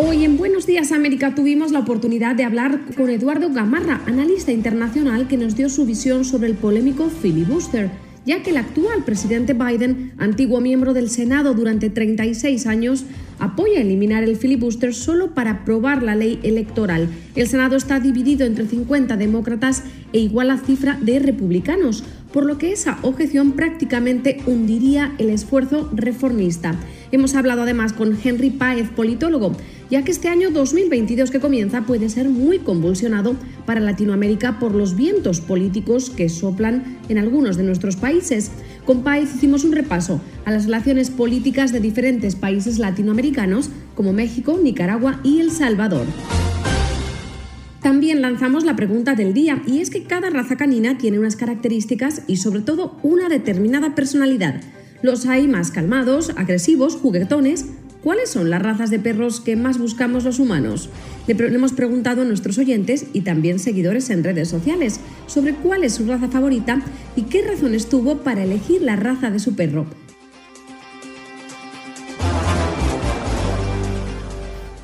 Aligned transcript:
Hoy 0.00 0.24
en 0.24 0.36
Buenos 0.36 0.64
Días 0.64 0.92
América 0.92 1.34
tuvimos 1.34 1.72
la 1.72 1.80
oportunidad 1.80 2.36
de 2.36 2.44
hablar 2.44 2.82
con 2.96 3.10
Eduardo 3.10 3.50
Gamarra, 3.50 4.00
analista 4.06 4.52
internacional 4.52 5.26
que 5.26 5.36
nos 5.36 5.56
dio 5.56 5.68
su 5.68 5.86
visión 5.86 6.24
sobre 6.24 6.46
el 6.46 6.54
polémico 6.54 7.10
filibuster, 7.10 7.90
ya 8.24 8.44
que 8.44 8.50
el 8.50 8.58
actual 8.58 9.02
presidente 9.04 9.54
Biden, 9.54 10.12
antiguo 10.18 10.60
miembro 10.60 10.94
del 10.94 11.10
Senado 11.10 11.52
durante 11.52 11.90
36 11.90 12.68
años, 12.68 13.06
apoya 13.40 13.80
eliminar 13.80 14.22
el 14.22 14.36
filibuster 14.36 14.94
solo 14.94 15.34
para 15.34 15.50
aprobar 15.50 16.04
la 16.04 16.14
ley 16.14 16.38
electoral. 16.44 17.08
El 17.34 17.48
Senado 17.48 17.74
está 17.74 17.98
dividido 17.98 18.46
entre 18.46 18.68
50 18.68 19.16
demócratas 19.16 19.82
e 20.12 20.20
igual 20.20 20.46
la 20.46 20.58
cifra 20.58 20.96
de 21.02 21.18
republicanos, 21.18 22.04
por 22.32 22.44
lo 22.44 22.58
que 22.58 22.70
esa 22.72 22.98
objeción 23.02 23.52
prácticamente 23.52 24.42
hundiría 24.46 25.12
el 25.18 25.30
esfuerzo 25.30 25.90
reformista. 25.92 26.76
Hemos 27.10 27.34
hablado 27.34 27.62
además 27.62 27.92
con 27.92 28.16
Henry 28.22 28.50
Páez, 28.50 28.90
politólogo, 28.90 29.56
ya 29.90 30.04
que 30.04 30.12
este 30.12 30.28
año 30.28 30.50
2022 30.50 31.30
que 31.30 31.40
comienza 31.40 31.82
puede 31.82 32.08
ser 32.08 32.28
muy 32.28 32.58
convulsionado 32.58 33.36
para 33.66 33.80
Latinoamérica 33.80 34.58
por 34.58 34.74
los 34.74 34.96
vientos 34.96 35.40
políticos 35.40 36.10
que 36.10 36.28
soplan 36.28 36.98
en 37.08 37.18
algunos 37.18 37.56
de 37.56 37.62
nuestros 37.62 37.96
países. 37.96 38.50
Con 38.84 39.02
Páez 39.02 39.34
hicimos 39.34 39.64
un 39.64 39.72
repaso 39.72 40.20
a 40.44 40.50
las 40.50 40.64
relaciones 40.64 41.10
políticas 41.10 41.72
de 41.72 41.80
diferentes 41.80 42.36
países 42.36 42.78
latinoamericanos 42.78 43.70
como 43.94 44.12
México, 44.12 44.58
Nicaragua 44.62 45.20
y 45.22 45.40
El 45.40 45.50
Salvador. 45.50 46.06
También 47.82 48.20
lanzamos 48.20 48.64
la 48.64 48.76
pregunta 48.76 49.14
del 49.14 49.32
día 49.32 49.62
y 49.66 49.80
es 49.80 49.88
que 49.88 50.02
cada 50.02 50.30
raza 50.30 50.56
canina 50.56 50.98
tiene 50.98 51.18
unas 51.18 51.36
características 51.36 52.22
y 52.26 52.36
sobre 52.36 52.60
todo 52.60 52.98
una 53.02 53.28
determinada 53.28 53.94
personalidad. 53.94 54.60
Los 55.00 55.26
hay 55.26 55.46
más 55.46 55.70
calmados, 55.70 56.32
agresivos, 56.36 56.96
juguetones. 56.96 57.66
¿Cuáles 58.02 58.30
son 58.30 58.48
las 58.48 58.62
razas 58.62 58.90
de 58.90 59.00
perros 59.00 59.40
que 59.40 59.56
más 59.56 59.78
buscamos 59.78 60.22
los 60.22 60.38
humanos? 60.38 60.88
Le, 61.26 61.34
hemos 61.34 61.72
preguntado 61.72 62.22
a 62.22 62.24
nuestros 62.24 62.56
oyentes 62.58 63.06
y 63.12 63.22
también 63.22 63.58
seguidores 63.58 64.08
en 64.10 64.22
redes 64.22 64.48
sociales 64.48 65.00
sobre 65.26 65.54
cuál 65.54 65.82
es 65.82 65.96
su 65.96 66.06
raza 66.06 66.28
favorita 66.28 66.80
y 67.16 67.22
qué 67.22 67.42
razones 67.42 67.88
tuvo 67.88 68.18
para 68.18 68.44
elegir 68.44 68.82
la 68.82 68.94
raza 68.94 69.30
de 69.30 69.40
su 69.40 69.56
perro. 69.56 69.86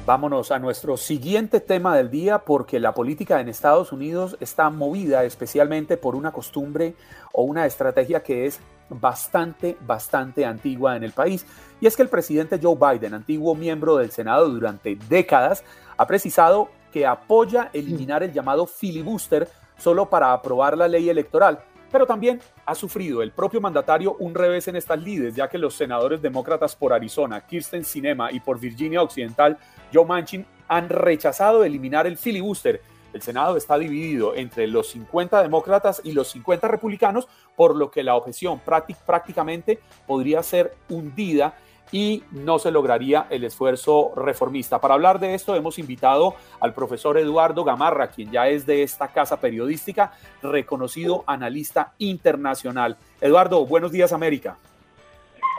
Vámonos 0.06 0.50
a 0.50 0.58
nuestro 0.58 0.96
siguiente 0.96 1.60
tema 1.60 1.96
del 1.96 2.10
día 2.10 2.40
porque 2.40 2.78
la 2.80 2.94
política 2.94 3.40
en 3.40 3.48
Estados 3.48 3.90
Unidos 3.92 4.36
está 4.40 4.68
movida 4.70 5.24
especialmente 5.24 5.96
por 5.96 6.14
una 6.16 6.32
costumbre 6.32 6.94
o 7.32 7.44
una 7.44 7.64
estrategia 7.64 8.22
que 8.22 8.44
es 8.44 8.58
bastante, 8.88 9.76
bastante 9.86 10.44
antigua 10.44 10.96
en 10.96 11.04
el 11.04 11.12
país. 11.12 11.46
Y 11.80 11.86
es 11.86 11.96
que 11.96 12.02
el 12.02 12.08
presidente 12.08 12.60
Joe 12.62 12.76
Biden, 12.76 13.14
antiguo 13.14 13.54
miembro 13.54 13.96
del 13.96 14.10
Senado 14.10 14.48
durante 14.48 14.96
décadas, 15.08 15.64
ha 15.96 16.06
precisado 16.06 16.68
que 16.92 17.06
apoya 17.06 17.70
eliminar 17.72 18.22
el 18.22 18.32
llamado 18.32 18.66
filibuster 18.66 19.48
solo 19.76 20.08
para 20.08 20.32
aprobar 20.32 20.78
la 20.78 20.88
ley 20.88 21.08
electoral 21.08 21.58
pero 21.94 22.06
también 22.08 22.40
ha 22.66 22.74
sufrido 22.74 23.22
el 23.22 23.30
propio 23.30 23.60
mandatario 23.60 24.16
un 24.18 24.34
revés 24.34 24.66
en 24.66 24.74
estas 24.74 25.00
lides, 25.00 25.36
ya 25.36 25.46
que 25.48 25.58
los 25.58 25.74
senadores 25.74 26.20
demócratas 26.20 26.74
por 26.74 26.92
Arizona, 26.92 27.46
Kirsten 27.46 27.84
Sinema, 27.84 28.32
y 28.32 28.40
por 28.40 28.58
Virginia 28.58 29.00
Occidental, 29.00 29.56
Joe 29.92 30.04
Manchin, 30.04 30.44
han 30.66 30.88
rechazado 30.88 31.62
eliminar 31.62 32.08
el 32.08 32.16
filibuster. 32.16 32.82
El 33.14 33.22
Senado 33.22 33.56
está 33.56 33.78
dividido 33.78 34.34
entre 34.34 34.66
los 34.66 34.88
50 34.88 35.40
demócratas 35.40 36.02
y 36.04 36.12
los 36.12 36.28
50 36.28 36.66
republicanos, 36.66 37.28
por 37.56 37.76
lo 37.76 37.90
que 37.90 38.02
la 38.02 38.16
objeción 38.16 38.60
prácticamente 38.60 39.78
podría 40.06 40.42
ser 40.42 40.74
hundida 40.88 41.54
y 41.92 42.24
no 42.32 42.58
se 42.58 42.72
lograría 42.72 43.26
el 43.30 43.44
esfuerzo 43.44 44.12
reformista. 44.16 44.80
Para 44.80 44.94
hablar 44.94 45.20
de 45.20 45.34
esto 45.34 45.54
hemos 45.54 45.78
invitado 45.78 46.34
al 46.58 46.74
profesor 46.74 47.16
Eduardo 47.18 47.62
Gamarra, 47.62 48.08
quien 48.08 48.32
ya 48.32 48.48
es 48.48 48.66
de 48.66 48.82
esta 48.82 49.08
casa 49.08 49.38
periodística, 49.38 50.12
reconocido 50.42 51.22
analista 51.28 51.92
internacional. 51.98 52.96
Eduardo, 53.20 53.64
buenos 53.64 53.92
días 53.92 54.12
América. 54.12 54.58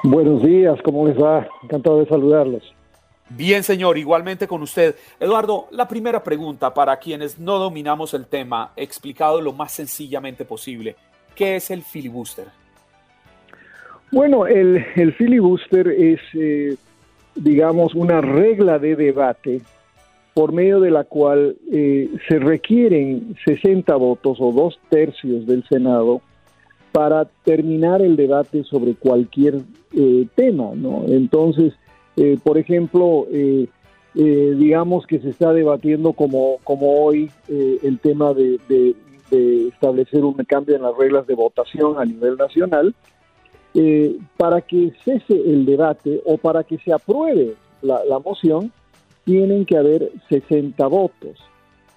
Buenos 0.03 0.43
días, 0.43 0.77
¿cómo 0.83 1.07
les 1.07 1.17
va? 1.17 1.47
Encantado 1.63 1.99
de 1.99 2.07
saludarlos. 2.07 2.75
Bien, 3.30 3.63
señor, 3.63 3.97
igualmente 3.97 4.47
con 4.47 4.62
usted. 4.62 4.96
Eduardo, 5.19 5.68
la 5.72 5.88
primera 5.88 6.22
pregunta 6.24 6.74
para 6.74 6.97
quienes 6.97 7.40
no 7.40 7.58
dominamos 7.58 8.13
el 8.13 8.28
tema, 8.28 8.72
explicado 8.75 9.41
lo 9.41 9.52
más 9.52 9.72
sencillamente 9.72 10.46
posible. 10.46 10.96
¿Qué 11.35 11.56
es 11.56 11.72
el 11.72 11.81
filibuster? 11.81 12.46
Bueno, 14.12 14.46
el, 14.46 15.14
filibuster 15.18 15.88
es, 15.88 16.19
eh, 16.34 16.75
digamos, 17.34 17.96
una 17.96 18.22
regla 18.22 18.78
de 18.78 18.96
debate 18.96 19.62
por 20.35 20.52
medio 20.52 20.80
de 20.80 20.91
la 20.91 21.06
cual 21.06 21.56
eh, 21.72 22.09
se 22.28 22.40
requieren 22.40 23.35
60 23.44 23.96
votos 23.96 24.38
o 24.40 24.52
dos 24.52 24.80
tercios 24.90 25.47
del 25.47 25.68
Senado 25.68 26.22
para 26.91 27.25
terminar 27.44 28.02
el 28.02 28.16
debate 28.16 28.64
sobre 28.64 28.94
cualquier 28.96 29.56
eh, 29.94 30.28
tema, 30.35 30.72
¿no? 30.75 31.03
Entonces, 31.08 31.74
por 32.44 32.58
ejemplo, 32.58 33.28
digamos 34.14 35.06
que 35.06 35.20
se 35.20 35.30
está 35.30 35.52
debatiendo 35.52 36.14
como, 36.14 36.58
como 36.64 37.03
hoy 37.03 37.31
el 37.48 38.00
tema 38.00 38.34
de, 38.34 38.96
establecer 39.31 40.24
un 40.24 40.34
cambio 40.46 40.76
en 40.76 40.84
las 40.84 40.96
reglas 40.96 41.28
de 41.28 41.36
votación 41.36 41.98
a 41.98 42.06
nivel 42.06 42.38
nacional, 42.38 42.96
eh, 43.78 44.16
para 44.38 44.62
que 44.62 44.94
cese 45.03 45.34
el 45.34 45.66
debate 45.66 46.22
o 46.26 46.38
para 46.38 46.64
que 46.64 46.78
se 46.78 46.94
apruebe 46.94 47.56
la, 47.81 48.20
moción, 48.20 48.72
tienen 49.26 49.66
que 49.66 49.76
haber 49.76 50.14
60 50.30 50.88
votos. 50.88 51.38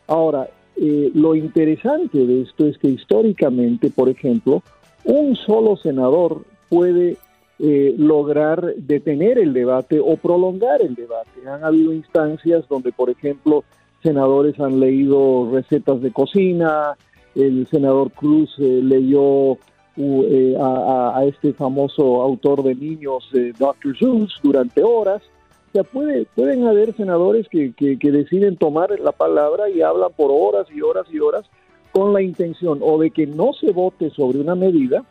Ahora, 0.09 0.49
eh, 0.75 1.13
lo 1.15 1.37
interesante 1.37 2.27
de 2.27 2.43
esto 2.43 2.67
es 2.67 2.77
que 2.79 2.89
históricamente, 2.89 3.91
por 3.91 4.09
ejemplo, 4.09 4.65
un 5.05 5.37
solo 5.37 5.77
senador 5.77 6.43
puede 6.69 7.17
eh, 7.59 7.95
lograr 7.99 8.75
detener 8.77 9.39
el 9.39 9.53
debate 9.53 10.01
o 10.01 10.17
prolongar 10.17 10.81
el 10.83 10.95
debate. 10.95 11.47
Han 11.47 11.65
habido 11.65 11.93
instancias 11.93 12.69
donde, 12.69 12.93
por 12.93 13.11
ejemplo, 13.11 13.65
senadores 14.03 14.59
han 14.61 14.79
leído 14.81 15.51
recetas 15.53 16.01
de 16.01 16.13
cocina, 16.13 16.97
el 17.35 17.67
senador 17.67 18.11
Cruz 18.13 18.57
leyó 18.59 19.59
eh, 20.01 20.57
a, 20.61 21.25
este 21.25 21.53
famoso 21.53 22.23
autor 22.23 22.63
de 22.63 22.77
niños, 22.77 23.29
eh, 23.35 23.53
Dr. 23.59 23.99
Zeus, 23.99 24.39
durante 24.45 24.85
horas. 24.85 25.23
O 25.69 25.73
sea, 25.73 25.83
puede, 25.83 26.25
pueden 26.37 26.69
haber 26.69 26.95
senadores 26.95 27.49
que, 27.49 27.73
que, 27.75 28.13
deciden 28.13 28.57
tomar 28.57 28.97
la 29.01 29.11
palabra 29.11 29.69
y 29.69 29.83
hablan 29.83 30.13
por 30.17 30.31
horas 30.31 30.69
y 30.73 30.83
horas 30.83 31.07
y 31.11 31.19
horas 31.19 31.47
con 31.91 32.13
la 32.13 32.23
intención 32.23 32.79
o 32.81 32.99
de 32.99 33.11
que 33.11 33.27
no 33.27 33.53
se 33.53 33.73
vote 33.73 34.11
sobre 34.11 34.39
una 34.39 34.55
medida 34.55 35.05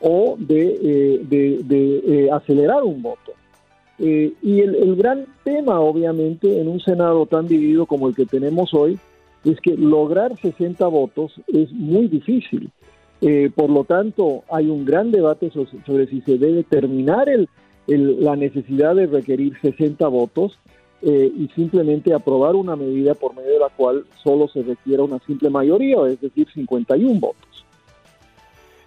o 0.00 0.36
de, 0.38 0.78
eh, 0.82 1.20
de, 1.28 2.30
acelerar 2.32 2.82
un 2.82 3.02
voto. 3.02 3.32
y 3.98 4.60
el, 4.60 4.96
gran 4.96 5.26
tema, 5.44 5.80
obviamente, 5.80 6.60
en 6.60 6.68
un 6.68 6.80
Senado 6.80 7.26
tan 7.26 7.46
dividido 7.46 7.86
como 7.86 8.08
el 8.08 8.14
que 8.14 8.26
tenemos 8.26 8.72
hoy, 8.72 8.98
es 9.44 9.60
que 9.60 9.76
lograr 9.76 10.38
60 10.40 10.86
votos 10.86 11.32
es 11.48 11.70
muy 11.72 12.08
difícil. 12.08 12.70
Eh, 13.22 13.50
por 13.54 13.70
lo 13.70 13.84
tanto, 13.84 14.44
hay 14.50 14.68
un 14.68 14.84
gran 14.84 15.10
debate 15.10 15.50
sobre, 15.50 16.06
si 16.06 16.20
se 16.22 16.38
debe 16.38 16.62
terminar 16.64 17.28
el, 17.28 17.48
la 17.86 18.36
necesidad 18.36 18.94
de 18.94 19.06
requerir 19.06 19.58
60 19.60 20.06
votos 20.08 20.58
eh, 21.02 21.30
y 21.36 21.48
simplemente 21.54 22.14
aprobar 22.14 22.54
una 22.54 22.76
medida 22.76 23.14
por 23.14 23.34
medio 23.34 23.52
de 23.52 23.58
la 23.58 23.68
cual 23.68 24.04
solo 24.22 24.48
se 24.48 24.62
requiera 24.62 25.02
una 25.02 25.18
simple 25.26 25.50
mayoría, 25.50 25.96
es 26.06 26.20
decir, 26.20 26.46
51 26.52 27.20
votos. 27.20 27.49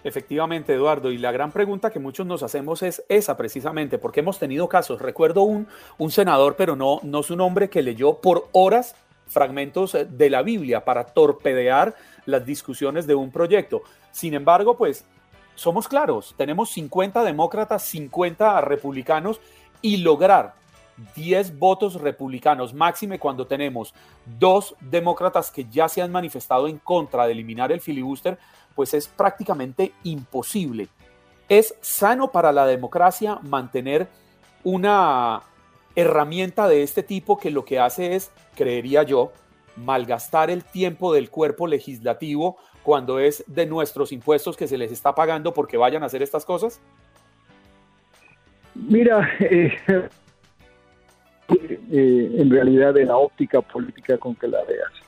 Efectivamente, 0.04 0.74
Eduardo, 0.74 1.10
y 1.10 1.16
la 1.16 1.32
gran 1.32 1.50
pregunta 1.50 1.90
que 1.90 1.98
muchos 1.98 2.26
nos 2.26 2.42
hacemos 2.42 2.82
es 2.82 3.02
esa 3.08 3.38
precisamente, 3.38 3.96
porque 3.96 4.20
hemos 4.20 4.38
tenido 4.38 4.68
casos. 4.68 5.00
Recuerdo 5.00 5.42
un, 5.42 5.66
un 5.96 6.10
senador, 6.10 6.56
pero 6.56 6.76
no, 6.76 7.00
no 7.02 7.22
su 7.22 7.36
nombre, 7.36 7.70
que 7.70 7.82
leyó 7.82 8.20
por 8.20 8.48
horas 8.52 8.94
fragmentos 9.26 9.94
eh, 9.94 10.04
de 10.04 10.28
la 10.28 10.42
Biblia 10.42 10.84
para 10.84 11.06
torpedear 11.06 11.94
las 12.26 12.44
discusiones 12.44 13.06
de 13.06 13.14
un 13.14 13.30
proyecto. 13.30 13.82
Sin 14.12 14.34
embargo, 14.34 14.76
pues 14.76 15.06
somos 15.54 15.88
claros, 15.88 16.34
tenemos 16.36 16.70
50 16.70 17.22
demócratas, 17.24 17.82
50 17.84 18.60
republicanos 18.60 19.40
y 19.80 19.98
lograr 19.98 20.54
10 21.16 21.58
votos 21.58 22.00
republicanos, 22.00 22.72
máxime 22.72 23.18
cuando 23.18 23.46
tenemos 23.46 23.94
dos 24.38 24.76
demócratas 24.80 25.50
que 25.50 25.64
ya 25.64 25.88
se 25.88 26.02
han 26.02 26.12
manifestado 26.12 26.68
en 26.68 26.78
contra 26.78 27.26
de 27.26 27.32
eliminar 27.32 27.72
el 27.72 27.80
filibuster, 27.80 28.38
pues 28.74 28.94
es 28.94 29.08
prácticamente 29.08 29.92
imposible. 30.02 30.88
Es 31.48 31.74
sano 31.80 32.30
para 32.32 32.52
la 32.52 32.66
democracia 32.66 33.38
mantener 33.42 34.08
una 34.62 35.42
herramienta 35.94 36.68
de 36.68 36.82
este 36.82 37.02
tipo 37.02 37.38
que 37.38 37.50
lo 37.50 37.64
que 37.64 37.78
hace 37.78 38.14
es, 38.14 38.32
creería 38.56 39.02
yo, 39.02 39.32
malgastar 39.76 40.50
el 40.50 40.64
tiempo 40.64 41.12
del 41.12 41.30
cuerpo 41.30 41.66
legislativo 41.66 42.56
cuando 42.82 43.18
es 43.18 43.44
de 43.46 43.66
nuestros 43.66 44.12
impuestos 44.12 44.56
que 44.56 44.68
se 44.68 44.78
les 44.78 44.92
está 44.92 45.14
pagando 45.14 45.52
porque 45.52 45.76
vayan 45.76 46.02
a 46.02 46.06
hacer 46.06 46.22
estas 46.22 46.44
cosas? 46.44 46.80
Mira, 48.74 49.28
eh, 49.40 49.72
eh, 51.48 52.30
en 52.38 52.50
realidad 52.50 52.94
de 52.94 53.06
la 53.06 53.16
óptica 53.16 53.60
política 53.60 54.18
con 54.18 54.34
que 54.34 54.48
la 54.48 54.62
veas. 54.64 55.03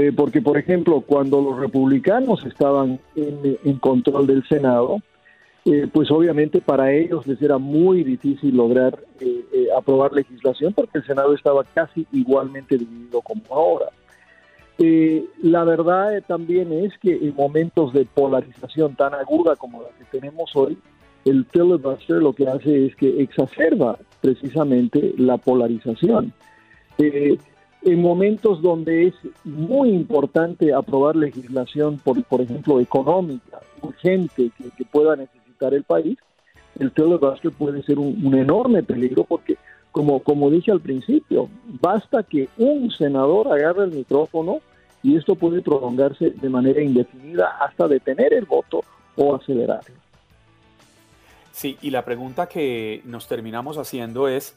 Eh, 0.00 0.12
porque, 0.16 0.40
por 0.40 0.56
ejemplo, 0.56 1.02
cuando 1.02 1.42
los 1.42 1.58
republicanos 1.58 2.46
estaban 2.46 2.98
en, 3.16 3.78
control 3.80 4.26
del 4.26 4.42
Senado, 4.48 5.02
eh, 5.66 5.88
pues 5.92 6.10
obviamente 6.10 6.62
para 6.62 6.90
ellos 6.90 7.26
les 7.26 7.42
era 7.42 7.58
muy 7.58 8.02
difícil 8.02 8.56
lograr 8.56 8.98
aprobar 9.76 10.14
legislación 10.14 10.72
porque 10.72 10.98
el 10.98 11.04
Senado 11.04 11.34
estaba 11.34 11.64
casi 11.64 12.06
igualmente 12.12 12.78
dividido 12.78 13.20
como 13.20 13.42
ahora. 13.50 13.90
la 15.42 15.64
verdad 15.64 16.22
también 16.26 16.72
es 16.72 16.96
que 17.02 17.12
en 17.12 17.34
momentos 17.36 17.92
de 17.92 18.06
polarización 18.06 18.96
tan 18.96 19.12
aguda 19.12 19.54
como 19.56 19.82
la 19.82 19.88
que 19.98 20.18
tenemos 20.18 20.56
hoy, 20.56 20.78
el 21.26 21.44
filibuster 21.44 22.16
lo 22.22 22.32
que 22.32 22.48
hace 22.48 22.86
es 22.86 22.96
que 22.96 23.22
exacerba 23.22 23.98
precisamente 24.22 25.12
la 25.18 25.36
polarización. 25.36 26.32
Eh, 26.96 27.36
en 27.82 28.00
momentos 28.00 28.60
donde 28.60 29.08
es 29.08 29.14
muy 29.44 29.90
importante 29.90 30.72
aprobar 30.72 31.16
legislación, 31.16 31.98
por, 31.98 32.22
por 32.24 32.40
ejemplo, 32.40 32.80
económica, 32.80 33.60
urgente, 33.82 34.50
que, 34.76 34.84
pueda 34.84 35.16
necesitar 35.16 35.72
el 35.72 35.84
país, 35.84 36.18
el 36.78 36.90
filibuster 36.90 37.50
puede 37.52 37.82
ser 37.82 37.98
un, 37.98 38.34
enorme 38.34 38.82
peligro 38.82 39.24
porque, 39.24 39.56
como, 39.92 40.20
como 40.20 40.50
dije 40.50 40.70
al 40.70 40.80
principio, 40.80 41.48
basta 41.80 42.22
que 42.22 42.48
un 42.58 42.90
senador 42.90 43.52
agarre 43.52 43.84
el 43.84 43.92
micrófono 43.92 44.60
y 45.02 45.16
esto 45.16 45.34
puede 45.34 45.62
prolongarse 45.62 46.30
de 46.30 46.48
manera 46.48 46.82
indefinida 46.82 47.56
hasta 47.60 47.88
detener 47.88 48.34
el 48.34 48.44
voto 48.44 48.84
o 49.16 49.34
acelerarlo. 49.34 49.94
Sí, 51.52 51.76
y 51.82 51.90
la 51.90 52.04
pregunta 52.04 52.48
que 52.48 53.02
nos 53.04 53.26
terminamos 53.26 53.76
haciendo 53.76 54.28
es 54.28 54.56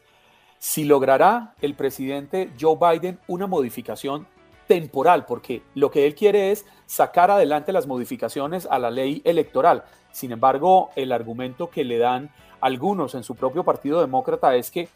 si 0.64 0.86
logrará 0.86 1.56
el 1.62 1.76
presidente 1.76 2.50
Joe 2.58 2.78
Biden 2.80 3.20
una 3.28 3.48
modificación 3.48 4.26
temporal, 4.66 5.26
porque 5.26 5.62
lo 5.76 5.92
que 5.92 6.06
él 6.08 6.16
quiere 6.16 6.52
es 6.52 6.66
sacar 6.86 7.30
adelante 7.30 7.74
las 7.74 7.86
modificaciones 7.86 8.66
a 8.72 8.80
la 8.80 8.90
ley 8.90 9.22
electoral. 9.26 9.84
Sin 10.14 10.32
embargo, 10.32 10.92
el 10.96 11.12
argumento 11.12 11.70
que 11.70 11.84
le 11.84 11.98
dan 11.98 12.32
algunos 12.62 13.14
en 13.14 13.26
su 13.26 13.36
propio 13.36 13.66
partido 13.66 14.00
demócrata 14.00 14.56
es 14.56 14.72
que 14.72 14.88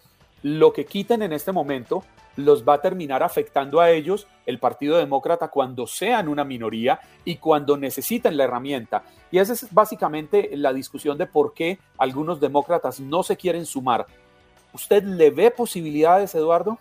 lo 0.42 0.72
que 0.72 0.86
quiten 0.86 1.22
en 1.22 1.34
este 1.34 1.52
momento 1.52 2.06
los 2.38 2.64
va 2.64 2.76
a 2.76 2.82
terminar 2.82 3.22
afectando 3.22 3.82
a 3.82 3.92
ellos, 3.92 4.26
el 4.46 4.60
Partido 4.60 4.98
Demócrata, 4.98 5.50
cuando 5.50 5.86
sean 5.86 6.30
una 6.30 6.46
minoría 6.46 7.00
y 7.26 7.38
cuando 7.38 7.76
necesiten 7.76 8.38
la 8.38 8.46
herramienta. 8.46 9.04
Y 9.32 9.40
esa 9.40 9.52
es 9.52 9.68
básicamente 9.74 10.52
la 10.56 10.72
discusión 10.72 11.18
de 11.18 11.26
por 11.26 11.54
qué 11.54 11.80
algunos 11.98 12.40
demócratas 12.40 13.02
no 13.02 13.24
se 13.24 13.36
quieren 13.36 13.66
sumar. 13.66 14.06
¿Usted 14.74 15.04
le 15.04 15.32
ve 15.32 15.52
posibilidades, 15.52 16.36
Eduardo? 16.36 16.80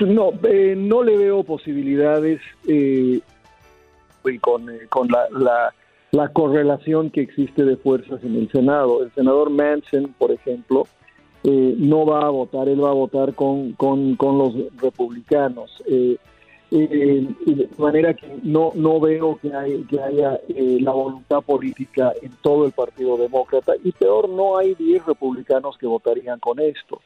No, 0.00 0.32
eh, 0.44 0.74
no 0.76 1.02
le 1.02 1.16
veo 1.18 1.44
posibilidades 1.44 2.40
eh, 2.66 3.20
con, 4.40 4.70
eh, 4.70 4.86
con 4.88 5.08
la, 5.08 5.72
la 6.14 6.28
correlación 6.28 7.10
que 7.10 7.20
existe 7.20 7.64
de 7.64 7.76
fuerzas 7.76 8.22
en 8.22 8.36
el 8.36 8.50
Senado. 8.50 9.02
El 9.02 9.12
senador 9.12 9.50
Manson, 9.50 10.14
por 10.16 10.30
ejemplo, 10.30 10.86
eh, 11.42 11.74
no 11.76 12.06
va 12.06 12.24
a 12.24 12.30
votar, 12.30 12.68
él 12.68 12.82
va 12.82 12.90
a 12.90 12.94
votar 12.94 13.34
con, 13.34 13.72
con, 13.72 14.16
los 14.18 14.54
republicanos. 14.80 15.82
Eh, 16.76 17.28
eh, 17.46 17.54
de 17.54 17.68
manera 17.78 18.14
que 18.14 18.26
no, 18.42 18.72
no 18.74 18.98
veo 18.98 19.38
que, 19.40 19.52
hay, 19.54 19.82
que 19.84 20.00
haya 20.00 20.40
la 20.48 20.90
voluntad 20.90 21.40
política 21.42 22.12
en 22.20 22.32
todo 22.42 22.66
el 22.66 22.72
Partido 22.72 23.16
Demócrata 23.16 23.74
y 23.84 23.92
peor, 23.92 24.28
no 24.28 24.58
hay 24.58 24.74
10 24.74 25.06
republicanos 25.06 25.78
que 25.78 25.86
votarían 25.86 26.40
con 26.40 26.58
esto. 26.58 27.00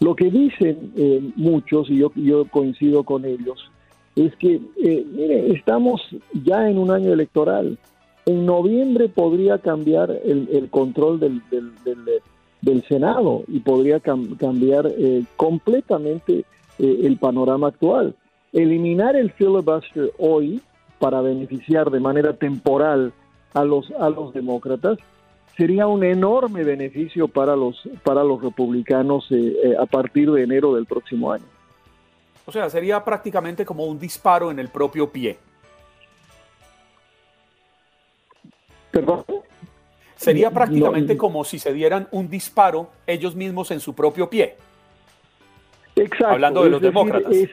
Lo 0.00 0.16
que 0.16 0.30
dicen 0.30 0.92
muchos, 1.36 1.90
y 1.90 1.98
yo, 1.98 2.10
yo 2.16 2.46
coincido 2.46 3.04
con 3.04 3.24
ellos, 3.24 3.70
es 4.16 4.34
que, 4.36 4.60
mire, 4.78 5.52
estamos 5.52 6.00
ya 6.32 6.68
en 6.68 6.78
un 6.78 6.90
año 6.90 7.12
electoral. 7.12 7.78
En 8.24 8.46
noviembre 8.46 9.08
podría 9.08 9.58
cambiar 9.58 10.10
el, 10.10 10.48
el 10.50 10.70
control 10.70 11.20
del, 11.20 11.42
del, 11.50 11.72
del 11.84 12.22
del 12.62 12.82
Senado 12.84 13.42
y 13.48 13.60
podría 13.60 14.00
cambiar 14.00 14.86
eh, 14.86 15.24
completamente 15.36 16.44
eh, 16.78 16.98
el 17.02 17.18
panorama 17.18 17.68
actual. 17.68 18.14
Eliminar 18.52 19.16
el 19.16 19.32
filibuster 19.32 20.12
hoy 20.18 20.60
para 20.98 21.20
beneficiar 21.20 21.90
de 21.90 22.00
manera 22.00 22.34
temporal 22.34 23.12
a 23.54 23.64
los, 23.64 23.90
a 23.92 24.08
los 24.10 24.32
demócratas 24.32 24.98
sería 25.56 25.86
un 25.86 26.04
enorme 26.04 26.64
beneficio 26.64 27.28
para 27.28 27.56
los, 27.56 27.82
para 28.02 28.24
los 28.24 28.42
republicanos 28.42 29.26
eh, 29.30 29.74
a 29.78 29.86
partir 29.86 30.30
de 30.30 30.42
enero 30.42 30.74
del 30.74 30.86
próximo 30.86 31.32
año. 31.32 31.44
O 32.46 32.52
sea, 32.52 32.68
sería 32.70 33.04
prácticamente 33.04 33.64
como 33.64 33.84
un 33.84 33.98
disparo 33.98 34.50
en 34.50 34.58
el 34.58 34.68
propio 34.68 35.10
pie. 35.10 35.38
¿Perdón? 38.90 39.24
Sería 40.16 40.50
prácticamente 40.50 41.16
como 41.16 41.44
si 41.44 41.58
se 41.58 41.72
dieran 41.72 42.08
un 42.12 42.28
disparo 42.28 42.90
ellos 43.06 43.34
mismos 43.34 43.70
en 43.70 43.80
su 43.80 43.94
propio 43.94 44.28
pie. 44.30 44.56
Exacto. 45.96 46.26
Hablando 46.28 46.64
de 46.64 46.70
los 46.70 46.80
demócratas. 46.80 47.32
Es, 47.32 47.50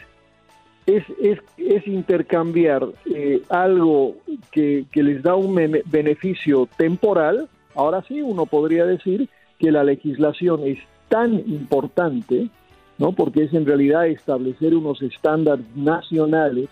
es, 0.97 1.87
intercambiar 1.87 2.87
eh, 3.05 3.41
algo 3.49 4.15
que, 4.51 4.85
les 4.93 5.23
da 5.23 5.35
un 5.35 5.55
beneficio 5.85 6.67
temporal. 6.77 7.47
Ahora 7.75 8.03
sí, 8.07 8.21
uno 8.21 8.45
podría 8.45 8.85
decir 8.85 9.29
que 9.59 9.71
la 9.71 9.83
legislación 9.83 10.63
es 10.63 10.79
tan 11.09 11.33
importante, 11.33 12.49
¿no? 12.97 13.11
porque 13.11 13.43
es 13.43 13.53
en 13.53 13.65
realidad 13.65 14.07
establecer 14.07 14.75
unos 14.75 15.01
estándares 15.01 15.65
nacionales 15.75 16.69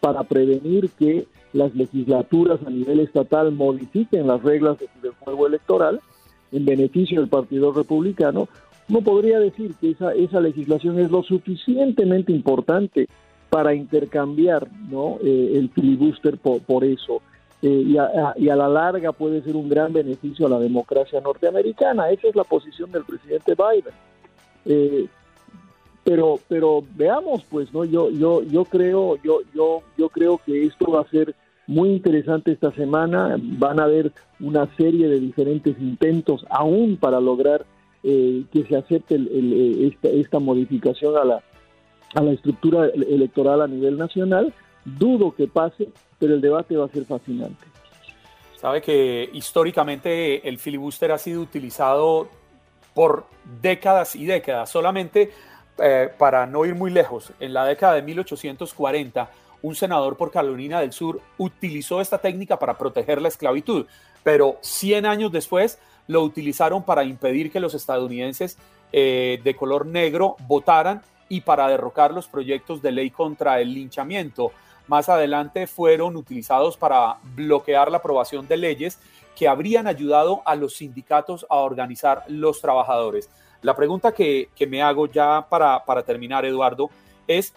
para 0.00 0.22
prevenir 0.24 0.90
que 0.98 1.26
las 1.52 1.74
legislaturas 1.74 2.60
a 2.66 2.70
nivel 2.70 3.00
estatal 3.00 3.52
modifiquen 3.52 4.26
las 4.26 4.42
reglas 4.42 4.76
del 5.02 5.12
juego 5.20 5.46
electoral 5.46 6.00
en 6.52 6.64
beneficio 6.64 7.20
del 7.20 7.28
Partido 7.28 7.72
Republicano, 7.72 8.48
no 8.88 9.00
podría 9.00 9.38
decir 9.38 9.74
que 9.80 9.90
esa, 9.90 10.12
esa 10.12 10.40
legislación 10.40 10.98
es 10.98 11.10
lo 11.10 11.22
suficientemente 11.22 12.32
importante 12.32 13.08
para 13.54 13.72
intercambiar 13.72 14.66
¿no? 14.90 15.18
Eh, 15.22 15.52
el 15.54 15.70
filibuster 15.70 16.38
por, 16.38 16.82
eso. 16.84 17.22
Eh, 17.62 17.84
y, 17.86 17.96
a, 17.96 18.34
y, 18.36 18.48
a, 18.48 18.56
la 18.56 18.68
larga 18.68 19.12
puede 19.12 19.42
ser 19.42 19.54
un 19.54 19.68
gran 19.68 19.92
beneficio 19.92 20.46
a 20.46 20.48
la 20.48 20.58
democracia 20.58 21.20
norteamericana. 21.20 22.10
Esa 22.10 22.26
es 22.26 22.34
la 22.34 22.42
posición 22.42 22.90
del 22.90 23.04
presidente 23.04 23.54
Biden. 23.54 23.94
Eh, 24.66 25.06
pero 26.02 26.40
pero 26.48 26.82
veamos 26.96 27.44
pues 27.44 27.72
no 27.72 27.84
yo 27.84 28.10
yo 28.10 28.42
yo 28.42 28.64
creo 28.64 29.16
yo 29.22 29.40
yo 29.54 29.82
yo 29.96 30.08
creo 30.08 30.40
que 30.44 30.64
esto 30.64 30.90
va 30.90 31.02
a 31.02 31.08
ser 31.10 31.34
muy 31.68 31.90
interesante 31.90 32.50
esta 32.50 32.72
semana 32.72 33.36
van 33.40 33.78
a 33.78 33.84
haber 33.84 34.12
una 34.40 34.66
serie 34.76 35.08
de 35.08 35.20
diferentes 35.20 35.78
intentos 35.78 36.44
aún 36.50 36.96
para 36.96 37.20
lograr 37.20 37.64
eh, 38.02 38.44
que 38.52 38.64
se 38.64 38.76
acepte 38.76 39.14
eh, 39.14 39.90
esta, 39.92 40.08
esta 40.08 40.38
modificación 40.40 41.16
a 41.16 41.24
la 41.24 41.42
a 42.14 42.22
la 42.22 42.32
estructura 42.32 42.86
electoral 42.86 43.62
a 43.62 43.66
nivel 43.66 43.98
nacional 43.98 44.52
dudo 44.84 45.34
que 45.34 45.46
pase 45.48 45.88
pero 46.18 46.34
el 46.34 46.40
debate 46.40 46.76
va 46.76 46.86
a 46.86 46.88
ser 46.88 47.04
fascinante. 47.04 47.66
Sabe 48.58 48.80
que 48.80 49.28
históricamente 49.34 50.48
el 50.48 50.58
filibuster 50.58 51.12
ha 51.12 51.18
sido 51.18 51.42
utilizado 51.42 52.28
por 52.94 53.26
décadas 53.60 54.16
y 54.16 54.24
décadas. 54.24 54.70
Solamente 54.70 55.32
eh, 55.78 56.08
para 56.16 56.46
no 56.46 56.64
ir 56.64 56.74
muy 56.74 56.90
lejos, 56.90 57.32
en 57.40 57.52
la 57.52 57.66
década 57.66 57.94
de 57.94 58.02
1840, 58.02 59.28
un 59.60 59.74
senador 59.74 60.16
por 60.16 60.30
Carolina 60.30 60.80
del 60.80 60.92
Sur 60.92 61.20
utilizó 61.36 62.00
esta 62.00 62.18
técnica 62.18 62.58
para 62.58 62.78
proteger 62.78 63.20
la 63.20 63.28
esclavitud, 63.28 63.86
pero 64.22 64.56
100 64.60 65.04
años 65.04 65.32
después 65.32 65.78
lo 66.06 66.22
utilizaron 66.22 66.84
para 66.84 67.04
impedir 67.04 67.50
que 67.50 67.60
los 67.60 67.74
estadounidenses 67.74 68.56
eh, 68.92 69.40
de 69.42 69.56
color 69.56 69.84
negro 69.86 70.36
votaran 70.46 71.02
y 71.28 71.40
para 71.40 71.68
derrocar 71.68 72.12
los 72.12 72.28
proyectos 72.28 72.82
de 72.82 72.92
ley 72.92 73.10
contra 73.10 73.60
el 73.60 73.72
linchamiento. 73.72 74.52
Más 74.86 75.08
adelante 75.08 75.66
fueron 75.66 76.16
utilizados 76.16 76.76
para 76.76 77.18
bloquear 77.22 77.90
la 77.90 77.98
aprobación 77.98 78.46
de 78.46 78.56
leyes 78.56 78.98
que 79.34 79.48
habrían 79.48 79.86
ayudado 79.86 80.42
a 80.44 80.54
los 80.54 80.76
sindicatos 80.76 81.46
a 81.48 81.56
organizar 81.56 82.24
los 82.28 82.60
trabajadores. 82.60 83.28
La 83.62 83.74
pregunta 83.74 84.12
que, 84.12 84.50
me 84.68 84.82
hago 84.82 85.06
ya 85.06 85.46
para, 85.48 85.84
para 85.84 86.02
terminar, 86.02 86.44
Eduardo, 86.44 86.90
es 87.26 87.54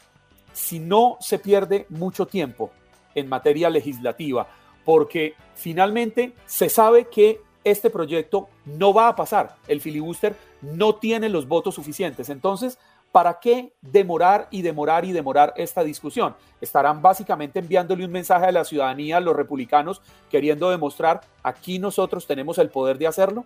si 0.53 0.79
no 0.79 1.17
se 1.19 1.37
pierde 1.37 1.85
mucho 1.89 2.25
tiempo 2.25 2.71
en 3.13 3.27
materia 3.27 3.69
legislativa, 3.69 4.47
porque 4.85 5.35
finalmente 5.55 6.33
se 6.45 6.69
sabe 6.69 7.07
que 7.09 7.41
este 7.63 7.89
proyecto 7.89 8.47
no 8.65 8.93
va 8.93 9.09
a 9.09 9.15
pasar. 9.15 9.55
El 9.67 9.81
filibuster 9.81 10.35
no 10.61 10.95
tiene 10.95 11.29
los 11.29 11.47
votos 11.47 11.75
suficientes. 11.75 12.29
Entonces, 12.29 12.79
¿para 13.11 13.39
qué 13.39 13.73
demorar 13.81 14.47
y 14.51 14.61
demorar 14.61 15.05
y 15.05 15.11
demorar 15.11 15.53
esta 15.57 15.83
discusión? 15.83 16.35
Estarán 16.61 17.01
básicamente 17.01 17.59
enviándole 17.59 18.05
un 18.05 18.11
mensaje 18.11 18.45
a 18.45 18.51
la 18.51 18.63
ciudadanía, 18.63 19.17
a 19.17 19.21
los 19.21 19.35
republicanos, 19.35 20.01
queriendo 20.29 20.69
demostrar, 20.69 21.21
aquí 21.43 21.79
nosotros 21.79 22.27
tenemos 22.27 22.57
el 22.57 22.69
poder 22.69 22.97
de 22.97 23.07
hacerlo. 23.07 23.45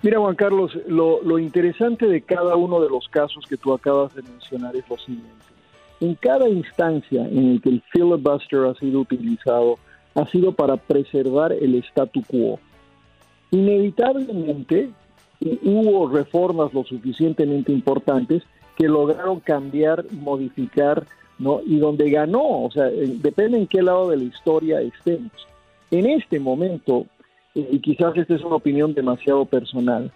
Mira, 0.00 0.20
Juan 0.20 0.36
Carlos, 0.36 0.78
lo, 0.86 1.38
interesante 1.40 2.06
de 2.06 2.22
cada 2.22 2.54
uno 2.54 2.80
de 2.80 2.88
los 2.88 3.08
casos 3.08 3.44
que 3.48 3.56
tú 3.56 3.72
acabas 3.72 4.14
de 4.14 4.22
mencionar 4.22 4.76
es 4.76 4.88
lo 4.88 4.96
siguiente. 4.96 5.32
En 6.00 6.14
cada 6.14 6.48
instancia 6.48 7.26
en 7.26 7.52
el 7.52 7.60
que 7.60 7.70
el 7.70 7.82
filibuster 7.90 8.66
ha 8.66 8.74
sido 8.74 9.00
utilizado, 9.00 9.76
ha 10.14 10.24
sido 10.26 10.52
para 10.52 10.76
preservar 10.76 11.52
el 11.52 11.74
statu 11.82 12.22
quo. 12.22 12.60
Inevitablemente 13.50 14.90
hubo 15.40 16.08
reformas 16.08 16.72
lo 16.74 16.84
suficientemente 16.84 17.72
importantes 17.72 18.42
que 18.76 18.88
lograron 18.88 19.40
cambiar, 19.40 20.04
modificar, 20.12 21.04
¿no? 21.38 21.60
Y 21.64 21.78
donde 21.78 22.10
ganó, 22.10 22.64
o 22.64 22.70
sea, 22.70 22.84
depende 22.84 23.58
en 23.58 23.66
qué 23.66 23.82
lado 23.82 24.10
de 24.10 24.16
la 24.16 24.24
historia 24.24 24.80
estemos. 24.80 25.32
En 25.90 26.06
este 26.06 26.38
momento, 26.38 27.06
y 27.54 27.78
quizás 27.80 28.16
esta 28.16 28.34
es 28.34 28.42
una 28.42 28.56
opinión 28.56 28.94
demasiado 28.94 29.44
personal, 29.44 30.12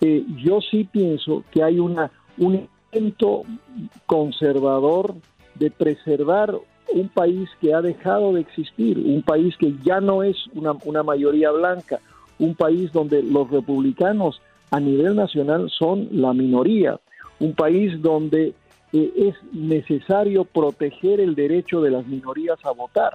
eh, 0.00 0.24
yo 0.42 0.60
sí 0.60 0.84
pienso 0.84 1.44
que 1.50 1.62
hay 1.62 1.78
una, 1.78 2.10
un 2.38 2.68
intento 2.92 3.42
conservador 4.06 5.14
de 5.56 5.70
preservar 5.70 6.54
un 6.92 7.08
país 7.08 7.48
que 7.60 7.74
ha 7.74 7.82
dejado 7.82 8.32
de 8.32 8.40
existir, 8.40 8.98
un 8.98 9.22
país 9.22 9.56
que 9.58 9.74
ya 9.82 10.00
no 10.00 10.22
es 10.22 10.36
una, 10.54 10.72
una 10.84 11.02
mayoría 11.02 11.50
blanca, 11.50 12.00
un 12.38 12.54
país 12.54 12.90
donde 12.92 13.22
los 13.22 13.50
republicanos 13.50 14.40
a 14.70 14.80
nivel 14.80 15.16
nacional 15.16 15.70
son 15.70 16.08
la 16.12 16.32
minoría, 16.32 17.00
un 17.38 17.54
país 17.54 18.00
donde 18.00 18.54
eh, 18.92 19.12
es 19.16 19.34
necesario 19.52 20.44
proteger 20.44 21.20
el 21.20 21.34
derecho 21.34 21.80
de 21.80 21.90
las 21.90 22.06
minorías 22.06 22.58
a 22.64 22.70
votar. 22.70 23.14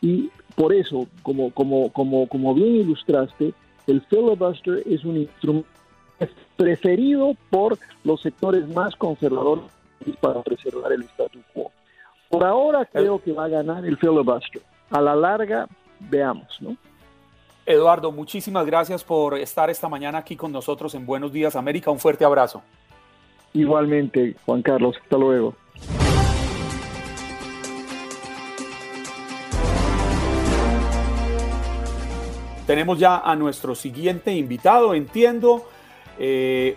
Y 0.00 0.30
por 0.54 0.72
eso, 0.72 1.06
como, 1.22 1.50
como, 1.50 1.92
como, 1.92 2.28
como 2.28 2.54
bien 2.54 2.76
ilustraste, 2.76 3.54
el 3.86 4.00
filibuster 4.02 4.82
es 4.86 5.04
un 5.04 5.16
instrumento 5.16 5.68
preferido 6.56 7.36
por 7.50 7.78
los 8.04 8.20
sectores 8.22 8.68
más 8.68 8.94
conservadores 8.96 9.64
para 10.20 10.42
preservar 10.42 10.92
el 10.92 11.02
statu 11.04 11.40
quo. 11.52 11.72
Por 12.28 12.44
ahora 12.44 12.84
creo 12.84 13.20
que 13.20 13.32
va 13.32 13.44
a 13.44 13.48
ganar 13.48 13.84
el 13.84 13.96
filibuster. 13.96 14.62
A 14.90 15.00
la 15.00 15.16
larga, 15.16 15.66
veamos, 15.98 16.60
¿no? 16.60 16.76
Eduardo, 17.66 18.12
muchísimas 18.12 18.66
gracias 18.66 19.04
por 19.04 19.38
estar 19.38 19.70
esta 19.70 19.88
mañana 19.88 20.18
aquí 20.18 20.36
con 20.36 20.52
nosotros 20.52 20.94
en 20.94 21.06
Buenos 21.06 21.32
Días 21.32 21.56
América. 21.56 21.90
Un 21.90 21.98
fuerte 21.98 22.24
abrazo. 22.24 22.62
Igualmente, 23.54 24.36
Juan 24.44 24.60
Carlos. 24.60 24.96
Hasta 25.02 25.16
luego. 25.16 25.54
Tenemos 32.66 32.98
ya 32.98 33.18
a 33.18 33.34
nuestro 33.34 33.74
siguiente 33.74 34.32
invitado, 34.32 34.94
entiendo. 34.94 35.64
Eh, 36.18 36.76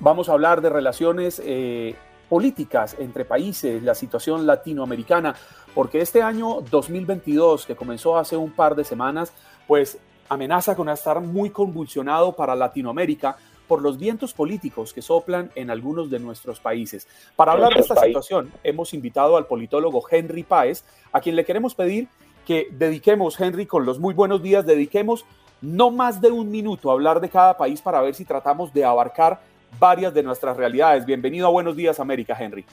vamos 0.00 0.28
a 0.28 0.32
hablar 0.32 0.62
de 0.62 0.70
relaciones 0.70 1.40
eh, 1.44 1.94
políticas 2.28 2.96
entre 2.98 3.24
países, 3.24 3.82
la 3.82 3.94
situación 3.94 4.46
latinoamericana, 4.46 5.34
porque 5.74 6.00
este 6.00 6.22
año 6.22 6.60
2022, 6.70 7.66
que 7.66 7.76
comenzó 7.76 8.16
hace 8.16 8.36
un 8.36 8.50
par 8.50 8.74
de 8.74 8.84
semanas, 8.84 9.32
pues 9.66 9.98
amenaza 10.28 10.74
con 10.74 10.88
estar 10.88 11.20
muy 11.20 11.50
convulsionado 11.50 12.32
para 12.32 12.54
Latinoamérica 12.54 13.36
por 13.68 13.80
los 13.80 13.98
vientos 13.98 14.32
políticos 14.32 14.92
que 14.92 15.02
soplan 15.02 15.50
en 15.54 15.70
algunos 15.70 16.10
de 16.10 16.18
nuestros 16.18 16.60
países. 16.60 17.06
Para 17.36 17.52
hablar 17.52 17.74
de 17.74 17.80
esta 17.80 17.96
situación, 17.96 18.52
hemos 18.62 18.92
invitado 18.92 19.36
al 19.36 19.46
politólogo 19.46 20.02
Henry 20.10 20.42
Páez, 20.42 20.84
a 21.12 21.20
quien 21.20 21.36
le 21.36 21.44
queremos 21.44 21.74
pedir 21.74 22.08
que 22.46 22.68
dediquemos, 22.72 23.40
Henry, 23.40 23.66
con 23.66 23.86
los 23.86 23.98
muy 23.98 24.14
buenos 24.14 24.42
días, 24.42 24.66
dediquemos 24.66 25.24
no 25.60 25.90
más 25.90 26.20
de 26.20 26.30
un 26.30 26.50
minuto 26.50 26.90
a 26.90 26.94
hablar 26.94 27.20
de 27.20 27.28
cada 27.28 27.56
país 27.56 27.80
para 27.80 28.00
ver 28.00 28.14
si 28.14 28.24
tratamos 28.24 28.72
de 28.72 28.84
abarcar 28.84 29.40
varias 29.78 30.12
de 30.12 30.22
nuestras 30.22 30.56
realidades. 30.56 31.06
Bienvenido 31.06 31.46
a 31.46 31.50
Buenos 31.50 31.76
Días 31.76 32.00
América, 32.00 32.36
Henry. 32.38 32.64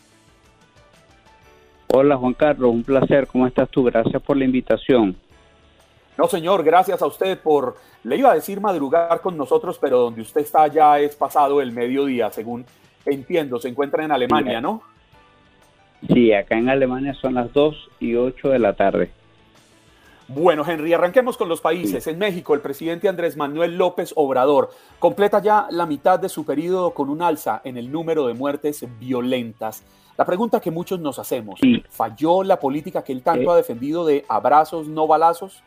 Hola 1.94 2.18
Juan 2.18 2.34
Carlos, 2.34 2.72
un 2.72 2.84
placer. 2.84 3.28
¿Cómo 3.28 3.48
estás 3.48 3.70
tú? 3.70 3.84
Gracias 3.84 4.22
por 4.22 4.38
la 4.38 4.46
invitación. 4.46 5.16
No, 6.20 6.28
señor, 6.28 6.66
gracias 6.66 7.02
a 7.02 7.06
usted 7.06 7.40
por, 7.40 7.78
le 8.04 8.18
iba 8.18 8.30
a 8.30 8.36
decir 8.36 8.60
madrugar 8.60 9.22
con 9.22 9.38
nosotros, 9.38 9.78
pero 9.80 10.00
donde 10.00 10.20
usted 10.20 10.42
está 10.42 10.68
ya 10.68 11.00
es 11.00 11.16
pasado 11.16 11.62
el 11.62 11.72
mediodía, 11.72 12.30
según 12.30 12.66
entiendo. 13.06 13.58
Se 13.58 13.70
encuentra 13.70 14.04
en 14.04 14.12
Alemania, 14.12 14.60
¿no? 14.60 14.82
Sí, 16.06 16.34
acá 16.34 16.58
en 16.58 16.68
Alemania 16.68 17.14
son 17.14 17.36
las 17.36 17.54
2 17.54 17.92
y 18.02 18.16
8 18.16 18.50
de 18.50 18.60
la 18.60 18.74
tarde. 18.74 19.12
Bueno, 20.28 20.66
Henry, 20.68 20.92
arranquemos 20.92 21.38
con 21.38 21.48
los 21.48 21.62
países. 21.62 22.06
En 22.08 22.20
México, 22.20 22.54
el 22.54 22.60
presidente 22.60 23.08
Andrés 23.08 23.38
Manuel 23.38 23.78
López 23.78 24.12
Obrador 24.18 24.72
completa 25.00 25.42
ya 25.42 25.68
la 25.72 25.86
mitad 25.86 26.20
de 26.20 26.28
su 26.28 26.46
periodo 26.46 26.94
con 26.94 27.10
un 27.10 27.22
alza 27.22 27.62
en 27.64 27.78
el 27.78 27.90
número 27.90 28.28
de 28.28 28.34
muertes 28.34 28.86
violentas. 29.00 29.86
La 30.18 30.26
pregunta 30.26 30.60
que 30.60 30.70
muchos 30.70 31.00
nos 31.00 31.18
hacemos, 31.18 31.62
¿falló 31.90 32.44
la 32.44 32.60
política 32.60 33.06
que 33.06 33.14
él 33.14 33.24
tanto 33.24 33.52
ha 33.52 33.56
defendido 33.56 34.06
de 34.06 34.26
abrazos, 34.28 34.90
no 34.90 35.08
balazos? 35.08 35.64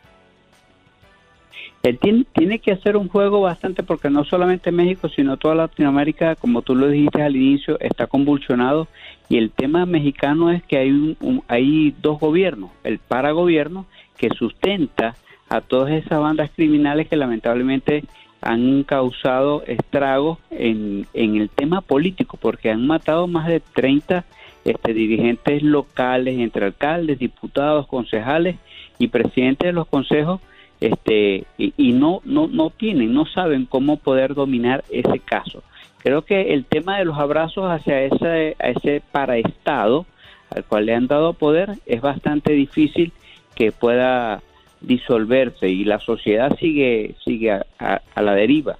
Él 1.83 1.99
tiene, 1.99 2.25
tiene, 2.33 2.59
que 2.61 2.73
hacer 2.73 2.97
un 2.97 3.09
juego 3.09 3.41
bastante 3.41 3.83
porque 3.83 4.09
no 4.09 4.25
solamente 4.25 4.71
México, 4.71 5.09
sino 5.09 5.37
toda 5.37 5.57
Latinoamérica, 5.57 6.37
como 6.37 6.63
tú 6.63 6.77
lo 6.77 6.89
dijiste 6.89 7.23
al 7.23 7.35
inicio, 7.35 7.79
está 7.81 8.07
convulsionado. 8.07 8.87
Y 9.29 9.37
el 9.37 9.51
tema 9.51 9.85
mexicano 9.85 10.53
es 10.53 10.63
que 10.63 10.79
hay, 10.79 10.91
un, 10.91 11.43
hay 11.49 11.95
dos 12.01 12.21
gobiernos, 12.21 12.71
el 12.85 12.99
paragobierno 12.99 13.87
que 14.17 14.29
sustenta 14.31 15.17
a 15.49 15.61
todas 15.61 15.91
esas 15.93 16.21
bandas 16.21 16.51
criminales 16.55 17.09
que 17.09 17.17
lamentablemente 17.17 18.05
han 18.41 18.85
causado 18.85 19.63
estragos 19.67 20.39
en, 20.51 21.07
en 21.15 21.37
el 21.37 21.49
tema 21.51 21.81
político, 21.81 22.39
porque 22.41 22.71
han 22.71 22.87
matado 22.87 23.27
más 23.27 23.49
de 23.49 23.61
30 23.61 24.25
este, 24.65 24.95
dirigentes 24.95 25.63
locales, 25.63 26.39
entre 26.39 26.67
alcaldes, 26.67 27.19
diputados, 27.19 27.87
concejales 27.87 28.57
y 28.99 29.09
presidentes 29.09 29.67
de 29.67 29.73
los 29.73 29.87
consejos, 29.89 30.41
este, 30.83 31.45
y, 31.57 31.93
no, 31.93 32.21
no, 32.25 32.49
no 32.49 32.71
tienen, 32.71 33.15
no 33.15 33.25
saben 33.25 33.67
cómo 33.67 33.99
poder 33.99 34.35
dominar 34.35 34.83
ese 34.91 35.21
caso. 35.21 35.63
Creo 35.99 36.23
que 36.23 36.53
el 36.55 36.65
tema 36.65 36.99
de 36.99 37.05
los 37.05 37.17
abrazos 37.19 37.71
hacia 37.71 38.03
ese, 38.03 38.57
a 38.59 38.71
ese 38.71 39.01
paraestado 39.13 40.07
al 40.51 40.65
cual 40.65 40.87
le 40.87 40.95
han 40.95 41.07
dado 41.07 41.35
poder 41.35 41.79
es 41.87 42.01
bastante 42.01 42.53
difícil 42.53 43.13
que 43.55 43.71
pueda 43.71 44.43
disolverse 44.81 45.69
y 45.69 45.85
la 45.85 46.01
sociedad 46.01 46.57
sigue, 46.59 47.15
sigue 47.25 47.53
a, 47.53 48.01
la 48.17 48.35
deriva. 48.35 48.77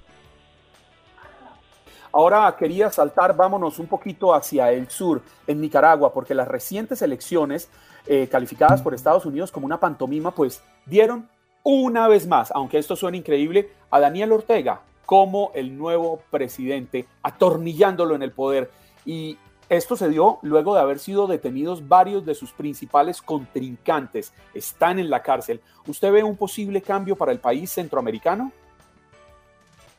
Ahora 2.11 2.53
quería 2.59 2.91
saltar, 2.91 3.35
vámonos 3.35 3.79
un 3.79 3.87
poquito 3.87 4.35
hacia 4.35 4.71
el 4.71 4.89
sur, 4.89 5.21
en 5.47 5.61
Nicaragua, 5.61 6.13
porque 6.13 6.35
las 6.35 6.47
recientes 6.47 7.01
elecciones 7.01 7.71
eh, 8.05 8.27
calificadas 8.29 8.81
por 8.81 8.93
Estados 8.93 9.25
Unidos 9.25 9.51
como 9.51 9.65
una 9.65 9.79
pantomima, 9.79 10.31
pues 10.31 10.61
dieron 10.85 11.27
una 11.63 12.07
vez 12.07 12.27
más, 12.27 12.51
aunque 12.51 12.77
esto 12.77 12.95
suene 12.95 13.17
increíble, 13.17 13.71
a 13.89 13.99
Daniel 13.99 14.33
Ortega 14.33 14.81
como 15.05 15.51
el 15.53 15.77
nuevo 15.77 16.21
presidente, 16.31 17.07
atornillándolo 17.23 18.15
en 18.15 18.23
el 18.23 18.31
poder. 18.31 18.71
Y 19.05 19.37
esto 19.69 19.95
se 19.95 20.09
dio 20.09 20.39
luego 20.41 20.75
de 20.75 20.81
haber 20.81 20.99
sido 20.99 21.27
detenidos 21.27 21.87
varios 21.87 22.25
de 22.25 22.35
sus 22.35 22.51
principales 22.51 23.21
contrincantes. 23.21 24.33
Están 24.53 24.99
en 24.99 25.09
la 25.09 25.21
cárcel. 25.21 25.61
¿Usted 25.87 26.11
ve 26.11 26.23
un 26.23 26.37
posible 26.37 26.81
cambio 26.81 27.15
para 27.15 27.31
el 27.31 27.39
país 27.39 27.71
centroamericano? 27.71 28.51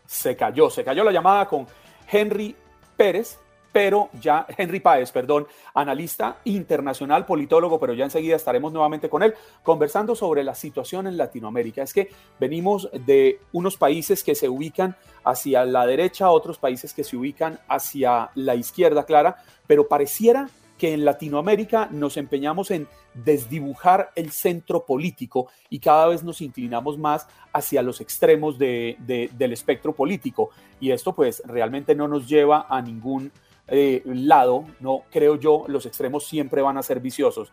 Se 0.07 0.37
cayó, 0.37 0.71
se 0.71 0.85
cayó 0.85 1.03
la 1.03 1.13
llamada 1.13 1.47
con 1.47 1.67
Henry 2.11 2.55
Pérez, 2.97 3.39
pero 3.75 4.09
ya 4.21 4.47
Henry 4.57 4.79
Páez, 4.79 5.11
perdón, 5.11 5.49
analista 5.75 6.39
internacional, 6.45 7.27
politólogo, 7.27 7.81
pero 7.81 7.93
ya 7.93 8.05
enseguida 8.05 8.37
estaremos 8.37 8.73
nuevamente 8.73 9.09
con 9.09 9.25
él 9.25 9.35
conversando 9.65 10.15
sobre 10.15 10.45
la 10.45 10.55
situación 10.55 11.09
en 11.09 11.17
Latinoamérica. 11.17 11.83
Es 11.83 11.93
que 11.93 12.09
venimos 12.39 12.89
de 12.93 13.41
unos 13.53 13.77
países 13.77 14.23
que 14.23 14.37
se 14.37 14.49
ubican 14.49 14.95
hacia 15.25 15.65
la 15.65 15.87
derecha, 15.87 16.31
otros 16.31 16.57
países 16.57 16.95
que 16.95 17.03
se 17.03 17.17
ubican 17.17 17.59
hacia 17.67 18.31
la 18.37 18.55
izquierda, 18.55 19.07
clara, 19.07 19.43
pero 19.67 19.89
pareciera 19.89 20.49
que 20.79 20.93
en 20.93 21.05
Latinoamérica 21.05 21.89
nos 21.91 22.17
empeñamos 22.17 22.71
en 22.71 22.87
desdibujar 23.15 24.11
el 24.15 24.31
centro 24.31 24.85
político 24.85 25.49
y 25.71 25.79
cada 25.79 26.09
vez 26.09 26.23
nos 26.23 26.41
inclinamos 26.41 26.99
más 26.99 27.27
hacia 27.53 27.83
los 27.83 28.01
extremos 28.01 28.59
del 28.59 29.53
espectro 29.53 29.95
político. 29.95 30.51
Y 30.81 30.91
esto 30.91 31.15
pues 31.15 31.43
realmente 31.45 31.95
no 31.95 32.09
nos 32.09 32.29
lleva 32.29 32.67
a 32.69 32.83
ningún 32.83 33.33
eh, 33.69 34.03
lado, 34.05 34.67
no 34.81 35.03
creo 35.11 35.37
yo, 35.37 35.65
los 35.69 35.87
extremos 35.87 36.27
siempre 36.27 36.63
van 36.63 36.77
a 36.77 36.83
ser 36.83 37.01
viciosos. 37.01 37.53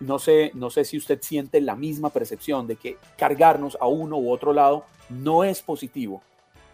No 0.00 0.18
sé, 0.18 0.50
no 0.54 0.70
sé 0.70 0.84
si 0.84 0.96
usted 0.96 1.20
siente 1.22 1.60
la 1.60 1.76
misma 1.76 2.10
percepción 2.10 2.66
de 2.66 2.76
que 2.76 2.96
cargarnos 3.16 3.78
a 3.80 3.86
uno 3.86 4.18
u 4.18 4.32
otro 4.32 4.52
lado 4.52 4.84
no 5.08 5.44
es 5.44 5.62
positivo. 5.62 6.22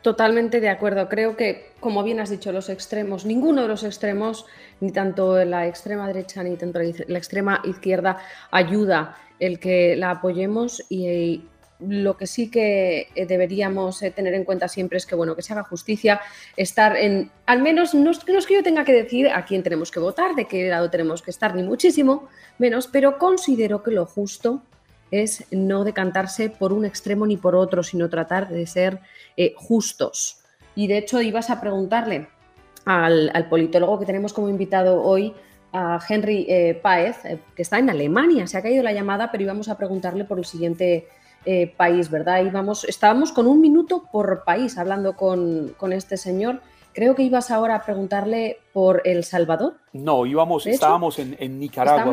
Totalmente 0.00 0.60
de 0.60 0.68
acuerdo. 0.68 1.08
Creo 1.08 1.36
que, 1.36 1.72
como 1.80 2.02
bien 2.02 2.20
has 2.20 2.30
dicho, 2.30 2.52
los 2.52 2.68
extremos, 2.68 3.26
ninguno 3.26 3.62
de 3.62 3.68
los 3.68 3.82
extremos, 3.82 4.46
ni 4.80 4.92
tanto 4.92 5.44
la 5.44 5.66
extrema 5.66 6.06
derecha 6.06 6.42
ni 6.42 6.56
tanto 6.56 6.78
la 6.78 7.18
extrema 7.18 7.60
izquierda, 7.64 8.18
ayuda 8.50 9.16
el 9.40 9.58
que 9.58 9.96
la 9.96 10.12
apoyemos 10.12 10.82
y, 10.88 11.42
lo 11.80 12.16
que 12.16 12.26
sí 12.26 12.50
que 12.50 13.08
eh, 13.14 13.26
deberíamos 13.26 14.02
eh, 14.02 14.10
tener 14.10 14.34
en 14.34 14.44
cuenta 14.44 14.68
siempre 14.68 14.98
es 14.98 15.06
que, 15.06 15.14
bueno, 15.14 15.36
que 15.36 15.42
se 15.42 15.52
haga 15.52 15.62
justicia, 15.62 16.20
estar 16.56 16.96
en, 16.96 17.30
al 17.46 17.62
menos, 17.62 17.94
no 17.94 18.10
es, 18.10 18.18
que 18.24 18.54
yo 18.54 18.62
tenga 18.62 18.84
que 18.84 18.92
decir 18.92 19.28
a 19.28 19.44
quién 19.44 19.62
tenemos 19.62 19.90
que 19.90 20.00
votar, 20.00 20.34
de 20.34 20.46
qué 20.46 20.68
lado 20.68 20.90
tenemos 20.90 21.22
que 21.22 21.30
estar, 21.30 21.54
ni 21.54 21.62
muchísimo 21.62 22.28
menos, 22.58 22.88
pero 22.88 23.18
considero 23.18 23.82
que 23.82 23.92
lo 23.92 24.06
justo 24.06 24.62
es 25.10 25.44
no 25.50 25.84
decantarse 25.84 26.50
por 26.50 26.72
un 26.72 26.84
extremo 26.84 27.26
ni 27.26 27.36
por 27.36 27.54
otro, 27.54 27.82
sino 27.82 28.08
tratar 28.08 28.48
de 28.48 28.66
ser 28.66 29.00
eh, 29.36 29.54
justos. 29.56 30.40
Y 30.74 30.86
de 30.86 30.98
hecho 30.98 31.20
ibas 31.22 31.48
a 31.50 31.60
preguntarle 31.60 32.28
al, 32.84 33.46
politólogo 33.48 34.00
que 34.00 34.06
tenemos 34.06 34.32
como 34.32 34.48
invitado 34.48 35.02
hoy, 35.02 35.34
a 35.72 36.00
Henry 36.08 36.46
eh, 36.48 36.78
Paez, 36.82 37.18
que 37.54 37.62
está 37.62 37.78
en 37.78 37.90
Alemania. 37.90 38.46
Se 38.46 38.56
ha 38.56 38.62
caído 38.62 38.82
la 38.82 38.92
llamada, 38.92 39.30
pero 39.30 39.44
íbamos 39.44 39.68
a 39.68 39.76
preguntarle 39.76 40.24
por 40.24 40.38
el 40.38 40.46
siguiente 40.46 41.06
país, 41.76 42.10
¿verdad? 42.10 42.44
Íbamos, 42.44 42.84
estábamos 42.84 43.32
con 43.32 43.46
un 43.46 43.60
minuto 43.60 44.04
por 44.12 44.44
país 44.44 44.76
hablando 44.76 45.16
con, 45.16 45.74
con 45.78 45.92
este 45.92 46.16
señor. 46.16 46.60
Creo 46.92 47.14
que 47.14 47.22
ibas 47.22 47.50
ahora 47.50 47.76
a 47.76 47.84
preguntarle 47.84 48.58
por 48.72 49.02
El 49.04 49.22
Salvador. 49.22 49.74
No, 49.92 50.26
íbamos, 50.26 50.66
estábamos 50.66 51.18
en, 51.18 51.58
Nicaragua, 51.60 52.12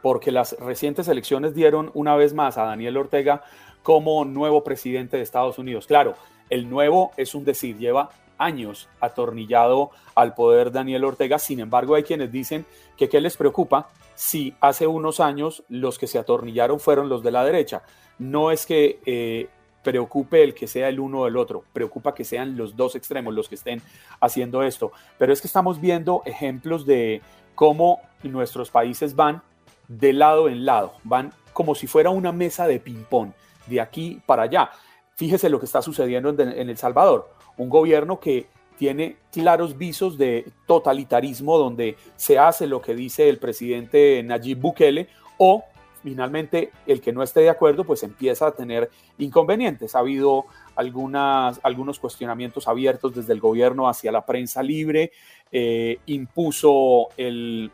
porque 0.00 0.30
las 0.30 0.56
recientes 0.60 1.08
elecciones 1.08 1.54
dieron 1.54 1.90
una 1.94 2.14
vez 2.14 2.34
más 2.34 2.56
a 2.56 2.62
Daniel 2.64 2.96
Ortega 2.96 3.42
como 3.82 4.24
nuevo 4.24 4.62
presidente 4.62 5.16
de 5.16 5.22
Estados 5.24 5.58
Unidos. 5.58 5.86
Claro, 5.86 6.14
el 6.50 6.70
nuevo 6.70 7.10
es 7.16 7.34
un 7.34 7.44
decir, 7.44 7.76
lleva 7.78 8.10
años 8.38 8.88
atornillado 9.00 9.90
al 10.14 10.34
poder 10.34 10.72
Daniel 10.72 11.04
Ortega. 11.04 11.38
Sin 11.38 11.60
embargo, 11.60 11.94
hay 11.94 12.02
quienes 12.02 12.32
dicen 12.32 12.64
que 12.96 13.08
qué 13.08 13.20
les 13.20 13.36
preocupa 13.36 13.88
si 14.14 14.54
hace 14.60 14.86
unos 14.86 15.20
años 15.20 15.62
los 15.68 15.98
que 15.98 16.06
se 16.06 16.18
atornillaron 16.18 16.80
fueron 16.80 17.08
los 17.08 17.22
de 17.22 17.30
la 17.30 17.44
derecha. 17.44 17.82
No 18.18 18.50
es 18.50 18.66
que 18.66 19.00
eh, 19.06 19.48
preocupe 19.82 20.42
el 20.42 20.54
que 20.54 20.66
sea 20.66 20.88
el 20.88 21.00
uno 21.00 21.20
o 21.20 21.26
el 21.26 21.36
otro, 21.36 21.64
preocupa 21.72 22.14
que 22.14 22.24
sean 22.24 22.56
los 22.56 22.76
dos 22.76 22.94
extremos 22.94 23.32
los 23.32 23.48
que 23.48 23.54
estén 23.54 23.80
haciendo 24.20 24.62
esto. 24.62 24.92
Pero 25.18 25.32
es 25.32 25.40
que 25.40 25.46
estamos 25.46 25.80
viendo 25.80 26.22
ejemplos 26.24 26.84
de 26.84 27.22
cómo 27.54 28.00
nuestros 28.22 28.70
países 28.70 29.14
van 29.14 29.42
de 29.88 30.12
lado 30.12 30.48
en 30.48 30.64
lado, 30.64 30.92
van 31.04 31.32
como 31.52 31.74
si 31.74 31.86
fuera 31.86 32.10
una 32.10 32.32
mesa 32.32 32.66
de 32.66 32.78
ping-pong, 32.78 33.30
de 33.66 33.80
aquí 33.80 34.20
para 34.26 34.42
allá. 34.42 34.70
Fíjese 35.16 35.48
lo 35.48 35.58
que 35.58 35.66
está 35.66 35.82
sucediendo 35.82 36.30
en, 36.30 36.70
El 36.70 36.76
Salvador, 36.76 37.28
un 37.58 37.68
gobierno 37.68 38.18
que 38.18 38.46
tiene 38.78 39.16
claros 39.32 39.76
visos 39.76 40.16
de 40.16 40.46
totalitarismo 40.66 41.58
donde 41.58 41.96
se 42.16 42.38
hace 42.38 42.66
lo 42.66 42.80
que 42.80 42.94
dice 42.94 43.28
el 43.28 43.38
presidente 43.38 44.22
Nayib 44.22 44.60
Bukele 44.60 45.08
o 45.36 45.64
finalmente 46.02 46.70
el 46.86 47.00
que 47.00 47.12
no 47.12 47.22
esté 47.22 47.40
de 47.40 47.50
acuerdo 47.50 47.84
pues 47.84 48.04
empieza 48.04 48.46
a 48.46 48.52
tener 48.52 48.88
inconvenientes. 49.18 49.96
Ha 49.96 49.98
habido 49.98 50.46
algunas, 50.76 51.60
algunos 51.64 51.98
cuestionamientos 51.98 52.68
abiertos 52.68 53.14
desde 53.14 53.32
el 53.32 53.40
gobierno 53.40 53.88
hacia 53.88 54.12
la 54.12 54.24
prensa 54.24 54.62
libre, 54.62 55.10
eh, 55.50 55.98
impuso 56.06 57.08
el 57.16 57.72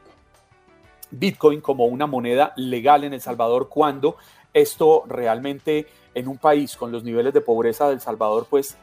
Bitcoin 1.11 1.61
como 1.61 1.85
una 1.85 2.07
moneda 2.07 2.55
legal 2.57 3.05
en 3.05 3.13
El 3.13 3.21
Salvador 3.21 3.69
cuando 3.69 4.17
esto 4.55 5.05
realmente 5.07 5.87
en 6.15 6.29
un 6.29 6.39
país 6.39 6.77
con 6.77 6.93
los 6.93 7.05
niveles 7.05 7.35
de 7.35 7.41
pobreza 7.41 7.89
del 7.89 8.01
Salvador 8.01 8.47
pues 8.49 8.79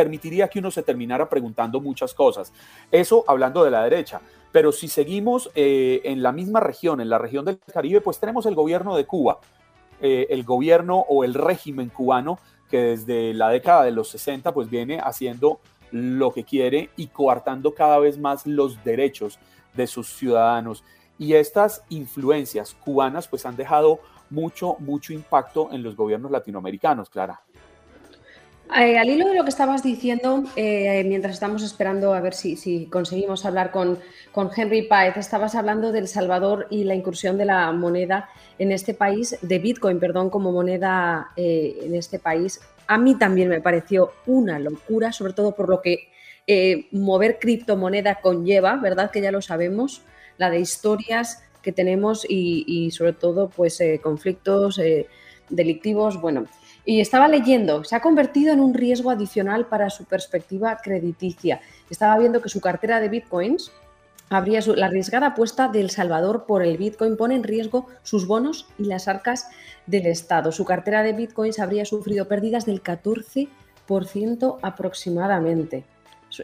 permitiría 0.00 0.48
que 0.48 0.60
uno 0.60 0.70
se 0.70 0.82
terminara 0.82 1.28
preguntando 1.28 1.78
muchas 1.78 2.14
cosas. 2.14 2.54
Eso 2.90 3.22
hablando 3.28 3.62
de 3.62 3.70
la 3.70 3.84
derecha. 3.84 4.22
Pero 4.50 4.72
si 4.72 4.88
seguimos 4.88 5.50
eh, 5.54 6.00
en 6.04 6.22
la 6.22 6.32
misma 6.32 6.58
región, 6.58 7.02
en 7.02 7.10
la 7.10 7.18
región 7.18 7.44
del 7.44 7.58
Caribe, 7.58 8.00
pues 8.00 8.18
tenemos 8.18 8.46
el 8.46 8.54
gobierno 8.54 8.96
de 8.96 9.04
Cuba, 9.04 9.40
eh, 10.00 10.26
el 10.30 10.42
gobierno 10.44 11.04
o 11.06 11.22
el 11.22 11.34
régimen 11.34 11.90
cubano 11.90 12.38
que 12.70 12.78
desde 12.78 13.34
la 13.34 13.50
década 13.50 13.84
de 13.84 13.90
los 13.90 14.08
60 14.08 14.54
pues 14.54 14.70
viene 14.70 15.00
haciendo 15.02 15.60
lo 15.90 16.32
que 16.32 16.44
quiere 16.44 16.88
y 16.96 17.08
coartando 17.08 17.74
cada 17.74 17.98
vez 17.98 18.16
más 18.16 18.46
los 18.46 18.82
derechos 18.84 19.38
de 19.74 19.86
sus 19.86 20.08
ciudadanos. 20.08 20.82
Y 21.18 21.34
estas 21.34 21.84
influencias 21.90 22.74
cubanas 22.74 23.28
pues 23.28 23.44
han 23.44 23.56
dejado 23.56 24.00
mucho, 24.30 24.76
mucho 24.78 25.12
impacto 25.12 25.68
en 25.72 25.82
los 25.82 25.94
gobiernos 25.94 26.30
latinoamericanos, 26.30 27.10
Clara. 27.10 27.42
Eh, 28.76 28.98
al 28.98 29.10
hilo 29.10 29.26
de 29.26 29.34
lo 29.34 29.42
que 29.42 29.50
estabas 29.50 29.82
diciendo, 29.82 30.44
eh, 30.54 31.02
mientras 31.04 31.34
estamos 31.34 31.62
esperando 31.62 32.14
a 32.14 32.20
ver 32.20 32.34
si, 32.34 32.86
conseguimos 32.86 33.44
hablar 33.44 33.72
con, 33.72 33.98
Henry 34.56 34.82
Paez, 34.82 35.16
estabas 35.16 35.56
hablando 35.56 35.90
del 35.90 36.06
Salvador 36.06 36.68
y 36.70 36.84
la 36.84 36.94
incursión 36.94 37.36
de 37.36 37.46
la 37.46 37.72
moneda 37.72 38.28
en 38.60 38.70
este 38.70 38.94
país, 38.94 39.36
de 39.42 39.58
Bitcoin, 39.58 39.98
perdón, 39.98 40.30
como 40.30 40.52
moneda 40.52 41.32
eh, 41.36 41.80
en 41.82 41.96
este 41.96 42.20
país. 42.20 42.60
A 42.86 42.96
mí 42.96 43.16
también 43.16 43.48
me 43.48 43.60
pareció 43.60 44.12
una 44.26 44.58
locura, 44.60 45.12
sobre 45.12 45.32
todo 45.32 45.52
por 45.54 45.68
lo 45.68 45.80
que 45.82 46.08
mover 46.90 47.38
criptomoneda 47.38 48.16
conlleva, 48.16 48.74
¿verdad? 48.76 49.12
Que 49.12 49.20
ya 49.20 49.30
lo 49.30 49.40
sabemos, 49.40 50.02
la 50.36 50.50
de 50.50 50.58
historias 50.58 51.44
que 51.62 51.70
tenemos 51.70 52.26
y, 52.28 52.64
y 52.66 52.90
sobre 52.90 53.12
todo, 53.12 53.48
pues, 53.48 53.80
conflictos 54.02 54.80
delictivos, 55.48 56.20
bueno. 56.20 56.46
Y 56.84 57.00
estaba 57.00 57.28
leyendo, 57.28 57.84
se 57.84 57.94
ha 57.94 58.00
convertido 58.00 58.52
en 58.52 58.60
un 58.60 58.74
riesgo 58.74 59.10
adicional 59.10 59.66
para 59.66 59.90
su 59.90 60.04
perspectiva 60.04 60.78
crediticia. 60.82 61.60
Estaba 61.90 62.18
viendo 62.18 62.40
que 62.40 62.48
su 62.48 62.60
cartera 62.60 63.00
de 63.00 63.08
bitcoins 63.08 63.70
habría 64.30 64.60
la 64.76 64.86
arriesgada 64.86 65.28
apuesta 65.28 65.68
de 65.68 65.80
El 65.80 65.90
Salvador 65.90 66.44
por 66.46 66.62
el 66.62 66.78
Bitcoin 66.78 67.16
pone 67.16 67.34
en 67.34 67.42
riesgo 67.42 67.86
sus 68.02 68.26
bonos 68.26 68.68
y 68.78 68.84
las 68.84 69.08
arcas 69.08 69.48
del 69.86 70.06
Estado. 70.06 70.52
Su 70.52 70.64
cartera 70.64 71.02
de 71.02 71.12
Bitcoins 71.12 71.58
habría 71.58 71.84
sufrido 71.84 72.28
pérdidas 72.28 72.64
del 72.64 72.82
14% 72.82 74.58
aproximadamente. 74.62 75.84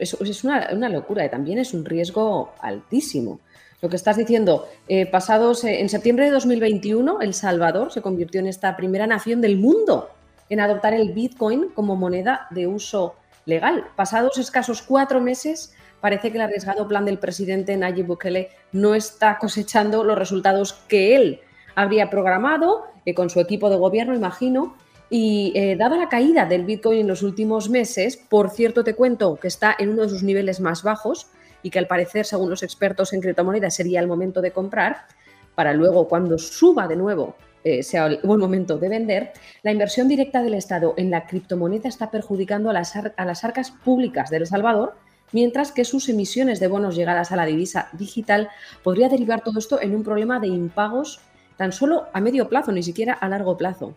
Eso 0.01 0.19
es 0.25 0.45
una, 0.45 0.89
locura 0.89 1.25
y 1.25 1.31
también 1.31 1.59
es 1.59 1.73
un 1.73 1.85
riesgo 1.85 2.53
altísimo. 2.61 3.39
Lo 3.81 3.89
que 3.89 3.97
estás 3.97 4.17
diciendo, 4.17 4.67
eh, 4.89 5.07
pasados 5.07 5.63
eh, 5.63 5.81
en 5.81 5.89
septiembre 5.89 6.25
de 6.25 6.33
2021, 6.33 7.21
El 7.21 7.35
Salvador 7.35 7.93
se 7.93 8.03
convirtió 8.03 8.41
en 8.41 8.49
esta 8.49 8.77
primera 8.77 9.07
nación 9.07 9.41
del 9.41 9.59
mundo 9.59 10.11
en 10.49 10.61
adoptar 10.61 10.95
el 10.95 11.13
Bitcoin 11.13 11.69
como 11.75 11.97
moneda 11.97 12.47
de 12.51 12.67
uso 12.67 13.15
legal. 13.45 13.87
Pasados 13.97 14.39
escasos 14.39 14.83
cuatro 14.83 15.21
meses, 15.21 15.75
parece 16.01 16.31
que 16.31 16.39
el 16.39 16.43
arriesgado 16.43 16.87
plan 16.89 17.05
del 17.05 17.19
presidente 17.19 17.77
Nayib 17.77 18.07
Bukele 18.07 18.51
no 18.73 18.95
está 18.95 19.39
cosechando 19.39 20.05
los 20.05 20.19
resultados 20.19 20.73
que 20.89 21.17
él 21.17 21.41
habría 21.75 22.11
programado 22.11 22.87
eh, 23.05 23.15
con 23.15 23.31
su 23.31 23.41
equipo 23.41 23.71
de 23.71 23.77
gobierno, 23.77 24.15
imagino. 24.15 24.77
Y 25.09 25.53
eh, 25.55 25.77
dada 25.77 25.97
la 25.97 26.09
caída 26.09 26.47
del 26.47 26.65
Bitcoin 26.65 27.01
en 27.01 27.07
los 27.07 27.23
últimos 27.23 27.71
meses, 27.71 28.17
por 28.17 28.51
cierto 28.51 28.83
te 28.83 28.95
cuento 28.95 29.37
que 29.37 29.47
está 29.47 29.77
en 29.79 29.91
uno 29.91 30.03
de 30.03 30.09
sus 30.09 30.25
niveles 30.25 30.59
más 30.59 30.83
bajos 30.83 31.29
y 31.63 31.71
que 31.71 31.79
al 31.79 31.87
parecer, 31.87 32.27
según 32.27 32.51
los 32.51 32.65
expertos 32.65 33.13
en 33.13 33.21
criptomonedas, 33.21 33.77
sería 33.77 34.01
el 34.01 34.09
momento 34.09 34.41
de 34.41 34.51
comprar, 34.51 35.07
para 35.55 35.73
luego 35.73 36.09
cuando 36.09 36.39
suba 36.39 36.89
de 36.89 36.97
nuevo 36.97 37.37
eh, 37.67 37.83
sea 37.83 38.07
el 38.07 38.21
buen 38.23 38.39
momento 38.39 38.79
de 38.79 38.89
vender, 38.89 39.33
la 39.65 39.73
inversión 39.73 40.07
directa 40.07 40.41
del 40.41 40.55
Estado 40.55 40.95
en 40.97 41.11
la 41.11 41.27
criptomoneda 41.27 41.89
está 41.89 42.13
perjudicando 42.13 42.71
a 42.71 42.73
las, 42.73 42.95
a 42.95 43.25
las 43.25 43.43
arcas 43.43 43.73
públicas 43.73 44.31
de 44.31 44.37
El 44.37 44.47
Salvador, 44.47 44.95
mientras 45.33 45.73
que 45.73 45.85
sus 45.85 46.09
emisiones 46.09 46.61
de 46.61 46.69
bonos 46.69 46.95
llegadas 46.95 47.33
a 47.33 47.37
la 47.37 47.45
divisa 47.45 47.89
digital 47.93 48.51
podría 48.85 49.09
derivar 49.09 49.41
todo 49.41 49.59
esto 49.59 49.83
en 49.83 49.97
un 49.97 50.05
problema 50.05 50.39
de 50.39 50.47
impagos 50.47 51.19
tan 51.57 51.73
solo 51.73 52.07
a 52.13 52.21
medio 52.21 52.49
plazo, 52.49 52.71
ni 52.71 52.85
siquiera 52.85 53.15
a 53.15 53.29
largo 53.29 53.57
plazo. 53.57 53.95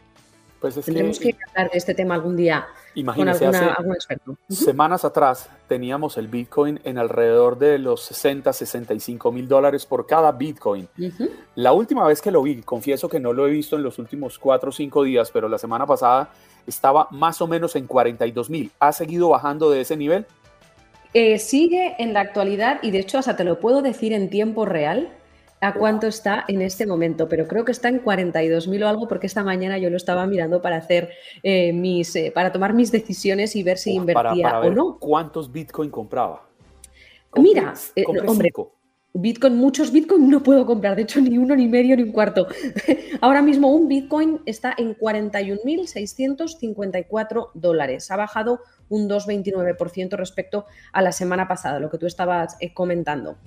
Pues 0.59 0.75
Tendremos 0.75 1.19
que, 1.19 1.35
hablar 1.47 1.71
de 1.71 1.77
este 1.77 1.93
tema 1.93 2.15
algún 2.15 2.35
día 2.35 2.67
con 3.15 3.29
alguna, 3.29 3.73
algún 3.73 3.93
experto. 3.93 4.37
Semanas 4.49 5.05
atrás 5.05 5.49
teníamos 5.69 6.17
el 6.17 6.27
Bitcoin 6.27 6.81
en 6.83 6.97
alrededor 6.97 7.57
de 7.57 7.79
los 7.79 8.01
60, 8.03 8.51
65 8.51 9.31
mil 9.31 9.47
dólares 9.47 9.85
por 9.85 10.05
cada 10.05 10.33
Bitcoin. 10.33 10.87
La 11.55 11.71
última 11.71 12.05
vez 12.05 12.21
que 12.21 12.31
lo 12.31 12.43
vi, 12.43 12.61
confieso 12.61 13.07
que 13.07 13.21
no 13.21 13.31
lo 13.31 13.47
he 13.47 13.51
visto 13.51 13.77
en 13.77 13.83
los 13.83 13.99
últimos 13.99 14.37
4 14.37 14.69
o 14.69 14.71
5 14.71 15.03
días, 15.03 15.31
pero 15.31 15.47
la 15.47 15.57
semana 15.57 15.85
pasada 15.85 16.29
estaba 16.67 17.07
más 17.11 17.41
o 17.41 17.47
menos 17.47 17.75
en 17.77 17.87
42 17.87 18.49
mil. 18.49 18.71
¿Ha 18.79 18.91
seguido 18.91 19.29
bajando 19.29 19.69
de 19.71 19.81
ese 19.81 19.95
nivel? 19.95 20.25
Eh, 21.13 21.39
sigue 21.39 21.95
en 21.99 22.13
la 22.13 22.19
actualidad 22.19 22.79
y 22.83 22.91
de 22.91 22.99
hecho 22.99 23.17
hasta 23.17 23.35
te 23.35 23.43
lo 23.43 23.59
puedo 23.59 23.81
decir 23.81 24.13
en 24.13 24.29
tiempo 24.29 24.65
real 24.65 25.09
a 25.61 25.73
cuánto 25.73 26.07
está 26.07 26.45
en 26.47 26.61
este 26.61 26.85
momento, 26.85 27.27
pero 27.27 27.47
creo 27.47 27.65
que 27.65 27.71
está 27.71 27.89
en 27.89 28.03
42.000 28.03 28.83
o 28.83 28.87
algo 28.87 29.07
porque 29.07 29.27
esta 29.27 29.43
mañana 29.43 29.77
yo 29.77 29.89
lo 29.89 29.97
estaba 29.97 30.25
mirando 30.25 30.61
para 30.61 30.77
hacer 30.77 31.09
eh, 31.43 31.73
mis, 31.73 32.15
eh, 32.15 32.31
para 32.33 32.51
tomar 32.51 32.73
mis 32.73 32.91
decisiones 32.91 33.55
y 33.55 33.63
ver 33.63 33.77
si 33.77 33.93
invertía 33.93 34.59
o 34.59 34.71
no. 34.71 34.97
¿Cuántos 34.99 35.51
Bitcoin 35.51 35.89
compraba? 35.89 36.47
Mira, 37.35 37.73
eh, 37.95 38.03
hombre, 38.25 38.51
Bitcoin, 39.13 39.57
muchos 39.57 39.91
Bitcoin 39.91 40.29
no 40.29 40.43
puedo 40.43 40.65
comprar, 40.65 40.95
de 40.95 41.01
hecho 41.01 41.19
ni 41.19 41.37
uno, 41.37 41.55
ni 41.55 41.67
medio, 41.67 41.97
ni 41.97 42.03
un 42.03 42.11
cuarto. 42.11 42.47
Ahora 43.21 43.41
mismo 43.41 43.73
un 43.73 43.87
Bitcoin 43.87 44.41
está 44.45 44.75
en 44.77 44.95
41.654 44.95 47.49
dólares. 47.53 48.11
Ha 48.11 48.15
bajado 48.15 48.59
un 48.87 49.09
2,29% 49.09 50.15
respecto 50.15 50.65
a 50.93 51.01
la 51.01 51.11
semana 51.11 51.47
pasada, 51.47 51.79
lo 51.79 51.89
que 51.89 51.97
tú 51.97 52.05
estabas 52.05 52.55
comentando. 52.73 53.37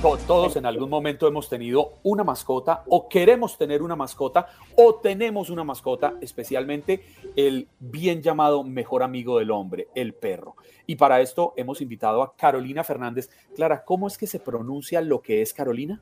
Todos 0.00 0.56
en 0.56 0.64
algún 0.64 0.88
momento 0.88 1.28
hemos 1.28 1.50
tenido 1.50 1.98
una 2.04 2.24
mascota 2.24 2.84
o 2.88 3.06
queremos 3.06 3.58
tener 3.58 3.82
una 3.82 3.96
mascota 3.96 4.46
o 4.74 4.94
tenemos 4.94 5.50
una 5.50 5.62
mascota, 5.62 6.14
especialmente 6.22 7.04
el 7.36 7.68
bien 7.78 8.22
llamado 8.22 8.64
mejor 8.64 9.02
amigo 9.02 9.38
del 9.38 9.50
hombre, 9.50 9.88
el 9.94 10.14
perro. 10.14 10.56
Y 10.86 10.96
para 10.96 11.20
esto 11.20 11.52
hemos 11.54 11.82
invitado 11.82 12.22
a 12.22 12.34
Carolina 12.34 12.82
Fernández. 12.82 13.28
Clara, 13.54 13.84
¿cómo 13.84 14.06
es 14.06 14.16
que 14.16 14.26
se 14.26 14.40
pronuncia 14.40 15.02
lo 15.02 15.20
que 15.20 15.42
es 15.42 15.52
Carolina? 15.52 16.00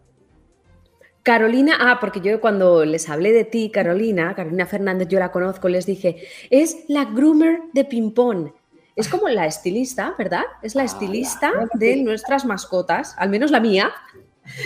Carolina, 1.25 1.77
ah, 1.81 1.99
porque 2.01 2.21
yo 2.21 2.41
cuando 2.41 2.85
les 2.85 3.09
hablé 3.09 3.33
de 3.33 3.45
ti, 3.45 3.71
Carolina, 3.71 4.33
Carolina 4.37 4.67
Fernández, 4.67 5.09
yo 5.09 5.19
la 5.19 5.33
conozco, 5.33 5.69
les 5.69 5.87
dije, 5.87 6.23
es 6.51 6.85
la 6.89 7.05
groomer 7.05 7.63
de 7.73 7.85
ping-pong 7.85 8.53
es 8.99 9.09
como 9.09 9.29
la 9.29 9.47
estilista, 9.47 10.17
¿verdad? 10.19 10.43
Es 10.61 10.75
la 10.75 10.83
ah, 10.83 10.87
estilista 10.87 11.53
de 11.75 12.03
nuestras 12.03 12.45
mascotas, 12.45 13.15
al 13.17 13.31
menos 13.31 13.53
la 13.53 13.61
mía. 13.61 13.93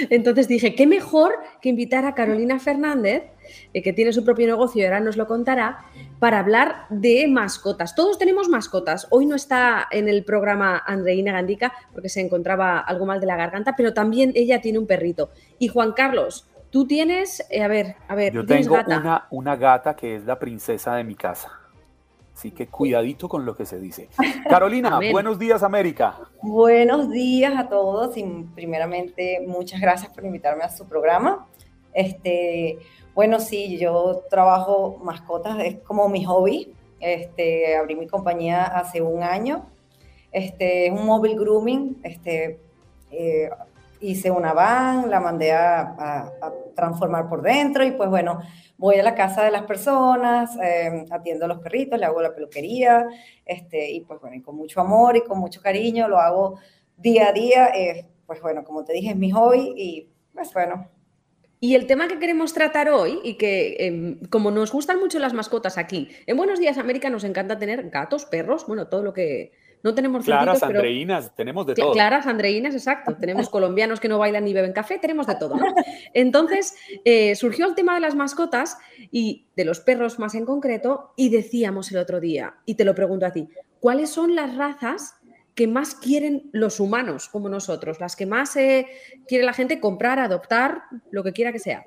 Entonces 0.08 0.48
dije, 0.48 0.74
qué 0.74 0.86
mejor 0.86 1.34
que 1.60 1.68
invitar 1.68 2.06
a 2.06 2.14
Carolina 2.14 2.58
Fernández, 2.58 3.24
eh, 3.74 3.82
que 3.82 3.92
tiene 3.92 4.10
su 4.14 4.24
propio 4.24 4.46
negocio 4.46 4.80
y 4.80 4.84
ahora 4.86 5.00
nos 5.00 5.18
lo 5.18 5.26
contará, 5.26 5.84
para 6.18 6.38
hablar 6.38 6.86
de 6.88 7.28
mascotas. 7.28 7.94
Todos 7.94 8.18
tenemos 8.18 8.48
mascotas. 8.48 9.06
Hoy 9.10 9.26
no 9.26 9.34
está 9.34 9.86
en 9.90 10.08
el 10.08 10.24
programa 10.24 10.82
Andreina 10.86 11.32
Gandica 11.32 11.74
porque 11.92 12.08
se 12.08 12.22
encontraba 12.22 12.78
algo 12.78 13.04
mal 13.04 13.20
de 13.20 13.26
la 13.26 13.36
garganta, 13.36 13.74
pero 13.76 13.92
también 13.92 14.32
ella 14.34 14.62
tiene 14.62 14.78
un 14.78 14.86
perrito. 14.86 15.30
Y 15.58 15.68
Juan 15.68 15.92
Carlos, 15.92 16.48
tú 16.70 16.86
tienes, 16.86 17.44
eh, 17.50 17.62
a 17.62 17.68
ver, 17.68 17.96
a 18.08 18.14
ver, 18.14 18.32
yo 18.32 18.46
tengo 18.46 18.76
Una, 18.86 19.26
una 19.30 19.56
gata 19.56 19.94
que 19.94 20.16
es 20.16 20.24
la 20.24 20.38
princesa 20.38 20.94
de 20.94 21.04
mi 21.04 21.16
casa. 21.16 21.61
Así 22.42 22.50
que 22.50 22.66
cuidadito 22.66 23.28
con 23.28 23.46
lo 23.46 23.54
que 23.54 23.64
se 23.64 23.78
dice. 23.78 24.08
Carolina, 24.48 24.98
buenos 25.12 25.38
días 25.38 25.62
América. 25.62 26.18
Buenos 26.42 27.08
días 27.08 27.56
a 27.56 27.68
todos 27.68 28.16
y 28.16 28.24
primeramente 28.52 29.44
muchas 29.46 29.80
gracias 29.80 30.12
por 30.12 30.24
invitarme 30.24 30.64
a 30.64 30.68
su 30.68 30.88
programa. 30.88 31.46
Este, 31.94 32.80
bueno, 33.14 33.38
sí, 33.38 33.78
yo 33.78 34.24
trabajo 34.28 34.98
mascotas, 35.04 35.56
es 35.60 35.78
como 35.82 36.08
mi 36.08 36.24
hobby. 36.24 36.74
Este, 36.98 37.76
abrí 37.76 37.94
mi 37.94 38.08
compañía 38.08 38.64
hace 38.64 39.00
un 39.00 39.22
año. 39.22 39.70
Este, 40.32 40.88
es 40.88 40.92
un 40.92 41.06
mobile 41.06 41.36
grooming. 41.36 42.00
Este, 42.02 42.58
eh, 43.12 43.50
hice 44.02 44.30
una 44.30 44.52
van, 44.52 45.08
la 45.08 45.20
mandé 45.20 45.52
a, 45.52 46.30
transformar 46.74 47.28
por 47.28 47.42
dentro 47.42 47.84
y 47.84 47.92
pues 47.92 48.08
bueno, 48.08 48.40
voy 48.78 48.96
a 48.96 49.02
la 49.02 49.14
casa 49.14 49.44
de 49.44 49.50
las 49.50 49.62
personas, 49.62 50.56
em, 50.62 51.04
atiendo 51.10 51.44
a 51.44 51.48
los 51.48 51.58
perritos, 51.58 51.98
le 51.98 52.06
hago 52.06 52.22
la 52.22 52.34
peluquería, 52.34 53.06
este, 53.44 53.90
y 53.90 54.00
pues 54.00 54.20
bueno, 54.20 54.36
y 54.36 54.40
con 54.40 54.56
mucho 54.56 54.80
amor 54.80 55.16
y 55.16 55.22
con 55.22 55.38
mucho 55.38 55.60
cariño 55.60 56.08
lo 56.08 56.18
hago 56.18 56.58
día 56.96 57.28
a 57.28 57.32
día, 57.32 57.66
eh, 57.74 58.06
pues 58.26 58.40
bueno, 58.40 58.64
como 58.64 58.84
te 58.84 58.94
dije, 58.94 59.10
es 59.10 59.16
mi 59.16 59.30
hobby 59.30 59.74
y 59.76 60.08
pues 60.34 60.52
bueno. 60.54 60.88
Y 61.60 61.76
el 61.76 61.86
tema 61.86 62.08
que 62.08 62.18
queremos 62.18 62.54
tratar 62.54 62.88
hoy, 62.88 63.20
y 63.22 63.34
que 63.34 63.76
em, 63.78 64.18
como 64.30 64.50
nos 64.50 64.72
gustan 64.72 64.98
mucho 64.98 65.18
las 65.18 65.34
mascotas 65.34 65.78
aquí, 65.78 66.08
en 66.26 66.36
Buenos 66.36 66.58
Días 66.58 66.78
América 66.78 67.08
nos 67.10 67.22
encanta 67.22 67.58
tener 67.58 67.90
gatos, 67.90 68.24
perros, 68.24 68.66
bueno, 68.66 68.88
todo 68.88 69.04
lo 69.04 69.12
que, 69.12 69.52
no 69.82 69.94
tenemos 69.94 70.24
Claras 70.24 70.62
andreínas, 70.62 71.34
tenemos 71.34 71.66
de 71.66 71.74
todo. 71.74 71.92
Claras 71.92 72.26
andreínas, 72.26 72.74
exacto. 72.74 73.16
Tenemos 73.16 73.48
colombianos 73.48 73.98
que 73.98 74.08
no 74.08 74.18
bailan 74.18 74.44
ni 74.44 74.52
beben 74.52 74.72
café, 74.72 74.98
tenemos 74.98 75.26
de 75.26 75.34
todo. 75.34 75.56
Entonces, 76.14 76.76
eh, 77.04 77.34
surgió 77.34 77.66
el 77.66 77.74
tema 77.74 77.94
de 77.94 78.00
las 78.00 78.14
mascotas 78.14 78.78
y 79.10 79.46
de 79.56 79.64
los 79.64 79.80
perros 79.80 80.18
más 80.18 80.34
en 80.34 80.46
concreto, 80.46 81.12
y 81.16 81.30
decíamos 81.30 81.90
el 81.90 81.98
otro 81.98 82.20
día, 82.20 82.54
y 82.64 82.76
te 82.76 82.84
lo 82.84 82.94
pregunto 82.94 83.26
a 83.26 83.32
ti, 83.32 83.48
¿cuáles 83.80 84.10
son 84.10 84.36
las 84.36 84.56
razas 84.56 85.16
que 85.54 85.66
más 85.66 85.94
quieren 85.94 86.48
los 86.52 86.78
humanos 86.78 87.28
como 87.28 87.48
nosotros? 87.48 87.98
Las 87.98 88.14
que 88.14 88.26
más 88.26 88.54
eh, 88.56 88.86
quiere 89.26 89.44
la 89.44 89.52
gente 89.52 89.80
comprar, 89.80 90.20
adoptar, 90.20 90.82
lo 91.10 91.24
que 91.24 91.32
quiera 91.32 91.52
que 91.52 91.58
sea. 91.58 91.84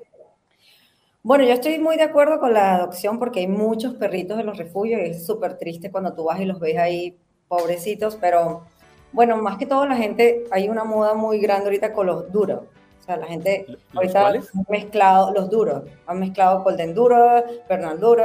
Bueno, 1.22 1.44
yo 1.44 1.54
estoy 1.54 1.78
muy 1.78 1.96
de 1.96 2.04
acuerdo 2.04 2.38
con 2.38 2.52
la 2.52 2.76
adopción 2.76 3.18
porque 3.18 3.40
hay 3.40 3.48
muchos 3.48 3.94
perritos 3.94 4.38
en 4.38 4.46
los 4.46 4.58
refugios 4.58 5.00
y 5.00 5.10
es 5.10 5.26
súper 5.26 5.58
triste 5.58 5.90
cuando 5.90 6.14
tú 6.14 6.24
vas 6.24 6.40
y 6.40 6.44
los 6.44 6.60
ves 6.60 6.76
ahí 6.76 7.16
pobrecitos, 7.48 8.16
pero 8.16 8.66
bueno, 9.12 9.36
más 9.38 9.56
que 9.56 9.66
todo 9.66 9.86
la 9.86 9.96
gente, 9.96 10.44
hay 10.50 10.68
una 10.68 10.84
moda 10.84 11.14
muy 11.14 11.38
grande 11.38 11.66
ahorita 11.66 11.92
con 11.92 12.06
los 12.06 12.30
duros. 12.30 12.64
O 13.00 13.04
sea, 13.06 13.16
la 13.16 13.26
gente 13.26 13.66
ahorita 13.94 14.28
ha 14.28 14.32
mezclado 14.68 15.32
los 15.32 15.48
duros, 15.48 15.84
han 16.06 16.20
mezclado 16.20 16.62
Golden 16.62 16.92
Duro, 16.92 17.44
Bernal 17.68 18.00
Duro, 18.00 18.24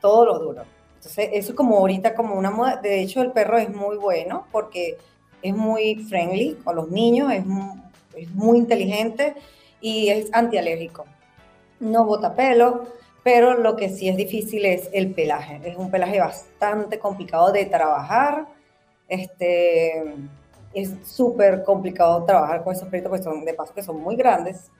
todos 0.00 0.26
los 0.26 0.40
duros. 0.40 0.66
Entonces, 0.94 1.30
eso 1.32 1.50
es 1.50 1.56
como 1.56 1.78
ahorita 1.78 2.14
como 2.14 2.36
una 2.36 2.50
moda. 2.50 2.76
De 2.76 3.00
hecho, 3.00 3.22
el 3.22 3.32
perro 3.32 3.58
es 3.58 3.68
muy 3.74 3.96
bueno 3.96 4.46
porque 4.52 4.98
es 5.42 5.54
muy 5.54 5.96
friendly 5.96 6.54
con 6.62 6.76
los 6.76 6.90
niños, 6.90 7.32
es 7.32 7.44
muy, 7.44 7.82
es 8.14 8.30
muy 8.34 8.58
inteligente 8.58 9.34
y 9.80 10.10
es 10.10 10.28
antialérgico. 10.32 11.06
No 11.80 12.04
bota 12.04 12.34
pelo, 12.34 12.84
pero 13.22 13.54
lo 13.54 13.76
que 13.76 13.88
sí 13.88 14.08
es 14.08 14.16
difícil 14.16 14.64
es 14.64 14.88
el 14.92 15.12
pelaje. 15.12 15.60
Es 15.64 15.76
un 15.76 15.90
pelaje 15.90 16.20
bastante 16.20 16.98
complicado 16.98 17.50
de 17.50 17.64
trabajar 17.66 18.46
este, 19.10 20.14
es 20.72 20.94
súper 21.04 21.64
complicado 21.64 22.24
trabajar 22.24 22.64
con 22.64 22.74
esos 22.74 22.88
perritos, 22.88 23.10
pues 23.10 23.24
son 23.24 23.44
de 23.44 23.52
paso 23.52 23.74
que 23.74 23.82
son 23.82 24.00
muy 24.00 24.16
grandes. 24.16 24.70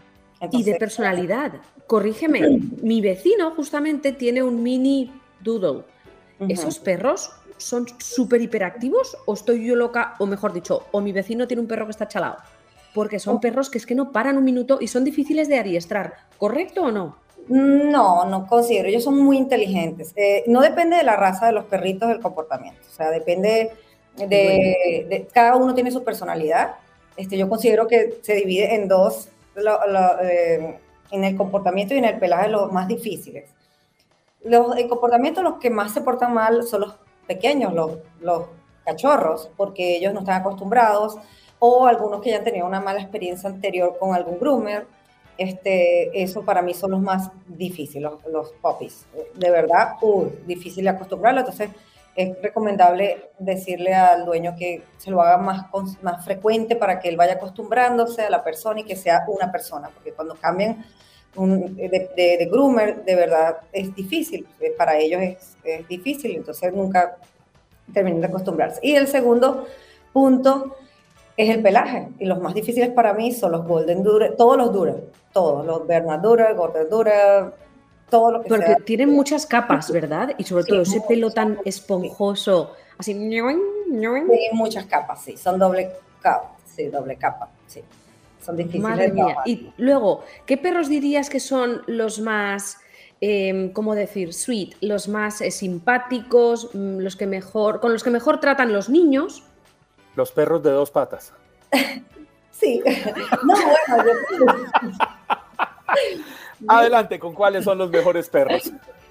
y 0.53 0.63
de 0.63 0.77
personalidad. 0.77 1.53
Corrígeme, 1.87 2.61
mi 2.83 3.03
vecino 3.03 3.51
justamente 3.51 4.13
tiene 4.13 4.43
un 4.43 4.63
mini 4.63 5.13
doodle. 5.41 5.85
¿Esos 6.49 6.79
perros 6.79 7.31
son 7.59 7.85
súper 7.99 8.41
hiperactivos 8.41 9.19
o 9.27 9.35
estoy 9.35 9.67
yo 9.67 9.77
loca? 9.77 10.15
O 10.19 10.25
mejor 10.25 10.55
dicho, 10.55 10.87
o 10.91 11.03
mi 11.03 11.13
vecino 11.13 11.47
tiene 11.47 11.61
un 11.61 11.69
perro 11.69 11.85
que 11.85 11.91
está 11.91 12.09
chalado. 12.09 12.39
Porque 12.95 13.19
son 13.19 13.37
oh. 13.37 13.41
perros 13.41 13.69
que 13.69 13.77
es 13.77 13.85
que 13.85 13.95
no 13.95 14.11
paran 14.11 14.39
un 14.39 14.45
minuto 14.45 14.79
y 14.81 14.89
son 14.89 15.05
difíciles 15.05 15.49
de 15.49 15.59
adiestrar. 15.59 16.15
¿Correcto 16.39 16.85
o 16.85 16.91
no? 16.91 17.19
No, 17.49 18.25
no 18.25 18.47
considero. 18.47 18.89
Ellos 18.89 19.05
son 19.05 19.19
muy 19.19 19.37
inteligentes. 19.37 20.15
Eh, 20.17 20.45
no 20.47 20.63
depende 20.63 20.97
de 20.97 21.03
la 21.03 21.17
raza 21.17 21.47
de 21.47 21.53
los 21.53 21.67
perritos 21.67 22.09
del 22.09 22.21
comportamiento. 22.21 22.81
O 22.89 22.95
sea, 22.95 23.11
depende 23.11 23.73
de, 24.17 25.29
cada 25.33 25.57
uno 25.57 25.75
tiene 25.75 25.91
su 25.91 26.03
personalidad. 26.05 26.77
Este, 27.17 27.37
yo 27.37 27.49
considero 27.49 27.87
que 27.87 28.19
se 28.23 28.35
divide 28.35 28.75
en 28.75 28.89
dos, 28.89 29.29
eh, 30.23 30.79
en 31.11 31.25
el 31.25 31.37
comportamiento 31.37 31.95
y 31.95 31.99
en 31.99 32.05
el 32.05 32.19
pelaje 32.19 32.49
los 32.49 32.73
más 32.73 32.89
difíciles. 32.89 33.51
Los, 34.43 34.77
el 34.77 34.89
comportamiento, 34.89 35.43
los 35.43 35.59
que 35.59 35.71
más 35.71 35.93
se 35.93 36.01
portan 36.01 36.33
mal 36.33 36.63
son 36.65 36.83
los 36.83 36.95
pequeños, 37.27 37.75
los, 37.75 37.99
los 38.21 38.47
cachorros, 38.85 39.51
porque 39.57 39.97
ellos 39.97 40.15
no 40.15 40.21
están 40.21 40.41
acostumbrados, 40.41 41.19
o 41.59 41.87
algunos 41.87 42.23
que 42.23 42.31
ya 42.31 42.39
han 42.39 42.45
tenido 42.45 42.67
una 42.67 42.81
mala 42.81 43.01
experiencia 43.01 43.49
anterior 43.49 43.97
con 43.99 44.15
algún 44.15 44.39
groomer. 44.39 44.87
Este, 45.37 46.23
eso 46.23 46.43
para 46.43 46.61
mí 46.61 46.75
son 46.75 46.91
los 46.91 47.01
más 47.01 47.31
difíciles, 47.47 48.03
los, 48.03 48.25
los 48.27 48.53
puppies. 48.61 49.07
De 49.35 49.51
verdad, 49.51 49.97
uh, 50.03 50.27
difícil 50.47 50.85
de 50.85 50.91
acostumbrarlo. 50.91 51.41
Entonces, 51.41 51.71
es 52.17 52.41
recomendable 52.43 53.31
decirle 53.39 53.95
al 53.95 54.25
dueño 54.27 54.55
que 54.59 54.83
se 54.99 55.11
lo 55.11 55.23
haga 55.23 55.39
más, 55.39 55.67
más 56.03 56.25
frecuente 56.25 56.77
para 56.77 57.01
que 57.01 57.09
él 57.09 57.17
vaya 57.17 57.35
acostumbrándose 57.35 58.23
a 58.23 58.31
la 58.31 58.43
persona 58.43 58.81
y 58.81 58.85
que 58.85 58.97
sea 58.97 59.25
una 59.29 59.51
persona, 59.51 59.91
porque 59.95 60.13
cuando 60.13 60.35
cambian 60.35 60.85
de, 61.35 62.11
de, 62.17 62.49
groomer, 62.51 63.05
de 63.05 63.15
verdad 63.15 63.59
es 63.73 63.95
difícil, 63.95 64.47
eh, 64.61 64.75
para 64.77 64.99
ellos 64.99 65.23
es, 65.23 65.57
es 65.63 65.87
difícil, 65.87 66.37
entonces 66.37 66.73
nunca 66.73 67.17
terminan 67.93 68.21
de 68.21 68.27
acostumbrarse. 68.27 68.81
Y 68.83 68.95
el 68.97 69.07
segundo 69.07 69.67
punto 70.13 70.77
es 71.37 71.49
el 71.49 71.63
pelaje. 71.63 72.09
Y 72.19 72.27
los 72.27 72.41
más 72.41 72.55
difíciles 72.55 72.91
para 72.91 73.15
mí 73.15 73.33
son 73.33 73.53
los 73.53 73.67
Golden 73.67 74.03
Dura, 74.03 74.37
todos 74.37 74.57
los 74.57 74.73
Dura, 74.73 74.97
todos, 75.33 75.65
los 75.65 75.87
Bernard 75.87 76.21
Dura, 76.21 76.53
Golden 76.53 76.89
Dura, 76.89 77.53
todo 78.11 78.33
lo 78.33 78.43
que 78.43 78.49
Porque 78.49 78.77
tienen 78.85 79.11
muchas 79.11 79.47
capas, 79.47 79.91
¿verdad? 79.91 80.35
Y 80.37 80.45
sobre 80.45 80.65
todo 80.65 80.83
ese 80.83 81.01
pelo 81.09 81.31
tan 81.31 81.59
esponjoso, 81.65 82.75
así. 82.99 83.15
Sí, 83.15 83.41
muchas 84.53 84.87
capas, 84.87 85.23
sí, 85.23 85.37
son 85.37 85.59
doble 85.59 85.91
capa, 86.21 86.53
sí, 86.67 86.89
doble 86.89 87.17
capa, 87.17 87.49
sí. 87.67 87.83
Son 88.41 88.57
difíciles. 88.57 88.83
Madre 88.83 89.13
mía. 89.13 89.37
Y 89.45 89.73
luego, 89.77 90.25
¿qué 90.47 90.57
perros 90.57 90.89
dirías 90.89 91.29
que 91.29 91.41
son 91.41 91.83
los 91.87 92.21
más, 92.21 92.79
eh, 93.21 93.71
¿cómo 93.75 93.95
decir, 93.95 94.33
sweet, 94.33 94.77
los 94.81 95.09
más 95.09 95.41
eh, 95.41 95.51
simpáticos, 95.51 96.75
mm, 96.75 96.99
los 96.99 97.17
que 97.17 97.27
mejor, 97.27 97.81
con 97.81 97.93
los 97.93 98.03
que 98.03 98.11
mejor 98.11 98.41
tratan 98.41 98.73
los 98.73 98.89
niños? 98.89 99.45
Los 100.17 100.33
perros 100.33 100.63
de 100.63 100.71
dos 100.71 100.91
patas. 100.91 101.33
sí. 102.51 102.83
No, 103.45 103.55
bueno, 103.89 104.13
yo... 104.39 104.47
Adelante, 106.69 107.19
¿con 107.19 107.35
cuáles 107.35 107.65
son 107.65 107.79
los 107.79 107.91
mejores 107.91 108.29
perros? 108.29 108.71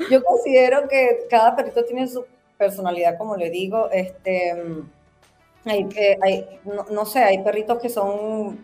Yo 0.10 0.24
considero 0.24 0.88
que 0.88 1.28
cada 1.30 1.56
perrito 1.56 1.84
tiene 1.84 2.08
su 2.08 2.26
personalidad, 2.58 3.18
como 3.18 3.36
le 3.36 3.50
digo. 3.50 3.90
Este, 3.92 4.54
hay, 5.66 5.90
hay, 6.22 6.60
no, 6.92 7.06
sé, 7.06 7.20
hay 7.20 7.44
perritos 7.44 7.80
que 7.80 7.90
son, 7.90 8.60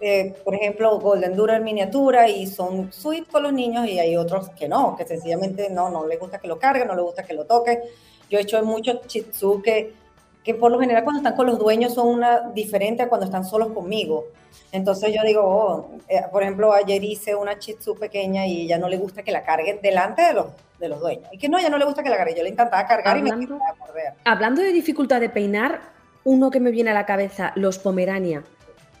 eh, 0.00 0.34
por 0.44 0.54
ejemplo, 0.54 0.98
Golden 0.98 1.34
Dura 1.34 1.56
en 1.56 1.64
miniatura 1.64 2.28
y 2.28 2.46
son 2.46 2.92
sweet 2.92 3.28
con 3.30 3.42
los 3.42 3.52
niños 3.52 3.86
y 3.86 3.98
hay 3.98 4.16
otros 4.16 4.50
que 4.50 4.68
no, 4.68 4.96
que 4.96 5.06
sencillamente 5.06 5.70
no, 5.70 5.90
no 5.90 6.06
les 6.06 6.18
gusta 6.18 6.38
que 6.38 6.48
lo 6.48 6.58
carguen, 6.58 6.88
no 6.88 6.94
les 6.94 7.04
gusta 7.04 7.24
que 7.24 7.34
lo 7.34 7.44
toquen. 7.44 7.80
Yo 8.28 8.38
he 8.38 8.42
hecho 8.42 8.62
muchos 8.64 9.06
Shih 9.06 9.26
que 9.64 9.94
que 10.44 10.54
por 10.54 10.72
lo 10.72 10.80
general 10.80 11.04
cuando 11.04 11.20
están 11.20 11.36
con 11.36 11.46
los 11.46 11.58
dueños 11.58 11.94
son 11.94 12.08
una 12.08 12.40
diferente 12.54 13.02
a 13.02 13.08
cuando 13.08 13.26
están 13.26 13.44
solos 13.44 13.72
conmigo. 13.72 14.26
Entonces 14.72 15.12
yo 15.14 15.22
digo, 15.24 15.42
oh, 15.42 15.90
eh, 16.08 16.22
por 16.30 16.42
ejemplo, 16.42 16.72
ayer 16.72 17.02
hice 17.02 17.34
una 17.34 17.54
Shih 17.54 17.76
pequeña 17.98 18.46
y 18.46 18.62
ella 18.62 18.78
no 18.78 18.88
le 18.88 18.96
gusta 18.96 19.22
que 19.22 19.32
la 19.32 19.42
carguen 19.42 19.80
delante 19.82 20.22
de 20.22 20.32
los, 20.32 20.46
de 20.78 20.88
los 20.88 21.00
dueños. 21.00 21.28
Y 21.32 21.38
que 21.38 21.48
no, 21.48 21.58
ella 21.58 21.70
no 21.70 21.78
le 21.78 21.84
gusta 21.84 22.02
que 22.02 22.10
la 22.10 22.16
cargue, 22.16 22.36
yo 22.36 22.42
le 22.42 22.50
encantaba 22.50 22.86
cargar 22.86 23.18
y 23.18 23.22
me 23.22 23.30
encantaba 23.30 23.74
morder. 23.78 24.14
Hablando 24.24 24.62
de 24.62 24.72
dificultad 24.72 25.20
de 25.20 25.28
peinar, 25.28 25.80
uno 26.24 26.50
que 26.50 26.60
me 26.60 26.70
viene 26.70 26.90
a 26.90 26.94
la 26.94 27.06
cabeza, 27.06 27.52
los 27.56 27.78
Pomerania. 27.78 28.44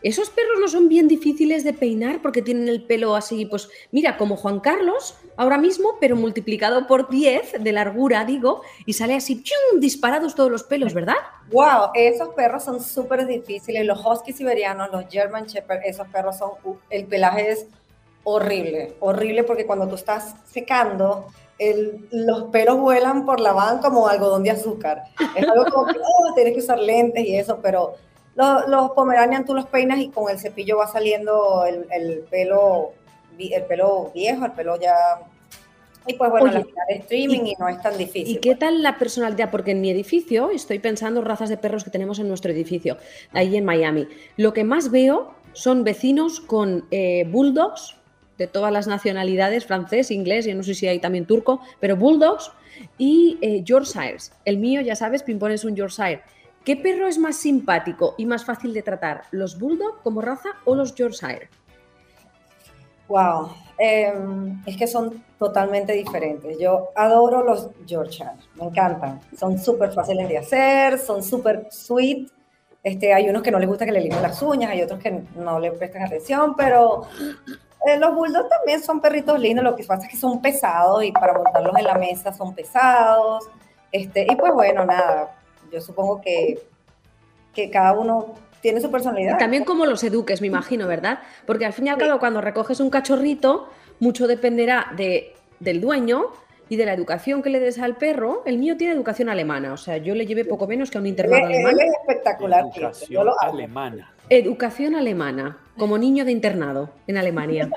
Esos 0.02 0.30
perros 0.30 0.58
no 0.60 0.68
son 0.68 0.88
bien 0.88 1.08
difíciles 1.08 1.62
de 1.62 1.72
peinar 1.72 2.22
porque 2.22 2.42
tienen 2.42 2.68
el 2.68 2.84
pelo 2.84 3.14
así, 3.14 3.44
pues 3.44 3.68
mira, 3.92 4.16
como 4.16 4.36
Juan 4.36 4.60
Carlos 4.60 5.14
ahora 5.36 5.58
mismo, 5.58 5.96
pero 6.00 6.16
multiplicado 6.16 6.86
por 6.86 7.10
10 7.10 7.62
de 7.62 7.72
largura, 7.72 8.24
digo, 8.24 8.62
y 8.86 8.94
sale 8.94 9.14
así, 9.14 9.42
¡chum! 9.42 9.80
disparados 9.80 10.34
todos 10.34 10.50
los 10.50 10.62
pelos, 10.62 10.94
¿verdad? 10.94 11.16
¡Wow! 11.52 11.90
Esos 11.94 12.30
perros 12.30 12.64
son 12.64 12.82
súper 12.82 13.26
difíciles. 13.26 13.84
Los 13.84 14.04
huskies 14.04 14.36
siberianos, 14.36 14.90
los 14.90 15.04
German 15.10 15.46
Shepherd, 15.46 15.80
esos 15.84 16.08
perros 16.08 16.38
son, 16.38 16.52
el 16.88 17.06
pelaje 17.06 17.52
es 17.52 17.66
horrible, 18.24 18.94
horrible 19.00 19.44
porque 19.44 19.66
cuando 19.66 19.88
tú 19.88 19.94
estás 19.94 20.34
secando, 20.50 21.26
los 22.10 22.44
pelos 22.44 22.78
vuelan 22.78 23.26
por 23.26 23.40
la 23.40 23.52
van 23.52 23.80
como 23.80 24.08
algodón 24.08 24.42
de 24.42 24.50
azúcar. 24.50 25.04
Es 25.36 25.46
algo 25.46 25.64
como 25.70 25.86
que 25.86 25.98
oh, 26.02 26.34
tienes 26.34 26.54
que 26.54 26.60
usar 26.60 26.78
lentes 26.78 27.24
y 27.24 27.36
eso, 27.36 27.60
pero 27.62 27.94
los, 28.36 28.68
los 28.68 28.90
Pomeranian 28.92 29.44
tú 29.44 29.54
los 29.54 29.66
peinas 29.66 29.98
y 29.98 30.08
con 30.08 30.30
el 30.30 30.38
cepillo 30.38 30.78
va 30.78 30.86
saliendo 30.86 31.64
el, 31.66 31.86
el, 31.90 32.20
pelo 32.30 32.92
el 33.38 33.64
pelo 33.64 34.10
viejo, 34.14 34.44
el 34.44 34.52
pelo 34.52 34.78
ya... 34.78 34.94
Y 36.06 36.14
pues 36.14 36.30
bueno, 36.30 36.46
Oye, 36.46 36.66
la 36.74 36.96
streaming 36.96 37.44
y, 37.44 37.54
no 37.58 37.68
es 37.68 37.80
tan 37.82 37.96
difícil. 37.96 38.36
¿Y 38.36 38.40
qué 38.40 38.54
tal 38.54 38.82
la 38.82 38.98
personalidad? 38.98 39.50
Porque 39.50 39.72
en 39.72 39.80
mi 39.80 39.90
edificio, 39.90 40.50
estoy 40.50 40.78
pensando 40.78 41.20
razas 41.22 41.50
de 41.50 41.56
perros 41.56 41.84
que 41.84 41.90
tenemos 41.90 42.18
en 42.18 42.28
nuestro 42.28 42.50
edificio, 42.50 42.96
ahí 43.32 43.56
en 43.56 43.64
Miami. 43.64 44.08
Lo 44.36 44.52
que 44.52 44.64
más 44.64 44.90
veo 44.90 45.34
son 45.52 45.84
vecinos 45.84 46.40
con 46.40 46.86
eh, 46.90 47.26
bulldogs 47.28 47.96
de 48.38 48.46
todas 48.46 48.72
las 48.72 48.86
nacionalidades, 48.86 49.66
francés, 49.66 50.10
inglés, 50.10 50.46
yo 50.46 50.54
no 50.54 50.62
sé 50.62 50.74
si 50.74 50.88
hay 50.88 50.98
también 50.98 51.26
turco, 51.26 51.60
pero 51.80 51.96
bulldogs 51.96 52.50
y 52.96 53.38
eh, 53.42 53.62
Yorkshires. 53.62 54.32
El 54.46 54.56
mío, 54.56 54.80
ya 54.80 54.96
sabes, 54.96 55.22
Pimpón 55.22 55.52
es 55.52 55.64
un 55.64 55.76
Yorkshire. 55.76 56.22
¿Qué 56.64 56.76
perro 56.76 57.06
es 57.06 57.18
más 57.18 57.36
simpático 57.36 58.14
y 58.18 58.26
más 58.26 58.44
fácil 58.44 58.74
de 58.74 58.82
tratar? 58.82 59.22
¿Los 59.30 59.58
Bulldog 59.58 60.02
como 60.02 60.20
raza 60.20 60.50
o 60.66 60.74
los 60.74 60.94
Yorkshire? 60.94 61.48
Wow, 63.08 63.50
em, 63.78 64.62
es 64.66 64.76
que 64.76 64.86
son 64.86 65.24
totalmente 65.38 65.94
diferentes. 65.94 66.58
Yo 66.58 66.90
adoro 66.94 67.42
los 67.42 67.70
Yorkshire, 67.86 68.32
me 68.56 68.66
encantan. 68.66 69.20
Son 69.38 69.58
súper 69.58 69.92
fáciles 69.92 70.28
de 70.28 70.38
hacer, 70.38 70.98
son 70.98 71.22
súper 71.22 71.66
sweet. 71.70 72.30
Este, 72.82 73.12
hay 73.12 73.28
unos 73.28 73.42
que 73.42 73.50
no 73.50 73.58
les 73.58 73.68
gusta 73.68 73.86
que 73.86 73.92
le 73.92 74.00
limen 74.00 74.22
las 74.22 74.40
uñas, 74.42 74.70
hay 74.70 74.82
otros 74.82 75.00
que 75.00 75.22
no 75.34 75.58
le 75.58 75.72
prestan 75.72 76.02
atención, 76.02 76.54
pero 76.56 77.02
eh, 77.86 77.98
los 77.98 78.14
bulldogs 78.14 78.48
también 78.50 78.82
son 78.82 79.00
perritos 79.00 79.40
lindos. 79.40 79.64
Lo 79.64 79.74
que 79.74 79.84
pasa 79.84 80.04
es 80.06 80.12
que 80.12 80.18
son 80.18 80.40
pesados 80.42 81.02
y 81.02 81.10
para 81.10 81.32
montarlos 81.32 81.76
en 81.76 81.84
la 81.84 81.94
mesa 81.94 82.32
son 82.32 82.54
pesados. 82.54 83.48
Este, 83.90 84.26
y 84.30 84.36
pues 84.36 84.52
bueno, 84.52 84.84
nada, 84.84 85.39
yo 85.72 85.80
supongo 85.80 86.20
que, 86.20 86.60
que 87.54 87.70
cada 87.70 87.92
uno 87.92 88.34
tiene 88.60 88.80
su 88.80 88.90
personalidad. 88.90 89.38
También 89.38 89.64
como 89.64 89.86
los 89.86 90.04
eduques, 90.04 90.40
me 90.40 90.46
imagino, 90.46 90.86
¿verdad? 90.86 91.20
Porque 91.46 91.66
al 91.66 91.72
fin 91.72 91.86
y 91.86 91.90
al 91.90 91.98
cabo, 91.98 92.18
cuando 92.18 92.40
recoges 92.40 92.80
un 92.80 92.90
cachorrito, 92.90 93.68
mucho 93.98 94.26
dependerá 94.26 94.92
de, 94.96 95.34
del 95.60 95.80
dueño 95.80 96.26
y 96.68 96.76
de 96.76 96.86
la 96.86 96.92
educación 96.92 97.42
que 97.42 97.50
le 97.50 97.60
des 97.60 97.78
al 97.78 97.96
perro. 97.96 98.42
El 98.46 98.58
mío 98.58 98.76
tiene 98.76 98.94
educación 98.94 99.28
alemana, 99.28 99.72
o 99.72 99.76
sea, 99.76 99.96
yo 99.96 100.14
le 100.14 100.26
llevé 100.26 100.44
poco 100.44 100.66
menos 100.66 100.90
que 100.90 100.98
a 100.98 101.00
un 101.00 101.06
internado 101.06 101.46
alemán. 101.46 101.78
Es 101.78 101.92
espectacular. 102.00 102.64
Educación 102.64 103.28
alemana. 103.40 104.12
Educación 104.30 104.94
alemana, 104.94 105.58
como 105.76 105.98
niño 105.98 106.24
de 106.24 106.30
internado 106.30 106.90
en 107.08 107.16
Alemania. 107.16 107.68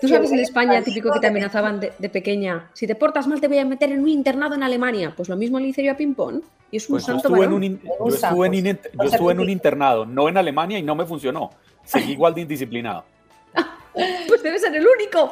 Tú 0.00 0.08
sabes 0.08 0.32
en 0.32 0.40
España, 0.40 0.82
típico 0.82 1.12
que 1.12 1.20
te 1.20 1.28
amenazaban 1.28 1.78
de, 1.78 2.08
pequeña, 2.08 2.68
si 2.72 2.88
te 2.88 2.96
portas 2.96 3.28
mal 3.28 3.40
te 3.40 3.46
voy 3.46 3.58
a 3.58 3.64
meter 3.64 3.92
en 3.92 4.00
un 4.00 4.08
internado 4.08 4.56
en 4.56 4.64
Alemania. 4.64 5.14
Pues 5.16 5.28
lo 5.28 5.36
mismo 5.36 5.60
le 5.60 5.68
hice 5.68 5.84
yo 5.84 5.92
a 5.92 5.96
Pimpón. 5.96 6.42
Y 6.72 6.78
es 6.78 6.88
un 6.88 6.94
pues 6.94 7.04
santo 7.04 7.28
yo 7.28 7.34
estuve, 7.36 7.46
en 7.46 7.52
un, 7.52 7.80
yo 7.80 9.04
estuve 9.04 9.32
en 9.32 9.40
un 9.40 9.48
internado, 9.48 10.04
no 10.04 10.28
en 10.28 10.36
Alemania 10.36 10.78
y 10.78 10.82
no 10.82 10.96
me 10.96 11.06
funcionó. 11.06 11.50
Seguí 11.84 12.12
igual 12.12 12.34
de 12.34 12.40
indisciplinado. 12.40 13.04
pues 14.28 14.42
debe 14.42 14.58
ser 14.58 14.74
el 14.74 14.84
único. 14.84 15.30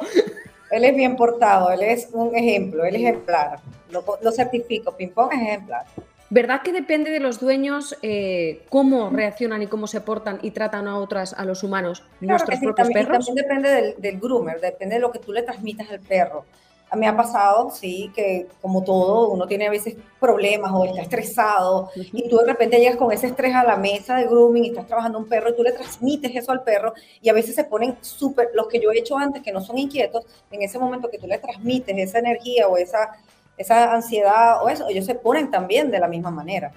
Él 0.71 0.85
es 0.85 0.95
bien 0.95 1.17
portado, 1.17 1.71
él 1.71 1.81
es 1.81 2.07
un 2.13 2.33
ejemplo, 2.35 2.85
él 2.85 2.95
es 2.95 3.01
ejemplar. 3.01 3.59
Lo, 3.91 4.03
lo 4.21 4.31
certifico, 4.31 4.95
Pimpón 4.95 5.31
es 5.33 5.41
ejemplar. 5.41 5.85
¿Verdad 6.29 6.61
que 6.61 6.73
depende 6.73 7.09
de 7.09 7.19
los 7.19 7.39
dueños 7.39 7.97
eh, 8.01 8.65
cómo 8.69 9.09
reaccionan 9.09 9.61
y 9.61 9.67
cómo 9.67 9.87
se 9.87 10.01
portan 10.01 10.39
y 10.41 10.51
tratan 10.51 10.87
a 10.87 10.97
otras, 10.97 11.33
a 11.33 11.45
los 11.45 11.63
humanos, 11.63 12.03
nuestros 12.19 12.59
propios 12.59 12.89
perros? 12.89 13.25
También 13.25 13.35
depende 13.35 13.69
del, 13.69 13.95
del, 13.97 14.19
groomer, 14.19 14.59
depende 14.59 14.95
de 14.95 15.01
lo 15.01 15.11
que 15.11 15.19
tú 15.19 15.31
le 15.31 15.43
transmitas 15.43 15.89
al 15.89 16.01
perro. 16.01 16.43
A 16.89 16.95
mí 16.95 17.05
ha 17.05 17.15
pasado, 17.15 17.69
sí, 17.69 18.11
que 18.15 18.47
como 18.61 18.81
todo, 18.81 19.29
uno 19.29 19.45
tiene 19.45 19.67
a 19.67 19.69
veces 19.69 19.97
problemas 20.21 20.71
o 20.73 20.85
está 20.85 21.01
estresado 21.01 21.89
y 21.95 22.29
tú 22.29 22.37
de 22.37 22.45
repente 22.45 22.79
llegas 22.79 22.95
con 22.95 23.11
ese 23.11 23.27
estrés 23.27 23.53
a 23.55 23.63
la 23.65 23.75
mesa 23.75 24.15
de 24.15 24.23
grooming 24.25 24.63
y 24.63 24.69
estás 24.69 24.87
trabajando 24.87 25.19
un 25.19 25.27
perro 25.27 25.49
y 25.49 25.55
tú 25.55 25.63
le 25.63 25.73
transmites 25.73 26.33
eso 26.33 26.53
al 26.53 26.63
perro 26.63 26.93
y 27.21 27.27
a 27.27 27.33
veces 27.33 27.55
se 27.55 27.65
ponen 27.65 27.97
súper, 27.99 28.51
los 28.53 28.67
que 28.67 28.79
yo 28.79 28.91
he 28.91 28.99
hecho 28.99 29.17
antes 29.17 29.43
que 29.43 29.51
no 29.51 29.59
son 29.59 29.77
inquietos, 29.77 30.25
en 30.49 30.61
ese 30.61 30.79
momento 30.79 31.09
que 31.09 31.17
tú 31.17 31.27
le 31.27 31.39
transmites 31.39 31.97
esa 31.97 32.19
energía 32.19 32.69
o 32.69 32.77
esa 32.77 33.17
esa 33.57 33.93
ansiedad 33.93 34.63
o 34.63 34.69
eso, 34.69 34.87
ellos 34.89 35.05
se 35.05 35.15
ponen 35.15 35.51
también 35.51 35.91
de 35.91 35.99
la 35.99 36.07
misma 36.07 36.31
manera. 36.31 36.71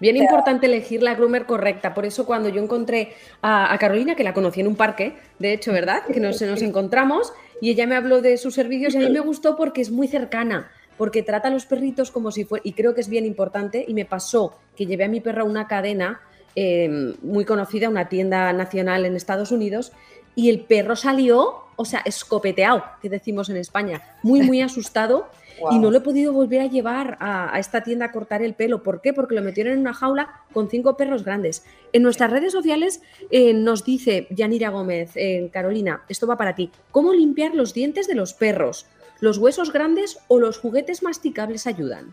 Bien 0.00 0.16
importante 0.16 0.66
elegir 0.66 1.02
la 1.02 1.14
groomer 1.14 1.44
correcta. 1.44 1.92
Por 1.92 2.06
eso 2.06 2.24
cuando 2.24 2.48
yo 2.48 2.62
encontré 2.62 3.14
a, 3.42 3.76
Carolina, 3.80 4.14
que 4.14 4.22
la 4.22 4.32
conocí 4.32 4.60
en 4.60 4.68
un 4.68 4.76
parque, 4.76 5.16
de 5.40 5.52
hecho, 5.52 5.72
¿verdad? 5.72 6.04
Que 6.04 6.20
nos, 6.20 6.40
nos 6.40 6.62
encontramos 6.62 7.32
y 7.60 7.70
ella 7.70 7.86
me 7.86 7.96
habló 7.96 8.22
de 8.22 8.36
sus 8.36 8.54
servicios 8.54 8.94
y 8.94 8.98
a 8.98 9.00
mí 9.00 9.10
me 9.10 9.20
gustó 9.20 9.56
porque 9.56 9.80
es 9.80 9.90
muy 9.90 10.06
cercana, 10.06 10.70
porque 10.96 11.22
trata 11.22 11.48
a 11.48 11.50
los 11.50 11.66
perritos 11.66 12.10
como 12.12 12.30
si 12.30 12.44
fuera, 12.44 12.62
y 12.64 12.72
creo 12.72 12.94
que 12.94 13.00
es 13.00 13.08
bien 13.08 13.24
importante, 13.24 13.84
y 13.86 13.94
me 13.94 14.04
pasó 14.04 14.56
que 14.76 14.86
llevé 14.86 15.04
a 15.04 15.08
mi 15.08 15.20
perra 15.20 15.42
a 15.42 15.44
una 15.44 15.66
cadena 15.66 16.20
em, 16.54 17.14
muy 17.22 17.44
conocida, 17.44 17.88
una 17.88 18.08
tienda 18.08 18.52
nacional 18.52 19.04
en 19.04 19.16
Estados 19.16 19.50
Unidos, 19.50 19.92
y 20.36 20.50
el 20.50 20.60
perro 20.60 20.94
salió, 20.94 21.64
o 21.74 21.84
sea, 21.84 22.00
escopeteado, 22.04 22.84
que 23.02 23.08
decimos 23.08 23.48
en 23.48 23.56
España, 23.56 24.02
muy, 24.22 24.42
muy 24.42 24.60
asustado 24.60 25.28
y 25.70 25.78
no 25.78 25.90
lo 25.90 25.98
he 25.98 26.00
podido 26.00 26.32
volver 26.32 26.60
a 26.60 26.66
llevar 26.66 27.16
a, 27.20 27.58
esta 27.58 27.82
tienda 27.82 28.06
a 28.06 28.12
cortar 28.12 28.42
el 28.42 28.54
pelo. 28.54 28.82
¿Por 28.82 29.00
qué? 29.00 29.12
Porque 29.12 29.34
lo 29.34 29.42
metieron 29.42 29.74
en 29.74 29.80
una 29.80 29.94
jaula 29.94 30.42
con 30.52 30.70
cinco 30.70 30.96
perros 30.96 31.24
grandes. 31.24 31.64
En 31.92 32.02
nuestras 32.02 32.30
redes 32.30 32.52
sociales 32.52 33.02
eh, 33.30 33.52
nos 33.54 33.84
dice 33.84 34.26
Yanira 34.30 34.70
Gómez, 34.70 35.12
eh, 35.14 35.48
Carolina, 35.52 36.04
esto 36.08 36.26
va 36.26 36.36
para 36.36 36.54
ti. 36.54 36.70
¿Cómo 36.90 37.12
limpiar 37.12 37.54
los 37.54 37.74
dientes 37.74 38.06
de 38.06 38.14
los 38.14 38.34
perros? 38.34 38.86
¿Los 39.20 39.38
huesos 39.38 39.72
grandes 39.72 40.18
o 40.28 40.38
los 40.38 40.58
juguetes 40.58 41.02
masticables 41.02 41.66
ayudan? 41.66 42.12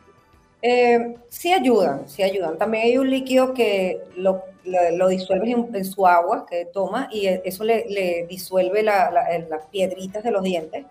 Eh, 0.62 1.16
sí 1.30 1.54
ayudan, 1.54 2.10
sí 2.10 2.24
ayudan. 2.24 2.58
También 2.58 2.86
hay 2.86 2.98
un 2.98 3.10
líquido 3.10 3.54
que 3.54 4.02
lo, 4.16 4.44
lo, 4.64 5.08
disuelves 5.08 5.56
en, 5.74 5.86
su 5.86 6.08
agua 6.08 6.48
que 6.50 6.66
toma 6.66 7.08
y 7.12 7.28
eso 7.28 7.64
le, 7.64 8.26
disuelve 8.28 8.82
las 8.82 9.66
piedritas 9.72 10.24
de 10.24 10.32
los 10.32 10.42
dientes. 10.42 10.86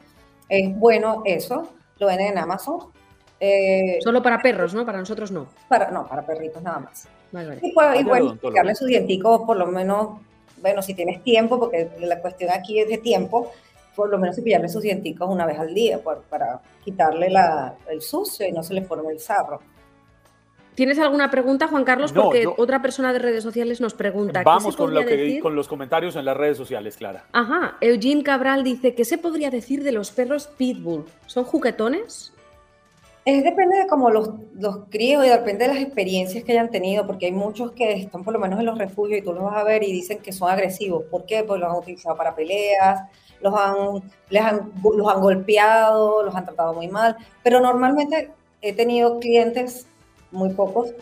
Es 0.49 0.79
bueno 0.79 1.23
eso 1.25 1.69
lo 1.99 2.07
venden 2.07 2.29
en 2.29 2.39
Amazon. 2.39 2.93
Eh, 3.41 3.99
Solo 4.03 4.23
para 4.23 4.41
perros, 4.41 4.75
¿no? 4.75 4.87
Para 4.87 4.99
nosotros 4.99 5.31
no. 5.31 5.49
Para, 5.69 5.91
no, 5.91 6.07
para 6.07 6.25
perritos 6.25 6.63
nada 6.63 6.79
más. 6.79 7.09
Y, 7.63 7.73
pues, 7.73 8.01
y 8.01 8.05
bueno, 8.05 8.39
darle 8.55 8.75
sus 8.75 8.89
dienticos, 8.89 9.43
por 9.43 9.57
lo 9.57 9.67
menos, 9.67 10.21
bueno, 10.63 10.83
si 10.83 10.95
tienes 10.95 11.23
tiempo, 11.23 11.59
porque 11.59 11.91
la 11.99 12.21
cuestión 12.21 12.51
aquí 12.53 12.79
es 12.79 12.89
de 12.89 12.99
tiempo, 12.99 13.51
por 13.97 14.09
lo 14.09 14.19
menos 14.19 14.37
cepillarle 14.37 14.69
sus 14.69 14.83
dienticos 14.83 15.29
una 15.29 15.45
vez 15.45 15.59
al 15.59 15.75
día 15.75 16.01
para 16.03 16.61
quitarle 16.85 17.31
la, 17.31 17.75
el 17.91 18.03
sucio 18.03 18.47
y 18.47 18.53
no 18.53 18.63
se 18.63 18.75
le 18.75 18.83
forme 18.83 19.13
el 19.13 19.21
sarro. 19.21 19.61
¿Tienes 20.75 20.99
alguna 20.99 21.31
pregunta, 21.31 21.69
Juan 21.69 21.85
Carlos? 21.85 22.13
Porque 22.13 22.47
otra 22.47 22.83
persona 22.83 23.13
de 23.13 23.21
redes 23.21 23.45
sociales 23.45 23.81
nos 23.81 23.95
pregunta. 23.95 24.43
Vamos 24.45 24.77
con, 24.77 24.93
lo 24.93 25.05
que, 25.05 25.39
con 25.41 25.55
los 25.55 25.69
comentarios 25.69 26.17
en 26.17 26.25
las 26.25 26.37
redes 26.37 26.57
sociales, 26.57 26.97
Clara. 26.97 27.25
Ajá. 27.33 27.77
Eugene 27.81 28.23
Cabral 28.23 28.65
dice: 28.65 28.95
¿Qué 28.95 29.05
se 29.05 29.19
podría 29.19 29.51
decir 29.51 29.85
de 29.85 29.93
los 29.93 30.11
perros 30.11 30.49
Pitbull? 30.57 31.05
¿Son 31.27 31.45
juguetones? 31.45 32.33
Es, 33.25 33.43
depende 33.43 33.79
de 33.79 33.87
cómo 33.87 34.11
los, 34.11 34.31
los 34.55 34.81
críos 34.91 35.25
y 35.25 35.31
depende 35.31 35.67
de 35.67 35.75
las 35.75 35.83
experiencias 35.83 36.45
que 36.45 36.53
hayan 36.53 36.71
tenido, 36.71 37.07
porque 37.07 37.27
hay 37.27 37.33
muchos 37.33 37.73
que 37.73 37.93
están 37.93 38.23
por 38.23 38.35
lo 38.35 38.39
menos 38.39 38.59
en 38.59 38.67
los 38.67 38.77
refugios 38.77 39.21
y 39.21 39.23
tú 39.23 39.33
los 39.33 39.45
vas 39.45 39.57
a 39.57 39.65
ver 39.65 39.83
y 39.83 39.93
dicen 39.93 40.19
que 40.19 40.33
son 40.33 40.51
agresivos. 40.51 41.05
¿Por 41.11 41.25
qué? 41.25 41.43
Pues 41.43 41.61
los 41.61 41.71
han 41.71 41.77
utilizado 41.77 42.17
para 42.17 42.35
peleas, 42.35 43.01
los 43.41 43.55
han, 43.55 44.03
les 44.29 44.43
han, 44.43 44.73
los 44.83 45.09
han 45.09 45.21
golpeado, 45.21 46.23
los 46.23 46.35
han 46.35 46.45
tratado 46.45 46.75
muy 46.75 46.89
mal. 46.89 47.17
Pero 47.43 47.61
normalmente 47.61 48.31
he 48.61 48.75
tenido 48.75 49.21
clientes 49.21 49.87
muy 50.35 50.51
pocos, 50.51 50.92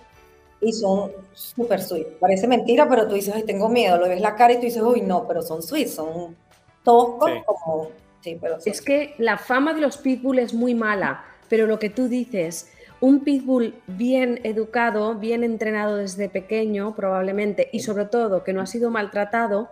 y 0.60 0.72
son 0.72 1.10
súper 1.32 1.82
sweet. 1.82 2.18
Parece 2.20 2.46
mentira, 2.46 2.88
pero 2.88 3.08
tú 3.08 3.14
dices, 3.14 3.34
ay, 3.34 3.42
tengo 3.42 3.68
miedo, 3.68 3.98
lo 3.98 4.08
ves 4.08 4.20
la 4.20 4.36
cara 4.36 4.52
y 4.52 4.56
tú 4.56 4.62
dices, 4.62 4.82
uy, 4.82 5.00
no, 5.00 5.26
pero 5.26 5.42
son 5.42 5.62
sweet, 5.62 5.88
son 5.88 6.36
toscos 6.84 7.30
como... 7.44 7.88
Sí, 8.20 8.38
pero 8.40 8.58
es 8.64 8.80
que 8.80 9.16
la 9.18 9.36
fama 9.36 9.74
de 9.74 9.80
los 9.80 9.96
pitbull 9.98 10.38
es 10.38 10.54
muy 10.54 10.76
mala, 10.76 11.24
pero 11.48 11.66
lo 11.66 11.80
que 11.80 11.90
tú 11.90 12.06
dices, 12.06 12.70
un 13.00 13.24
pitbull 13.24 13.74
bien 13.88 14.38
educado, 14.44 15.16
bien 15.16 15.42
entrenado 15.42 15.96
desde 15.96 16.28
pequeño, 16.28 16.94
probablemente, 16.94 17.68
y 17.72 17.80
sobre 17.80 18.04
todo 18.04 18.44
que 18.44 18.52
no 18.52 18.60
ha 18.60 18.66
sido 18.66 18.90
maltratado, 18.90 19.70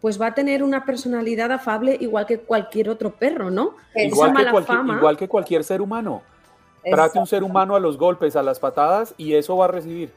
pues 0.00 0.20
va 0.20 0.28
a 0.28 0.34
tener 0.34 0.62
una 0.62 0.84
personalidad 0.84 1.50
afable 1.50 1.96
igual 1.98 2.26
que 2.26 2.38
cualquier 2.38 2.88
otro 2.88 3.16
perro, 3.16 3.50
¿no? 3.50 3.74
Igual, 3.96 4.32
que, 4.32 4.72
igual 4.92 5.16
que 5.16 5.26
cualquier 5.26 5.64
ser 5.64 5.82
humano. 5.82 6.22
Trate 6.84 7.18
un 7.18 7.26
ser 7.26 7.42
humano 7.42 7.76
a 7.76 7.80
los 7.80 7.96
golpes, 7.98 8.36
a 8.36 8.42
las 8.42 8.58
patadas 8.58 9.14
y 9.16 9.34
eso 9.34 9.56
va 9.56 9.66
a 9.66 9.68
recibir. 9.68 10.12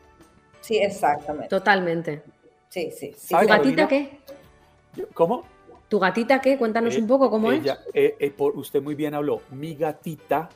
Sí, 0.62 0.78
exactamente. 0.78 1.50
Totalmente. 1.50 2.24
Sí, 2.70 2.92
sí. 2.92 3.14
¿Tu 3.30 3.48
gatita 3.48 3.88
qué? 3.88 4.20
¿Cómo? 5.14 5.44
¿Tu 5.90 6.00
gatita 6.00 6.40
qué? 6.40 6.58
Cuéntanos 6.58 6.96
un 6.98 7.08
poco 7.08 7.30
cómo 7.30 7.52
es. 7.52 7.66
Eh, 7.94 8.16
eh, 8.20 8.32
por, 8.32 8.56
usted 8.56 8.82
muy 8.82 8.96
bien 8.96 9.14
habló. 9.14 9.42
Mi 9.50 9.76
gatita, 9.76 10.50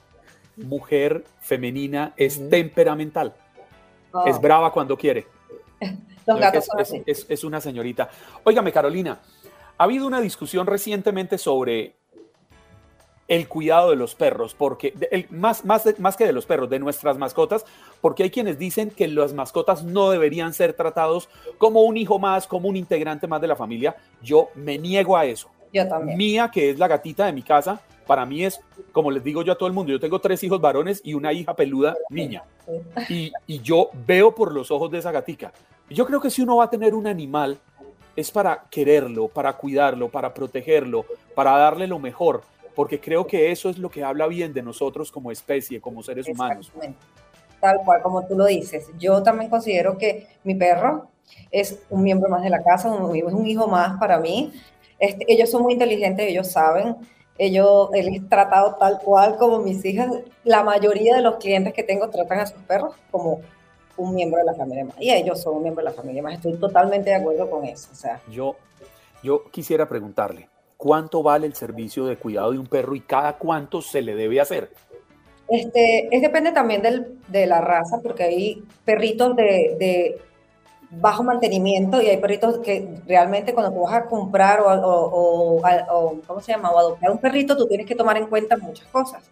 mujer 0.58 1.26
femenina, 1.42 2.14
es 2.16 2.50
temperamental. 2.50 3.34
Oh. 4.12 4.26
Es 4.26 4.40
brava 4.40 4.72
cuando 4.72 4.98
quiere. 4.98 5.28
Los 6.26 6.40
gatos 6.40 6.66
son 6.66 6.80
así. 6.80 7.04
es 7.06 7.44
una 7.44 7.60
señorita. 7.60 8.10
Óigame, 8.44 8.72
Carolina, 8.72 9.20
ha 9.78 9.84
habido 9.84 10.08
una 10.08 10.22
discusión 10.22 10.66
recientemente 10.66 11.38
sobre 11.38 11.96
el 13.28 13.48
cuidado 13.48 13.90
de 13.90 13.96
los 13.96 14.14
perros, 14.16 14.54
porque 14.54 14.94
el, 15.12 15.28
más, 15.30 15.66
más, 15.66 15.84
más 16.00 16.16
que 16.16 16.26
de 16.26 16.34
los 16.34 16.46
perros, 16.46 16.70
de 16.70 16.80
nuestras 16.80 17.18
mascotas, 17.18 17.66
porque 18.02 18.24
hay 18.24 18.30
quienes 18.30 18.60
dicen 18.60 18.92
que 18.92 19.08
las 19.08 19.34
mascotas 19.34 19.84
no 19.84 20.10
deberían 20.12 20.54
ser 20.54 20.74
tratados 20.74 21.28
como 21.58 21.82
un 21.82 21.98
hijo 21.98 22.20
más, 22.20 22.48
como 22.48 22.70
un 22.70 22.76
integrante 22.76 23.28
más 23.28 23.42
de 23.42 23.48
la 23.48 23.56
familia. 23.56 23.96
Yo 24.22 24.50
me 24.56 24.78
niego 24.78 25.18
a 25.18 25.26
eso. 25.26 25.50
Yo 25.74 25.88
también. 25.88 26.18
Mía, 26.18 26.52
que 26.54 26.70
es 26.70 26.80
la 26.80 26.88
gatita 26.88 27.26
de 27.26 27.34
mi 27.34 27.42
casa, 27.42 27.82
para 28.06 28.26
mí 28.26 28.46
es, 28.46 28.62
como 28.92 29.10
les 29.10 29.24
digo 29.24 29.42
yo 29.42 29.54
a 29.54 29.58
todo 29.58 29.68
el 29.68 29.74
mundo, 29.74 29.92
yo 29.92 30.00
tengo 30.00 30.20
tres 30.20 30.44
hijos 30.44 30.62
varones 30.62 31.02
y 31.04 31.16
una 31.16 31.34
hija 31.34 31.56
peluda 31.56 31.96
niña. 32.10 32.44
Y, 33.10 33.32
y 33.48 33.60
yo 33.62 33.90
veo 34.06 34.34
por 34.36 34.54
los 34.54 34.70
ojos 34.70 34.92
de 34.92 35.00
esa 35.00 35.12
gatica. 35.12 35.52
Yo 35.90 36.06
creo 36.06 36.22
que 36.22 36.30
si 36.30 36.44
uno 36.44 36.58
va 36.58 36.66
a 36.66 36.70
tener 36.70 36.94
un 36.94 37.08
animal, 37.08 37.58
es 38.16 38.32
para 38.32 38.64
quererlo, 38.70 39.28
para 39.28 39.54
cuidarlo, 39.54 40.10
para 40.10 40.34
protegerlo, 40.34 41.06
para 41.34 41.58
darle 41.58 41.88
lo 41.88 42.00
mejor 42.00 42.44
porque 42.76 43.00
creo 43.00 43.26
que 43.26 43.52
eso 43.52 43.70
es 43.70 43.78
lo 43.78 43.90
que 43.90 44.04
habla 44.04 44.28
bien 44.28 44.54
de 44.54 44.62
nosotros 44.62 45.12
como 45.12 45.32
especie, 45.32 45.80
como 45.80 46.04
seres 46.04 46.28
humanos. 46.28 46.72
Tal 47.60 47.78
cual, 47.84 48.02
como 48.02 48.28
tú 48.28 48.38
lo 48.38 48.46
dices. 48.46 48.90
Yo 49.00 49.24
también 49.24 49.50
considero 49.50 49.98
que 49.98 50.28
mi 50.44 50.56
perro 50.56 51.08
es 51.52 51.80
un 51.90 52.04
miembro 52.04 52.30
más 52.30 52.44
de 52.44 52.50
la 52.50 52.62
casa, 52.64 52.92
un, 52.92 53.16
es 53.16 53.24
un 53.24 53.48
hijo 53.48 53.68
más 53.68 53.98
para 53.98 54.20
mí. 54.20 54.52
Este, 55.00 55.26
ellos 55.32 55.50
son 55.50 55.64
muy 55.64 55.74
inteligentes, 55.74 56.28
ellos 56.28 56.48
saben. 56.52 56.98
Ellos, 57.38 57.90
él 57.94 58.16
es 58.16 58.30
tratado 58.30 58.76
tal 58.76 59.00
cual 59.00 59.38
como 59.38 59.60
mis 59.60 59.84
hijas. 59.86 60.10
La 60.44 60.64
mayoría 60.64 61.16
de 61.16 61.22
los 61.22 61.36
clientes 61.36 61.74
que 61.74 61.84
tengo 61.84 62.10
tratan 62.10 62.40
a 62.40 62.46
sus 62.46 62.62
perros 62.64 62.96
como 63.12 63.42
un 63.98 64.16
miembro 64.16 64.40
de 64.40 64.46
la 64.46 64.54
familia 64.54 64.86
más. 64.86 64.96
Y 65.00 65.12
ellos 65.12 65.42
son 65.42 65.56
un 65.56 65.64
miembro 65.64 65.84
de 65.84 65.92
la 65.92 65.96
familia 65.96 66.22
más. 66.22 66.36
Estoy 66.36 66.58
totalmente 66.58 67.10
de 67.10 67.16
acuerdo 67.16 67.50
con 67.50 67.66
eso. 67.66 67.90
O 67.92 67.96
sea, 67.96 68.22
yo, 68.30 68.56
yo 69.24 69.50
quisiera 69.52 69.88
preguntarle, 69.88 70.50
cuánto 70.78 71.24
vale 71.24 71.48
el 71.48 71.56
servicio 71.56 72.06
de 72.06 72.18
cuidado 72.18 72.52
de 72.52 72.60
un 72.60 72.68
perro 72.68 72.96
y 72.96 73.02
cada 73.02 73.38
cuánto 73.38 73.82
se 73.82 74.02
le 74.02 74.16
debe 74.16 74.40
hacer? 74.42 74.72
Este, 75.48 76.08
es 76.12 76.22
depende 76.22 76.52
también 76.52 76.82
del, 76.82 77.20
de 77.28 77.46
la 77.46 77.62
raza, 77.62 78.00
porque 78.02 78.24
hay 78.24 78.64
perritos 78.84 79.36
de, 79.36 79.76
de, 79.80 80.22
bajo 80.90 81.24
mantenimiento 81.24 82.02
y 82.02 82.08
hay 82.08 82.18
perritos 82.18 82.60
que 82.60 82.88
realmente 83.08 83.54
cuando 83.54 83.72
tú 83.72 83.82
vas 83.82 83.94
a 83.94 84.06
comprar 84.06 84.62
o, 84.62 84.68
o, 84.68 85.62
o, 85.62 86.22
¿cómo 86.26 86.42
se 86.42 86.52
llama? 86.52 86.72
O 86.72 86.80
adoptar 86.80 87.12
un 87.12 87.20
perrito, 87.20 87.56
tú 87.56 87.68
tienes 87.68 87.86
que 87.86 87.96
tomar 87.96 88.18
en 88.18 88.28
cuenta 88.28 88.58
muchas 88.58 88.88
cosas. 88.88 89.24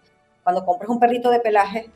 Cuando 0.44 0.66
compras 0.66 0.90
un 0.90 1.00
perrito 1.00 1.30
de 1.32 1.40
pelaje, 1.40 1.90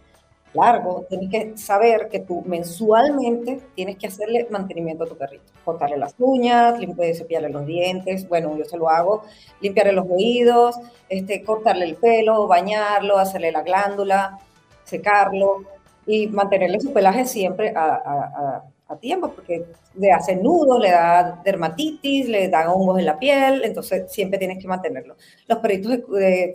largo, 0.53 1.05
tienes 1.09 1.29
que 1.29 1.57
saber 1.57 2.09
que 2.09 2.19
tú 2.19 2.43
mensualmente 2.45 3.59
tienes 3.75 3.97
que 3.97 4.07
hacerle 4.07 4.47
mantenimiento 4.49 5.03
a 5.03 5.07
tu 5.07 5.17
perrito. 5.17 5.43
Cortarle 5.63 5.97
las 5.97 6.15
uñas, 6.17 6.79
cepillarle 7.13 7.49
los 7.49 7.65
dientes, 7.65 8.27
bueno, 8.27 8.57
yo 8.57 8.65
se 8.65 8.77
lo 8.77 8.89
hago, 8.89 9.23
limpiarle 9.61 9.93
los 9.93 10.07
oídos, 10.09 10.75
este, 11.09 11.43
cortarle 11.43 11.85
el 11.85 11.95
pelo, 11.95 12.47
bañarlo, 12.47 13.17
hacerle 13.17 13.51
la 13.51 13.61
glándula, 13.61 14.39
secarlo 14.83 15.63
y 16.05 16.27
mantenerle 16.27 16.79
su 16.79 16.93
pelaje 16.93 17.25
siempre 17.25 17.73
a, 17.75 18.63
tiempo, 19.01 19.29
porque 19.31 19.65
le 19.95 20.13
hace 20.13 20.37
nudos, 20.37 20.79
le 20.79 20.91
da 20.91 21.41
dermatitis, 21.43 22.29
le 22.29 22.47
da 22.47 22.71
hongos 22.71 22.97
en 22.99 23.05
la 23.05 23.19
piel, 23.19 23.65
entonces 23.65 24.09
siempre 24.09 24.39
tienes 24.39 24.59
que 24.59 24.67
mantenerlo. 24.67 25.17
Los 25.45 25.59
perritos, 25.59 25.99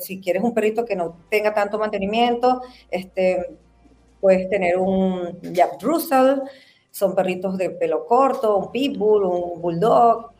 si 0.00 0.18
quieres 0.18 0.42
un 0.42 0.54
perrito 0.54 0.86
que 0.86 0.96
no 0.96 1.18
tenga 1.28 1.52
tanto 1.52 1.78
mantenimiento, 1.78 2.62
este, 2.90 3.58
puedes 4.22 4.48
tener 4.48 4.78
un 4.78 5.40
Jack 5.52 5.82
Russell, 5.82 6.42
son 6.92 7.16
perritos 7.16 7.58
de 7.58 7.70
pelo 7.70 8.06
corto, 8.06 8.56
un 8.56 8.70
pitbull, 8.70 9.24
un 9.24 9.60
bulldog. 9.60 10.30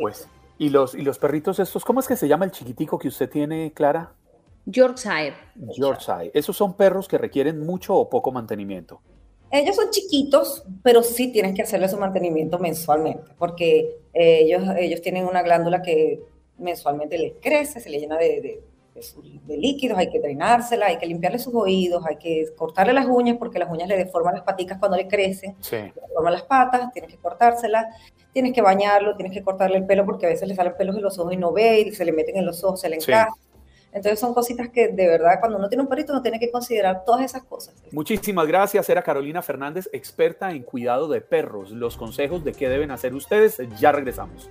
pues. 0.00 0.28
¿Y 0.58 0.70
los, 0.70 0.96
¿Y 0.96 1.02
los 1.02 1.20
perritos 1.20 1.60
estos, 1.60 1.84
cómo 1.84 2.00
es 2.00 2.08
que 2.08 2.16
se 2.16 2.26
llama 2.26 2.44
el 2.44 2.50
chiquitico 2.50 2.98
que 2.98 3.06
usted 3.06 3.30
tiene, 3.30 3.72
Clara? 3.72 4.12
Yorkshire. 4.66 5.34
Yorkshire. 5.76 6.32
¿Esos 6.34 6.56
son 6.56 6.74
perros 6.74 7.06
que 7.06 7.18
requieren 7.18 7.64
mucho 7.64 7.94
o 7.94 8.10
poco 8.10 8.32
mantenimiento? 8.32 9.00
Ellos 9.52 9.76
son 9.76 9.90
chiquitos, 9.90 10.64
pero 10.82 11.04
sí 11.04 11.30
tienes 11.30 11.54
que 11.54 11.62
hacerle 11.62 11.88
su 11.88 11.98
mantenimiento 11.98 12.58
mensualmente, 12.58 13.30
porque 13.38 14.00
eh, 14.12 14.40
ellos, 14.42 14.64
ellos 14.76 15.00
tienen 15.02 15.24
una 15.24 15.42
glándula 15.42 15.82
que 15.82 16.20
mensualmente 16.58 17.16
les 17.16 17.34
crece, 17.40 17.78
se 17.78 17.88
le 17.88 18.00
llena 18.00 18.18
de 18.18 18.40
de, 18.40 18.62
líquidos, 19.46 19.98
hay 19.98 20.10
que 20.10 20.20
drenársela, 20.20 20.86
hay 20.86 20.98
que 20.98 21.06
limpiarle 21.06 21.38
sus 21.38 21.54
oídos, 21.54 22.04
hay 22.06 22.16
que 22.16 22.46
cortarle 22.56 22.92
las 22.92 23.06
uñas 23.06 23.36
porque 23.38 23.58
las 23.58 23.70
uñas 23.70 23.88
le 23.88 23.96
deforman 23.96 24.34
las 24.34 24.44
paticas 24.44 24.78
cuando 24.78 24.96
le 24.96 25.08
crecen, 25.08 25.56
le 25.70 25.92
deforman 25.94 26.32
las 26.32 26.42
patas, 26.42 26.92
tienes 26.92 27.10
que 27.10 27.18
cortárselas, 27.18 27.86
tienes 28.32 28.52
que 28.52 28.62
bañarlo, 28.62 29.16
tienes 29.16 29.32
que 29.32 29.42
cortarle 29.42 29.78
el 29.78 29.86
pelo 29.86 30.04
porque 30.04 30.26
a 30.26 30.28
veces 30.28 30.48
le 30.48 30.54
salen 30.54 30.74
pelos 30.76 30.96
en 30.96 31.02
los 31.02 31.18
ojos 31.18 31.32
y 31.32 31.36
no 31.36 31.52
ve 31.52 31.80
y 31.80 31.92
se 31.92 32.04
le 32.04 32.12
meten 32.12 32.36
en 32.36 32.46
los 32.46 32.62
ojos, 32.64 32.80
se 32.80 32.88
le 32.88 32.96
encaja. 32.96 33.34
Entonces 33.92 34.20
son 34.20 34.34
cositas 34.34 34.68
que 34.68 34.88
de 34.88 35.06
verdad 35.06 35.40
cuando 35.40 35.58
uno 35.58 35.68
tiene 35.68 35.82
un 35.82 35.88
perrito 35.88 36.12
no 36.12 36.22
tiene 36.22 36.38
que 36.38 36.50
considerar 36.50 37.04
todas 37.04 37.24
esas 37.24 37.42
cosas. 37.44 37.74
Muchísimas 37.90 38.46
gracias. 38.46 38.88
Era 38.90 39.02
Carolina 39.02 39.42
Fernández, 39.42 39.88
experta 39.92 40.50
en 40.50 40.62
cuidado 40.62 41.08
de 41.08 41.20
perros. 41.20 41.70
Los 41.70 41.96
consejos 41.96 42.44
de 42.44 42.52
qué 42.52 42.68
deben 42.68 42.90
hacer 42.90 43.14
ustedes. 43.14 43.58
Ya 43.78 43.92
regresamos. 43.92 44.50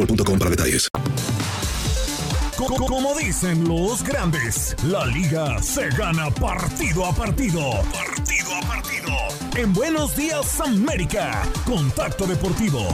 boostmobile.com 0.00 0.38
para 0.38 0.50
detalles. 0.50 0.88
Como 2.56 3.14
dicen 3.18 3.66
los 3.66 4.02
grandes, 4.02 4.76
la 4.84 5.06
liga 5.06 5.62
se 5.62 5.88
gana 5.90 6.30
partido 6.30 7.06
a 7.06 7.12
partido. 7.14 7.82
Partido 7.92 8.54
a 8.54 8.60
partido. 8.60 9.12
En 9.56 9.72
Buenos 9.72 10.14
Días 10.14 10.60
América, 10.60 11.42
Contacto 11.64 12.26
Deportivo. 12.26 12.86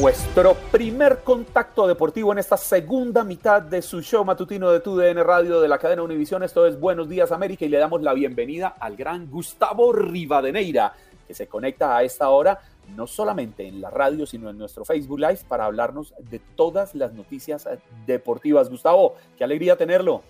Nuestro 0.00 0.54
primer 0.72 1.18
contacto 1.22 1.86
deportivo 1.86 2.32
en 2.32 2.38
esta 2.38 2.56
segunda 2.56 3.22
mitad 3.22 3.62
de 3.62 3.80
su 3.80 4.02
show 4.02 4.24
matutino 4.24 4.70
de 4.72 4.80
TUDN 4.80 5.22
Radio 5.22 5.60
de 5.60 5.68
la 5.68 5.78
cadena 5.78 6.02
Univisión. 6.02 6.42
Esto 6.42 6.66
es 6.66 6.80
Buenos 6.80 7.08
Días 7.08 7.30
América 7.30 7.64
y 7.64 7.68
le 7.68 7.78
damos 7.78 8.02
la 8.02 8.14
bienvenida 8.14 8.74
al 8.80 8.96
gran 8.96 9.30
Gustavo 9.30 9.92
Rivadeneira, 9.92 10.92
que 11.26 11.34
se 11.34 11.46
conecta 11.46 11.96
a 11.96 12.02
esta 12.02 12.30
hora 12.30 12.58
no 12.96 13.06
solamente 13.06 13.68
en 13.68 13.80
la 13.80 13.90
radio, 13.90 14.26
sino 14.26 14.50
en 14.50 14.58
nuestro 14.58 14.84
Facebook 14.84 15.20
Live 15.20 15.40
para 15.46 15.66
hablarnos 15.66 16.12
de 16.18 16.40
todas 16.56 16.94
las 16.96 17.12
noticias 17.12 17.68
deportivas. 18.06 18.68
Gustavo, 18.68 19.14
qué 19.38 19.44
alegría 19.44 19.76
tenerlo. 19.76 20.22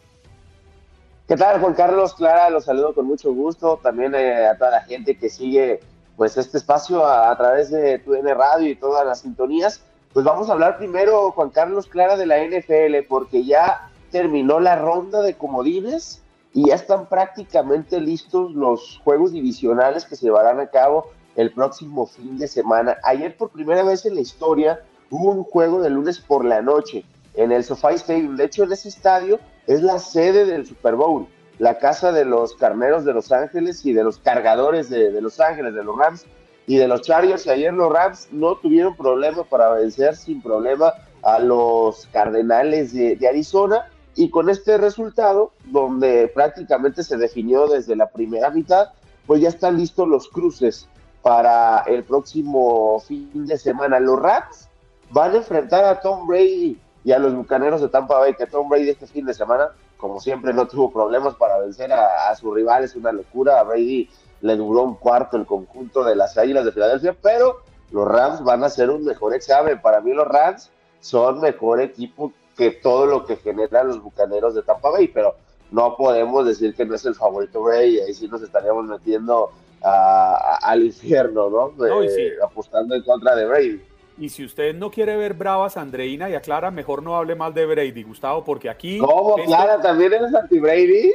¿Qué 1.26 1.36
tal, 1.36 1.60
Juan 1.60 1.72
Carlos? 1.72 2.14
Clara, 2.14 2.50
los 2.50 2.64
saludo 2.66 2.94
con 2.94 3.06
mucho 3.06 3.32
gusto. 3.32 3.80
También 3.82 4.14
eh, 4.14 4.46
a 4.46 4.56
toda 4.58 4.70
la 4.70 4.80
gente 4.82 5.16
que 5.16 5.30
sigue 5.30 5.80
pues 6.16 6.36
este 6.36 6.58
espacio 6.58 7.06
a, 7.06 7.36
través 7.36 7.70
de 7.70 7.98
tu 7.98 8.14
N 8.14 8.32
Radio 8.34 8.68
y 8.68 8.76
todas 8.76 9.06
las 9.06 9.20
sintonías. 9.20 9.82
Pues 10.12 10.24
vamos 10.24 10.48
a 10.48 10.52
hablar 10.52 10.78
primero, 10.78 11.30
Juan 11.32 11.50
Carlos 11.50 11.86
Clara, 11.86 12.16
de 12.16 12.26
la 12.26 12.38
NFL, 12.42 13.06
porque 13.08 13.44
ya 13.44 13.90
terminó 14.10 14.60
la 14.60 14.76
ronda 14.76 15.20
de 15.20 15.34
comodines 15.34 16.22
y 16.54 16.68
ya 16.68 16.74
están 16.74 17.06
prácticamente 17.06 18.00
listos 18.00 18.52
los 18.52 19.00
juegos 19.04 19.32
divisionales 19.32 20.06
que 20.06 20.16
se 20.16 20.24
llevarán 20.24 20.58
a 20.58 20.68
cabo 20.68 21.10
el 21.34 21.52
próximo 21.52 22.06
fin 22.06 22.38
de 22.38 22.48
semana. 22.48 22.96
Ayer 23.04 23.36
por 23.36 23.50
primera 23.50 23.82
vez 23.82 24.06
en 24.06 24.14
la 24.14 24.22
historia 24.22 24.80
hubo 25.10 25.30
un 25.30 25.44
juego 25.44 25.82
de 25.82 25.90
lunes 25.90 26.18
por 26.18 26.46
la 26.46 26.62
noche 26.62 27.04
en 27.34 27.52
el 27.52 27.62
SoFi 27.62 27.96
Stadium. 27.96 28.36
De 28.36 28.44
hecho, 28.44 28.64
en 28.64 28.72
ese 28.72 28.88
estadio 28.88 29.38
es 29.66 29.82
la 29.82 29.98
sede 29.98 30.46
del 30.46 30.66
Super 30.66 30.94
Bowl 30.94 31.28
la 31.58 31.78
casa 31.78 32.12
de 32.12 32.24
los 32.24 32.54
carneros 32.54 33.04
de 33.04 33.14
Los 33.14 33.32
Ángeles 33.32 33.84
y 33.84 33.92
de 33.92 34.04
los 34.04 34.18
cargadores 34.18 34.90
de, 34.90 35.20
Los 35.20 35.40
Ángeles, 35.40 35.74
de 35.74 35.84
los 35.84 35.96
Rams 35.96 36.26
y 36.66 36.76
de 36.76 36.88
los 36.88 37.02
Chargers. 37.02 37.46
Y 37.46 37.50
ayer 37.50 37.72
los 37.72 37.92
Rams 37.92 38.28
no 38.30 38.56
tuvieron 38.56 38.96
problema 38.96 39.44
para 39.44 39.70
vencer 39.70 40.16
sin 40.16 40.42
problema 40.42 40.92
a 41.22 41.38
los 41.38 42.06
Cardenales 42.12 42.92
de, 42.92 43.18
Arizona. 43.28 43.88
Y 44.14 44.30
con 44.30 44.48
este 44.48 44.78
resultado, 44.78 45.52
donde 45.66 46.28
prácticamente 46.28 47.02
se 47.02 47.16
definió 47.16 47.68
desde 47.68 47.96
la 47.96 48.08
primera 48.08 48.50
mitad, 48.50 48.88
pues 49.26 49.40
ya 49.40 49.48
están 49.48 49.76
listos 49.76 50.08
los 50.08 50.28
cruces 50.28 50.88
para 51.22 51.80
el 51.86 52.04
próximo 52.04 53.00
fin 53.00 53.46
de 53.46 53.58
semana. 53.58 54.00
Los 54.00 54.18
Rams 54.18 54.68
van 55.10 55.32
a 55.32 55.36
enfrentar 55.36 55.84
a 55.84 56.00
Tom 56.00 56.26
Brady 56.26 56.78
y 57.04 57.12
a 57.12 57.18
los 57.18 57.34
Bucaneros 57.34 57.80
de 57.80 57.88
Tampa 57.88 58.18
Bay, 58.18 58.34
que 58.34 58.46
Tom 58.46 58.68
Brady 58.68 58.90
este 58.90 59.06
fin 59.06 59.26
de 59.26 59.34
semana 59.34 59.70
como 59.96 60.20
siempre, 60.20 60.52
no 60.52 60.66
tuvo 60.66 60.92
problemas 60.92 61.34
para 61.36 61.58
vencer 61.58 61.92
a, 61.92 62.34
su 62.34 62.52
rival, 62.54 62.84
es 62.84 62.94
una 62.96 63.12
locura. 63.12 63.60
A 63.60 63.62
Brady 63.62 64.08
le 64.42 64.56
duró 64.56 64.82
un 64.82 64.94
cuarto 64.96 65.36
el 65.36 65.46
conjunto 65.46 66.04
de 66.04 66.14
las 66.14 66.36
Águilas 66.36 66.64
de 66.64 66.72
Filadelfia, 66.72 67.16
pero 67.20 67.60
los 67.90 68.06
Rams 68.06 68.42
van 68.44 68.64
a 68.64 68.68
ser 68.68 68.90
un 68.90 69.04
mejor 69.04 69.34
examen. 69.34 69.80
Para 69.80 70.00
mí, 70.00 70.12
los 70.12 70.26
Rams 70.26 70.70
son 71.00 71.40
mejor 71.40 71.80
equipo 71.80 72.32
que 72.56 72.70
todo 72.70 73.06
lo 73.06 73.24
que 73.24 73.36
generan 73.36 73.88
los 73.88 74.02
bucaneros 74.02 74.54
de 74.54 74.62
Tampa 74.62 74.90
Bay, 74.90 75.08
pero 75.08 75.34
no 75.70 75.96
podemos 75.96 76.46
decir 76.46 76.74
que 76.74 76.84
no 76.84 76.94
es 76.94 77.04
el 77.04 77.14
favorito 77.14 77.62
Brady, 77.62 78.00
ahí 78.00 78.14
sí 78.14 78.28
nos 78.28 78.42
estaríamos 78.42 78.86
metiendo 78.86 79.50
al 79.82 80.84
infierno, 80.84 81.48
¿no? 81.50 81.72
sí. 82.08 82.28
Apostando 82.42 82.94
en 82.94 83.02
contra 83.02 83.36
de 83.36 83.46
Brady. 83.46 83.82
Y 84.18 84.30
si 84.30 84.44
usted 84.44 84.74
no 84.74 84.90
quiere 84.90 85.16
ver 85.16 85.34
bravas 85.34 85.76
a 85.76 85.82
Andreina 85.82 86.30
y 86.30 86.34
a 86.34 86.40
Clara, 86.40 86.70
mejor 86.70 87.02
no 87.02 87.16
hable 87.16 87.34
mal 87.34 87.52
de 87.52 87.66
Brady, 87.66 88.02
Gustavo, 88.02 88.42
porque 88.42 88.70
aquí. 88.70 88.98
¿Cómo, 88.98 89.36
Clara? 89.44 89.80
¿También 89.80 90.14
eres 90.14 90.34
anti-Brady? 90.34 91.12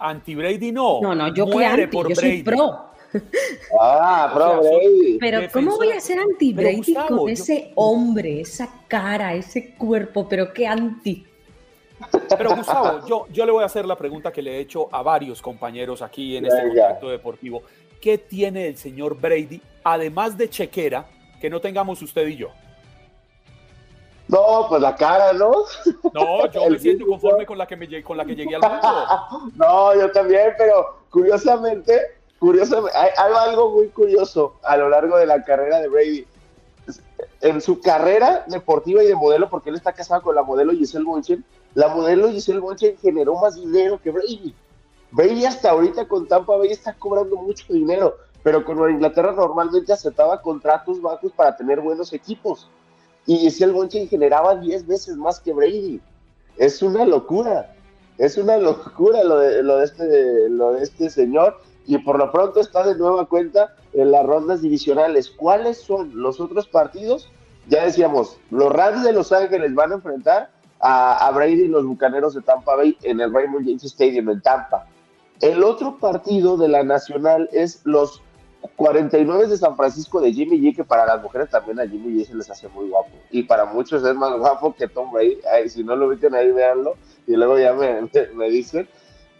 Anti-Brady 0.00 0.72
no. 0.72 1.00
No, 1.00 1.14
no, 1.14 1.32
yo 1.32 1.46
que 1.46 1.64
anti, 1.64 1.86
por 1.86 2.08
yo 2.08 2.16
soy 2.16 2.42
pro. 2.42 2.86
Ah, 3.80 4.30
pro 4.34 4.60
Brady. 4.60 5.18
Pero 5.18 5.40
¿cómo 5.52 5.76
voy 5.76 5.92
a 5.92 6.00
ser 6.00 6.18
anti-Brady 6.18 6.94
con 7.06 7.28
ese 7.28 7.72
hombre, 7.76 8.40
esa 8.40 8.68
cara, 8.88 9.34
ese 9.34 9.74
cuerpo? 9.74 10.28
Pero 10.28 10.52
qué 10.52 10.66
anti. 10.66 11.24
Pero 12.36 12.56
Gustavo, 12.56 13.06
yo, 13.06 13.26
yo 13.32 13.46
le 13.46 13.52
voy 13.52 13.62
a 13.62 13.66
hacer 13.66 13.86
la 13.86 13.96
pregunta 13.96 14.32
que 14.32 14.42
le 14.42 14.56
he 14.56 14.60
hecho 14.60 14.88
a 14.92 15.02
varios 15.02 15.40
compañeros 15.40 16.02
aquí 16.02 16.36
en 16.36 16.46
este 16.46 16.62
contacto 16.62 17.10
deportivo. 17.10 17.62
¿Qué 18.00 18.18
tiene 18.18 18.68
el 18.68 18.76
señor 18.76 19.18
Brady, 19.20 19.60
además 19.82 20.36
de 20.38 20.48
chequera, 20.48 21.06
que 21.40 21.50
no 21.50 21.60
tengamos 21.60 22.02
usted 22.02 22.26
y 22.26 22.36
yo? 22.36 22.50
No, 24.28 24.66
pues 24.68 24.82
la 24.82 24.94
cara, 24.94 25.32
¿no? 25.32 25.50
No, 26.12 26.50
yo 26.50 26.70
me 26.70 26.78
siento 26.78 27.06
conforme 27.06 27.46
con 27.46 27.56
la 27.56 27.66
que 27.66 27.76
me 27.76 28.02
con 28.02 28.16
la 28.16 28.24
que 28.24 28.36
llegué 28.36 28.56
al 28.56 28.62
mundo. 28.62 29.52
no, 29.56 29.94
yo 29.94 30.12
también, 30.12 30.52
pero 30.58 30.98
curiosamente, 31.10 31.98
curiosamente, 32.38 32.96
hay, 32.96 33.10
algo 33.16 33.70
muy 33.70 33.88
curioso 33.88 34.56
a 34.62 34.76
lo 34.76 34.90
largo 34.90 35.16
de 35.16 35.26
la 35.26 35.42
carrera 35.42 35.80
de 35.80 35.88
Brady. 35.88 36.26
En 37.40 37.60
su 37.60 37.80
carrera 37.80 38.44
deportiva 38.48 39.02
y 39.02 39.06
de 39.06 39.14
modelo, 39.14 39.48
porque 39.48 39.70
él 39.70 39.76
está 39.76 39.92
casado 39.92 40.22
con 40.22 40.34
la 40.34 40.42
modelo 40.42 40.72
Giselle 40.72 41.04
Bonchen, 41.04 41.44
la 41.74 41.88
modelo 41.88 42.30
Giselle 42.30 42.60
Bonchen 42.60 42.96
generó 42.98 43.34
más 43.36 43.54
dinero 43.54 44.00
que 44.02 44.10
Brady. 44.10 44.54
Brady 45.10 45.46
hasta 45.46 45.70
ahorita 45.70 46.06
con 46.06 46.26
Tampa 46.26 46.56
Bay 46.56 46.70
está 46.70 46.92
cobrando 46.92 47.36
mucho 47.36 47.64
dinero 47.72 48.16
pero 48.48 48.64
con 48.64 48.90
Inglaterra 48.90 49.32
normalmente 49.32 49.92
aceptaba 49.92 50.40
contratos 50.40 51.02
bajos 51.02 51.30
para 51.32 51.54
tener 51.54 51.82
buenos 51.82 52.14
equipos. 52.14 52.70
Y 53.26 53.46
el 53.62 53.72
Bonchen 53.72 54.08
generaba 54.08 54.54
10 54.54 54.86
veces 54.86 55.16
más 55.18 55.38
que 55.38 55.52
Brady. 55.52 56.00
Es 56.56 56.80
una 56.80 57.04
locura. 57.04 57.76
Es 58.16 58.38
una 58.38 58.56
locura 58.56 59.22
lo 59.22 59.36
de, 59.36 59.62
lo 59.62 59.76
de, 59.76 59.84
este, 59.84 60.48
lo 60.48 60.72
de 60.72 60.82
este 60.82 61.10
señor. 61.10 61.58
Y 61.84 61.98
por 61.98 62.16
lo 62.16 62.32
pronto 62.32 62.60
está 62.60 62.86
de 62.86 62.96
nueva 62.96 63.26
cuenta 63.26 63.76
en 63.92 64.12
las 64.12 64.24
rondas 64.24 64.62
divisionales. 64.62 65.28
¿Cuáles 65.28 65.76
son 65.82 66.12
los 66.14 66.40
otros 66.40 66.66
partidos? 66.68 67.30
Ya 67.66 67.84
decíamos, 67.84 68.40
los 68.50 68.72
Rams 68.72 69.04
de 69.04 69.12
Los 69.12 69.30
Ángeles 69.30 69.74
van 69.74 69.92
a 69.92 69.96
enfrentar 69.96 70.50
a, 70.80 71.26
a 71.26 71.30
Brady 71.32 71.64
y 71.64 71.68
los 71.68 71.84
Bucaneros 71.84 72.32
de 72.32 72.40
Tampa 72.40 72.76
Bay 72.76 72.96
en 73.02 73.20
el 73.20 73.30
Raymond 73.30 73.66
James 73.66 73.84
Stadium 73.84 74.30
en 74.30 74.40
Tampa. 74.40 74.86
El 75.42 75.62
otro 75.62 75.98
partido 75.98 76.56
de 76.56 76.68
la 76.68 76.82
Nacional 76.82 77.50
es 77.52 77.82
los 77.84 78.22
49 78.76 79.46
de 79.46 79.56
San 79.56 79.76
Francisco 79.76 80.20
de 80.20 80.32
Jimmy 80.32 80.58
G, 80.58 80.74
que 80.74 80.84
para 80.84 81.06
las 81.06 81.22
mujeres 81.22 81.50
también 81.50 81.80
a 81.80 81.86
Jimmy 81.86 82.20
G 82.20 82.26
se 82.26 82.34
les 82.34 82.50
hace 82.50 82.68
muy 82.68 82.88
guapo. 82.88 83.10
Y 83.30 83.42
para 83.44 83.64
muchos 83.64 84.04
es 84.04 84.14
más 84.14 84.36
guapo 84.36 84.74
que 84.74 84.88
Tom 84.88 85.12
Brady. 85.12 85.40
si 85.68 85.84
no 85.84 85.96
lo 85.96 86.08
visten 86.08 86.34
ahí, 86.34 86.50
véanlo. 86.50 86.96
Y 87.26 87.36
luego 87.36 87.58
ya 87.58 87.72
me, 87.72 88.08
me, 88.34 88.50
dicen. 88.50 88.88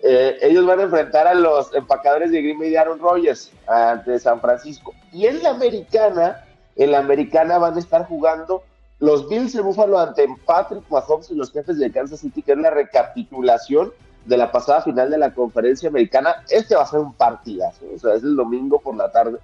Eh, 0.03 0.39
ellos 0.43 0.67
van 0.67 0.81
a 0.81 0.85
enfrentar 0.85 1.27
a 1.27 1.35
los 1.35 1.75
empacadores 1.75 2.31
de 2.31 2.43
Green 2.43 2.59
Bay 2.59 2.77
Aaron 2.77 3.01
Rodgers 3.01 3.51
ante 3.67 4.19
San 4.19 4.41
Francisco. 4.41 4.95
Y 5.13 5.27
en 5.27 5.43
la 5.43 5.51
americana, 5.51 6.45
en 6.77 6.93
la 6.93 6.99
americana 6.99 7.59
van 7.59 7.75
a 7.75 7.81
estar 7.81 8.07
jugando 8.07 8.63
los 9.01 9.29
Bills 9.29 9.53
de 9.53 9.63
Buffalo 9.63 9.99
ante 9.99 10.27
Patrick 10.45 10.85
Mahomes 10.91 11.31
y 11.31 11.35
los 11.35 11.53
jefes 11.53 11.79
de 11.79 11.91
Kansas 11.91 12.21
City, 12.21 12.43
que 12.43 12.53
es 12.53 12.59
la 12.59 12.71
recapitulación 12.71 13.93
de 14.29 14.37
la 14.37 14.53
pasada 14.53 14.83
final 14.83 15.11
de 15.11 15.19
la 15.19 15.33
conferencia 15.33 15.89
americana. 15.89 16.45
Este 16.51 16.77
va 16.77 16.83
a 16.83 16.87
ser 16.87 17.01
un 17.01 17.15
partidazo, 17.15 17.87
o 17.95 17.99
sea, 17.99 18.15
es 18.15 18.23
el 18.23 18.37
domingo 18.37 18.79
por 18.79 18.95
la 18.95 19.11
tarde. 19.11 19.39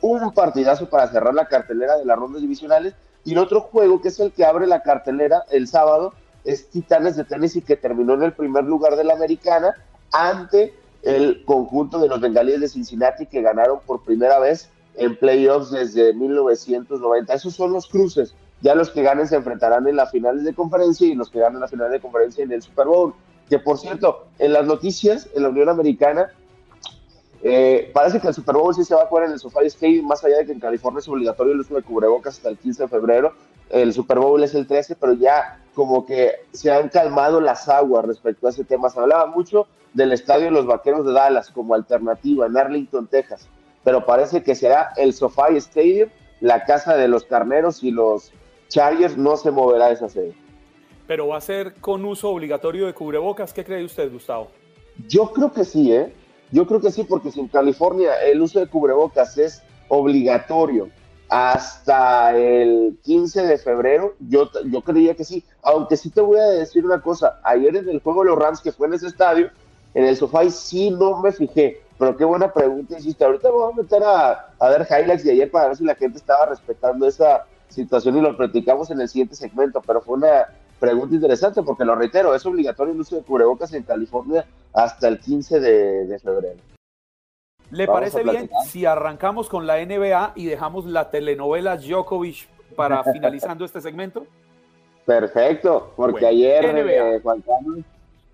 Un 0.00 0.32
partidazo 0.32 0.88
para 0.88 1.08
cerrar 1.08 1.34
la 1.34 1.46
cartelera 1.46 1.98
de 1.98 2.06
las 2.06 2.18
rondas 2.18 2.40
divisionales. 2.40 2.94
Y 3.22 3.32
el 3.32 3.38
otro 3.38 3.60
juego, 3.60 4.00
que 4.00 4.08
es 4.08 4.18
el 4.18 4.32
que 4.32 4.46
abre 4.46 4.66
la 4.66 4.82
cartelera 4.82 5.44
el 5.50 5.68
sábado, 5.68 6.14
es 6.44 6.70
Titanes 6.70 7.16
de 7.16 7.24
Tennessee, 7.24 7.60
que 7.60 7.76
terminó 7.76 8.14
en 8.14 8.22
el 8.22 8.32
primer 8.32 8.64
lugar 8.64 8.96
de 8.96 9.04
la 9.04 9.12
americana 9.12 9.74
ante 10.10 10.72
el 11.02 11.44
conjunto 11.44 11.98
de 11.98 12.08
los 12.08 12.18
bengalíes 12.18 12.60
de 12.60 12.68
Cincinnati, 12.68 13.26
que 13.26 13.42
ganaron 13.42 13.80
por 13.84 14.02
primera 14.02 14.38
vez 14.38 14.70
en 14.96 15.16
playoffs 15.16 15.70
desde 15.70 16.14
1990. 16.14 17.34
Esos 17.34 17.54
son 17.54 17.72
los 17.72 17.86
cruces. 17.86 18.34
Ya 18.62 18.74
los 18.74 18.88
que 18.88 19.02
ganen 19.02 19.28
se 19.28 19.36
enfrentarán 19.36 19.86
en 19.86 19.96
las 19.96 20.10
finales 20.10 20.44
de 20.44 20.54
conferencia 20.54 21.06
y 21.06 21.14
los 21.14 21.30
que 21.30 21.40
ganen 21.40 21.60
la 21.60 21.68
final 21.68 21.90
de 21.90 22.00
conferencia 22.00 22.42
en 22.42 22.52
el 22.52 22.62
Super 22.62 22.86
Bowl. 22.86 23.14
Que 23.50 23.58
por 23.58 23.76
cierto, 23.78 24.28
en 24.38 24.54
las 24.54 24.64
noticias, 24.64 25.28
en 25.34 25.42
la 25.42 25.50
Unión 25.50 25.68
Americana, 25.68 26.30
Eh, 27.42 27.90
parece 27.94 28.20
que 28.20 28.28
el 28.28 28.34
Super 28.34 28.54
Bowl 28.56 28.74
sí 28.74 28.84
se 28.84 28.94
va 28.94 29.04
a 29.04 29.06
jugar 29.06 29.24
en 29.24 29.32
el 29.32 29.38
SoFi 29.38 29.64
Stadium, 29.64 30.06
más 30.06 30.22
allá 30.22 30.36
de 30.36 30.44
que 30.44 30.52
en 30.52 30.60
California 30.60 30.98
es 30.98 31.08
obligatorio 31.08 31.54
el 31.54 31.60
uso 31.60 31.74
de 31.74 31.82
cubrebocas 31.82 32.36
hasta 32.36 32.50
el 32.50 32.58
15 32.58 32.82
de 32.82 32.88
febrero. 32.90 33.32
El 33.70 33.94
Super 33.94 34.18
Bowl 34.18 34.44
es 34.44 34.54
el 34.54 34.66
13, 34.66 34.94
pero 34.96 35.14
ya 35.14 35.58
como 35.74 36.04
que 36.04 36.32
se 36.52 36.70
han 36.70 36.90
calmado 36.90 37.40
las 37.40 37.66
aguas 37.70 38.04
respecto 38.04 38.46
a 38.46 38.50
ese 38.50 38.64
tema. 38.64 38.90
Se 38.90 39.00
hablaba 39.00 39.24
mucho 39.24 39.66
del 39.94 40.12
estadio 40.12 40.44
de 40.46 40.50
los 40.50 40.66
Vaqueros 40.66 41.06
de 41.06 41.12
Dallas 41.14 41.48
como 41.48 41.74
alternativa 41.74 42.44
en 42.44 42.58
Arlington, 42.58 43.06
Texas, 43.06 43.48
pero 43.84 44.04
parece 44.04 44.42
que 44.42 44.54
será 44.54 44.92
el 44.98 45.14
SoFi 45.14 45.56
Stadium, 45.56 46.10
la 46.42 46.64
casa 46.66 46.94
de 46.94 47.08
los 47.08 47.24
carneros 47.24 47.82
y 47.82 47.90
los 47.90 48.32
Chargers 48.68 49.16
no 49.16 49.38
se 49.38 49.50
moverá 49.50 49.90
esa 49.90 50.10
sede. 50.10 50.34
Pero 51.10 51.26
va 51.26 51.38
a 51.38 51.40
ser 51.40 51.74
con 51.80 52.04
uso 52.04 52.30
obligatorio 52.30 52.86
de 52.86 52.94
cubrebocas. 52.94 53.52
¿Qué 53.52 53.64
cree 53.64 53.82
usted, 53.82 54.12
Gustavo? 54.12 54.46
Yo 55.08 55.32
creo 55.32 55.52
que 55.52 55.64
sí, 55.64 55.92
¿eh? 55.92 56.14
Yo 56.52 56.68
creo 56.68 56.80
que 56.80 56.92
sí, 56.92 57.02
porque 57.02 57.32
si 57.32 57.40
en 57.40 57.48
California 57.48 58.12
el 58.22 58.40
uso 58.40 58.60
de 58.60 58.68
cubrebocas 58.68 59.36
es 59.36 59.60
obligatorio 59.88 60.88
hasta 61.28 62.38
el 62.38 62.96
15 63.02 63.42
de 63.44 63.58
febrero, 63.58 64.14
yo, 64.20 64.48
yo 64.66 64.82
creía 64.82 65.16
que 65.16 65.24
sí. 65.24 65.42
Aunque 65.62 65.96
sí 65.96 66.10
te 66.10 66.20
voy 66.20 66.38
a 66.38 66.44
decir 66.44 66.86
una 66.86 67.02
cosa, 67.02 67.40
ayer 67.42 67.74
en 67.74 67.88
el 67.88 67.98
juego 67.98 68.22
de 68.22 68.30
los 68.30 68.38
Rams 68.38 68.60
que 68.60 68.70
fue 68.70 68.86
en 68.86 68.94
ese 68.94 69.08
estadio, 69.08 69.50
en 69.94 70.04
el 70.04 70.16
sofá 70.16 70.48
sí 70.48 70.92
no 70.92 71.20
me 71.20 71.32
fijé, 71.32 71.82
pero 71.98 72.16
qué 72.16 72.24
buena 72.24 72.52
pregunta 72.52 72.96
hiciste. 72.96 73.24
Ahorita 73.24 73.50
voy 73.50 73.72
a 73.72 73.74
meter 73.74 74.04
a, 74.04 74.52
a 74.60 74.68
ver 74.68 74.86
highlights 74.88 75.24
de 75.24 75.32
ayer 75.32 75.50
para 75.50 75.66
ver 75.66 75.76
si 75.76 75.82
la 75.82 75.96
gente 75.96 76.18
estaba 76.18 76.46
respetando 76.46 77.04
esa 77.08 77.46
situación 77.68 78.16
y 78.16 78.20
lo 78.20 78.36
platicamos 78.36 78.92
en 78.92 79.00
el 79.00 79.08
siguiente 79.08 79.34
segmento, 79.34 79.82
pero 79.84 80.00
fue 80.00 80.14
una 80.14 80.46
pregunta 80.80 81.14
interesante 81.14 81.62
porque 81.62 81.84
lo 81.84 81.94
reitero, 81.94 82.34
es 82.34 82.44
obligatorio 82.46 82.94
el 82.94 83.00
uso 83.00 83.16
de 83.16 83.22
cubrebocas 83.22 83.72
en 83.74 83.84
California 83.84 84.46
hasta 84.72 85.06
el 85.06 85.20
15 85.20 85.60
de, 85.60 86.18
febrero. 86.18 86.58
¿Le 87.70 87.86
parece 87.86 88.24
bien 88.24 88.50
si 88.66 88.84
arrancamos 88.86 89.48
con 89.48 89.66
la 89.66 89.84
NBA 89.84 90.32
y 90.34 90.46
dejamos 90.46 90.86
la 90.86 91.10
telenovela 91.10 91.76
Djokovic 91.76 92.48
para 92.74 93.04
finalizando 93.12 93.64
este 93.64 93.80
segmento? 93.80 94.26
Perfecto, 95.06 95.92
porque 95.96 96.26
ayer, 96.26 96.64
eh, 96.64 97.22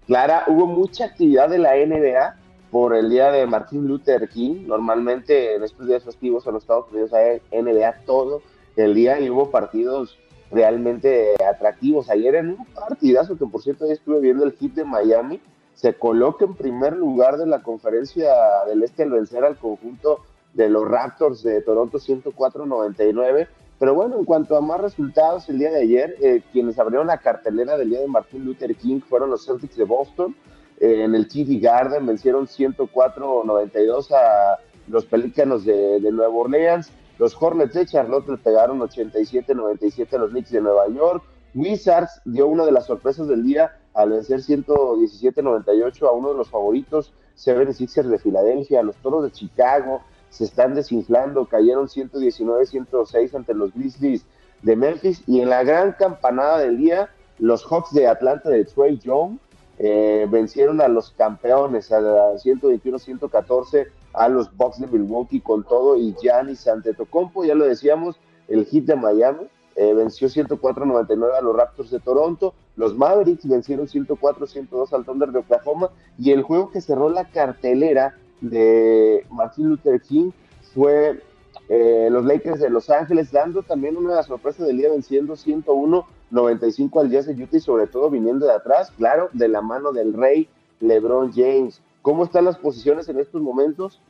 Clara, 0.06 0.44
hubo 0.46 0.66
mucha 0.66 1.06
actividad 1.06 1.48
de 1.48 1.58
la 1.58 1.74
NBA 1.74 2.36
por 2.70 2.94
el 2.94 3.10
día 3.10 3.30
de 3.30 3.46
Martin 3.46 3.86
Luther 3.86 4.28
King. 4.28 4.66
Normalmente 4.66 5.54
en 5.54 5.64
estos 5.64 5.86
días 5.86 6.04
festivos 6.04 6.46
en 6.46 6.54
los 6.54 6.62
Estados 6.62 6.86
Unidos 6.90 7.12
hay 7.12 7.40
NBA 7.50 8.04
todo 8.04 8.42
el 8.76 8.94
día 8.94 9.18
y 9.20 9.30
hubo 9.30 9.50
partidos 9.50 10.18
realmente 10.50 11.34
atractivos. 11.44 12.10
Ayer 12.10 12.36
en 12.36 12.50
un 12.50 12.66
partidazo 12.66 13.36
que 13.36 13.46
por 13.46 13.62
cierto 13.62 13.86
ya 13.86 13.92
estuve 13.92 14.20
viendo 14.20 14.44
el 14.44 14.52
hit 14.52 14.74
de 14.74 14.84
Miami, 14.84 15.40
se 15.74 15.94
coloca 15.94 16.44
en 16.44 16.54
primer 16.54 16.96
lugar 16.96 17.36
de 17.36 17.46
la 17.46 17.62
conferencia 17.62 18.30
del 18.66 18.82
este 18.82 19.02
al 19.02 19.10
vencer 19.10 19.44
al 19.44 19.56
conjunto 19.56 20.20
de 20.54 20.70
los 20.70 20.88
Raptors 20.88 21.42
de 21.42 21.60
Toronto 21.60 21.98
104-99. 21.98 23.46
Pero 23.78 23.94
bueno, 23.94 24.18
en 24.18 24.24
cuanto 24.24 24.56
a 24.56 24.62
más 24.62 24.80
resultados, 24.80 25.48
el 25.50 25.58
día 25.58 25.70
de 25.70 25.82
ayer, 25.82 26.16
eh, 26.22 26.42
quienes 26.50 26.78
abrieron 26.78 27.08
la 27.08 27.18
cartelera 27.18 27.76
del 27.76 27.90
día 27.90 28.00
de 28.00 28.06
Martin 28.06 28.42
Luther 28.42 28.74
King 28.74 29.00
fueron 29.00 29.28
los 29.28 29.44
Celtics 29.44 29.76
de 29.76 29.84
Boston. 29.84 30.34
Eh, 30.80 31.04
en 31.04 31.14
el 31.14 31.28
TD 31.28 31.60
Garden 31.60 32.06
vencieron 32.06 32.46
104-92 32.46 34.12
a 34.12 34.58
los 34.88 35.04
Pelícanos 35.04 35.66
de, 35.66 36.00
de 36.00 36.10
Nueva 36.10 36.34
Orleans. 36.34 36.90
Los 37.18 37.40
Hornets 37.40 37.74
de 37.74 37.86
Charlotte 37.86 38.28
le 38.28 38.36
pegaron 38.36 38.78
87-97 38.80 40.14
a 40.14 40.18
los 40.18 40.30
Knicks 40.30 40.50
de 40.50 40.60
Nueva 40.60 40.88
York. 40.88 41.24
Wizards 41.54 42.20
dio 42.26 42.46
una 42.46 42.66
de 42.66 42.72
las 42.72 42.86
sorpresas 42.86 43.26
del 43.28 43.42
día 43.42 43.78
al 43.94 44.10
vencer 44.10 44.40
117-98 44.40 46.06
a 46.06 46.12
uno 46.12 46.32
de 46.32 46.36
los 46.36 46.50
favoritos, 46.50 47.14
76ers 47.38 48.08
de 48.08 48.18
Filadelfia. 48.18 48.82
Los 48.82 48.96
Toros 48.96 49.24
de 49.24 49.30
Chicago 49.30 50.02
se 50.28 50.44
están 50.44 50.74
desinflando, 50.74 51.46
cayeron 51.46 51.86
119-106 51.86 53.34
ante 53.34 53.54
los 53.54 53.72
Grizzlies 53.72 54.26
de 54.60 54.76
Memphis. 54.76 55.22
Y 55.26 55.40
en 55.40 55.48
la 55.48 55.64
gran 55.64 55.92
campanada 55.92 56.58
del 56.58 56.76
día, 56.76 57.08
los 57.38 57.64
Hawks 57.64 57.94
de 57.94 58.06
Atlanta 58.06 58.50
de 58.50 58.66
Trey 58.66 58.98
Young 58.98 59.38
eh, 59.78 60.26
vencieron 60.28 60.82
a 60.82 60.88
los 60.88 61.10
campeones 61.12 61.90
a 61.92 62.00
121-114 62.00 63.86
a 64.16 64.28
los 64.28 64.54
Bucks 64.56 64.80
de 64.80 64.86
Milwaukee 64.86 65.40
con 65.40 65.62
todo 65.62 65.96
y 65.96 66.14
Giannis 66.20 66.66
Antetokounmpo, 66.66 67.44
ya 67.44 67.54
lo 67.54 67.66
decíamos, 67.66 68.16
el 68.48 68.64
hit 68.64 68.86
de 68.86 68.96
Miami 68.96 69.46
eh, 69.76 69.92
venció 69.92 70.28
104-99 70.28 71.38
a 71.38 71.42
los 71.42 71.54
Raptors 71.54 71.90
de 71.90 72.00
Toronto, 72.00 72.54
los 72.76 72.96
Mavericks 72.96 73.46
vencieron 73.46 73.86
104-102 73.86 74.92
al 74.92 75.04
Thunder 75.04 75.30
de 75.30 75.40
Oklahoma 75.40 75.90
y 76.18 76.32
el 76.32 76.42
juego 76.42 76.70
que 76.70 76.80
cerró 76.80 77.10
la 77.10 77.26
cartelera 77.26 78.16
de 78.40 79.26
Martin 79.30 79.68
Luther 79.68 80.00
King 80.00 80.30
fue 80.74 81.20
eh, 81.68 82.08
los 82.10 82.24
Lakers 82.24 82.60
de 82.60 82.70
Los 82.70 82.88
Ángeles, 82.88 83.32
dando 83.32 83.62
también 83.62 83.96
una 83.96 84.22
sorpresa 84.22 84.64
del 84.64 84.78
día 84.78 84.90
venciendo 84.90 85.34
101-95 85.34 87.00
al 87.00 87.10
Jazz 87.10 87.26
de 87.26 87.42
Utah 87.42 87.56
y 87.56 87.60
sobre 87.60 87.86
todo 87.86 88.08
viniendo 88.08 88.46
de 88.46 88.52
atrás, 88.52 88.92
claro, 88.96 89.28
de 89.32 89.48
la 89.48 89.60
mano 89.60 89.92
del 89.92 90.14
rey 90.14 90.48
LeBron 90.80 91.32
James. 91.32 91.82
¿Cómo 92.06 92.22
están 92.22 92.44
las 92.44 92.56
posiciones 92.56 93.08
en 93.08 93.18
estos 93.18 93.42
momentos? 93.42 94.00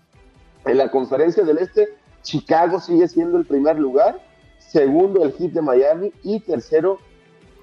En 0.66 0.76
la 0.76 0.90
conferencia 0.90 1.44
del 1.44 1.56
Este, 1.56 1.96
Chicago 2.20 2.78
sigue 2.78 3.08
siendo 3.08 3.38
el 3.38 3.46
primer 3.46 3.78
lugar, 3.78 4.20
segundo 4.58 5.24
el 5.24 5.32
Heat 5.32 5.52
de 5.52 5.62
Miami 5.62 6.12
y 6.22 6.40
tercero 6.40 6.98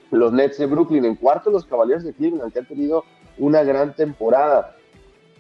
los 0.09 0.34
Nets 0.34 0.57
de 0.57 0.65
Brooklyn. 0.65 1.05
En 1.05 1.13
cuarto 1.17 1.51
los 1.51 1.65
Cavaliers 1.65 2.03
de 2.03 2.13
Cleveland, 2.13 2.51
que 2.51 2.57
han 2.57 2.65
tenido 2.65 3.03
una 3.38 3.61
gran 3.61 3.95
temporada. 3.95 4.75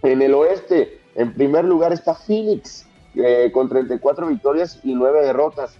En 0.03 0.21
el 0.21 0.35
oeste, 0.35 0.99
en 1.15 1.33
primer 1.33 1.65
lugar 1.65 1.91
está 1.91 2.13
Phoenix, 2.13 2.85
eh, 3.15 3.49
con 3.51 3.69
34 3.69 4.27
victorias 4.27 4.79
y 4.83 4.93
9 4.93 5.23
derrotas. 5.23 5.75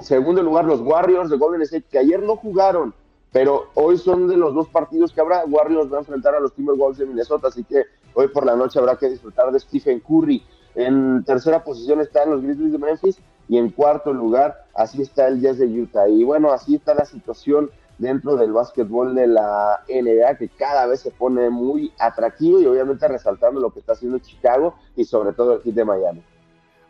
Segundo 0.00 0.42
lugar, 0.42 0.64
los 0.64 0.80
Warriors 0.80 1.30
de 1.30 1.36
Golden 1.36 1.62
State, 1.62 1.84
que 1.88 1.98
ayer 1.98 2.20
no 2.20 2.34
jugaron, 2.34 2.92
pero 3.30 3.70
hoy 3.74 3.98
son 3.98 4.26
de 4.26 4.36
los 4.36 4.52
dos 4.52 4.66
partidos 4.66 5.12
que 5.12 5.20
habrá. 5.20 5.44
Warriors 5.44 5.92
va 5.92 5.98
a 5.98 6.00
enfrentar 6.00 6.34
a 6.34 6.40
los 6.40 6.52
Timberwolves 6.54 6.98
de 6.98 7.06
Minnesota, 7.06 7.46
así 7.46 7.62
que 7.62 7.84
Hoy 8.14 8.28
por 8.28 8.44
la 8.44 8.56
noche 8.56 8.78
habrá 8.78 8.96
que 8.96 9.08
disfrutar 9.08 9.50
de 9.50 9.60
Stephen 9.60 10.00
Curry. 10.00 10.44
En 10.74 11.24
tercera 11.24 11.64
posición 11.64 12.00
están 12.00 12.30
los 12.30 12.42
Grizzlies 12.42 12.72
de 12.72 12.78
Memphis 12.78 13.18
y 13.48 13.58
en 13.58 13.70
cuarto 13.70 14.12
lugar 14.12 14.64
así 14.74 15.02
está 15.02 15.28
el 15.28 15.40
Jazz 15.40 15.58
de 15.58 15.66
Utah. 15.66 16.08
Y 16.08 16.24
bueno, 16.24 16.52
así 16.52 16.74
está 16.74 16.94
la 16.94 17.04
situación 17.04 17.70
dentro 17.98 18.36
del 18.36 18.52
básquetbol 18.52 19.14
de 19.14 19.26
la 19.26 19.80
NBA 19.88 20.36
que 20.36 20.48
cada 20.48 20.86
vez 20.86 21.00
se 21.00 21.10
pone 21.10 21.50
muy 21.50 21.92
atractivo 21.98 22.60
y 22.60 22.66
obviamente 22.66 23.06
resaltando 23.06 23.60
lo 23.60 23.70
que 23.70 23.80
está 23.80 23.92
haciendo 23.92 24.18
Chicago 24.18 24.74
y 24.96 25.04
sobre 25.04 25.32
todo 25.32 25.54
el 25.54 25.62
hit 25.62 25.74
de 25.74 25.84
Miami. 25.84 26.22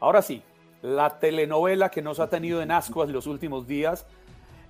Ahora 0.01 0.23
sí, 0.23 0.43
la 0.81 1.19
telenovela 1.19 1.91
que 1.91 2.03
nos 2.03 2.19
ha 2.19 2.29
tenido 2.29 2.63
en 2.63 2.71
ascuas 2.71 3.09
los 3.09 3.27
últimos 3.27 3.67
días, 3.67 4.07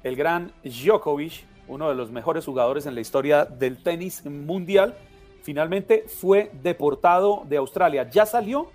el 0.03 0.17
gran 0.17 0.53
Djokovic, 0.65 1.47
uno 1.69 1.89
de 1.89 1.95
los 1.95 2.11
mejores 2.11 2.45
jugadores 2.45 2.87
en 2.87 2.95
la 2.95 3.01
historia 3.01 3.45
del 3.45 3.83
tenis 3.83 4.25
mundial, 4.27 4.97
finalmente 5.43 6.05
fue 6.07 6.51
deportado 6.63 7.43
de 7.49 7.57
Australia. 7.57 8.09
¿Ya 8.11 8.25
salió? 8.27 8.69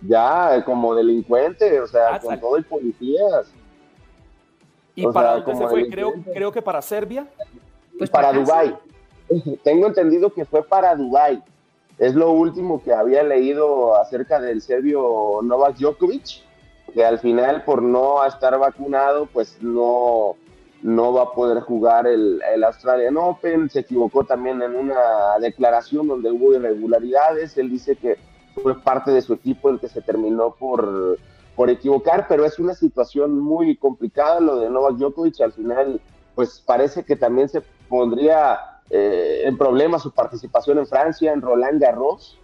Ya, 0.00 0.62
como 0.64 0.94
delincuente, 0.94 1.80
o 1.80 1.86
sea, 1.86 2.14
ah, 2.14 2.20
con 2.20 2.38
todo 2.38 2.56
el 2.56 2.64
policías. 2.64 3.52
¿Y 4.94 5.06
para 5.06 5.40
dónde 5.40 5.56
se 5.56 5.68
fue? 5.68 5.88
Creo, 5.88 6.12
creo 6.32 6.52
que 6.52 6.62
para 6.62 6.82
Serbia. 6.82 7.26
Pues 7.98 8.10
para, 8.10 8.32
Dubái. 8.32 8.76
Tengo 9.64 9.86
entendido 9.86 10.32
que 10.32 10.44
fue 10.44 10.62
para 10.62 10.94
Dubái. 10.94 11.42
Es 11.98 12.14
lo 12.14 12.30
último 12.30 12.82
que 12.82 12.92
había 12.92 13.24
leído 13.24 13.96
acerca 13.96 14.40
del 14.40 14.62
serbio 14.62 15.40
Novak 15.42 15.76
Djokovic, 15.76 16.42
que 16.94 17.04
al 17.04 17.18
final 17.18 17.64
por 17.64 17.82
no 17.82 18.24
estar 18.24 18.56
vacunado, 18.56 19.26
pues 19.26 19.58
no, 19.60 20.36
no 20.82 21.12
va 21.12 21.22
a 21.22 21.32
poder 21.32 21.60
jugar 21.60 22.06
el, 22.06 22.40
el, 22.54 22.64
Australian 22.64 23.16
Open, 23.16 23.68
se 23.68 23.80
equivocó 23.80 24.24
también 24.24 24.62
en 24.62 24.76
una 24.76 25.38
declaración 25.40 26.06
donde 26.06 26.30
hubo 26.30 26.54
irregularidades, 26.54 27.58
él 27.58 27.70
dice 27.70 27.96
que 27.96 28.16
fue 28.62 28.80
parte 28.80 29.10
de 29.10 29.22
su 29.22 29.34
equipo 29.34 29.70
el 29.70 29.80
que 29.80 29.88
se 29.88 30.02
terminó 30.02 30.54
por, 30.54 31.18
por 31.56 31.70
equivocar, 31.70 32.26
pero 32.28 32.44
es 32.44 32.58
una 32.58 32.74
situación 32.74 33.38
muy 33.38 33.76
complicada 33.76 34.40
lo 34.40 34.60
de 34.60 34.70
Novak 34.70 34.96
Djokovic, 34.96 35.40
al 35.40 35.52
final 35.52 36.00
pues 36.34 36.62
parece 36.64 37.04
que 37.04 37.16
también 37.16 37.48
se 37.48 37.62
pondría 37.88 38.58
eh, 38.90 39.42
en 39.44 39.58
problema 39.58 39.98
su 39.98 40.12
participación 40.12 40.78
en 40.78 40.86
Francia, 40.86 41.32
en 41.32 41.42
Roland 41.42 41.80
Garros, 41.80 42.38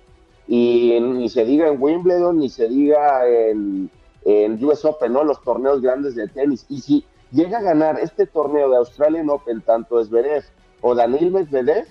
y 0.46 0.98
ni 1.00 1.28
se 1.28 1.44
diga 1.44 1.68
en 1.68 1.80
Wimbledon, 1.80 2.38
ni 2.38 2.50
se 2.50 2.68
diga 2.68 3.26
en, 3.26 3.88
en 4.24 4.64
US 4.64 4.84
Open, 4.84 5.12
¿no? 5.12 5.24
Los 5.24 5.40
torneos 5.42 5.80
grandes 5.80 6.14
de 6.14 6.28
tenis. 6.28 6.66
Y 6.68 6.80
si 6.80 7.04
llega 7.34 7.58
a 7.58 7.62
ganar 7.62 7.98
este 7.98 8.26
torneo 8.26 8.70
de 8.70 8.76
Australian 8.76 9.28
Open, 9.28 9.60
tanto 9.60 10.02
Zverev 10.02 10.44
o 10.80 10.94
Daniel 10.94 11.32
Medvedev, 11.32 11.86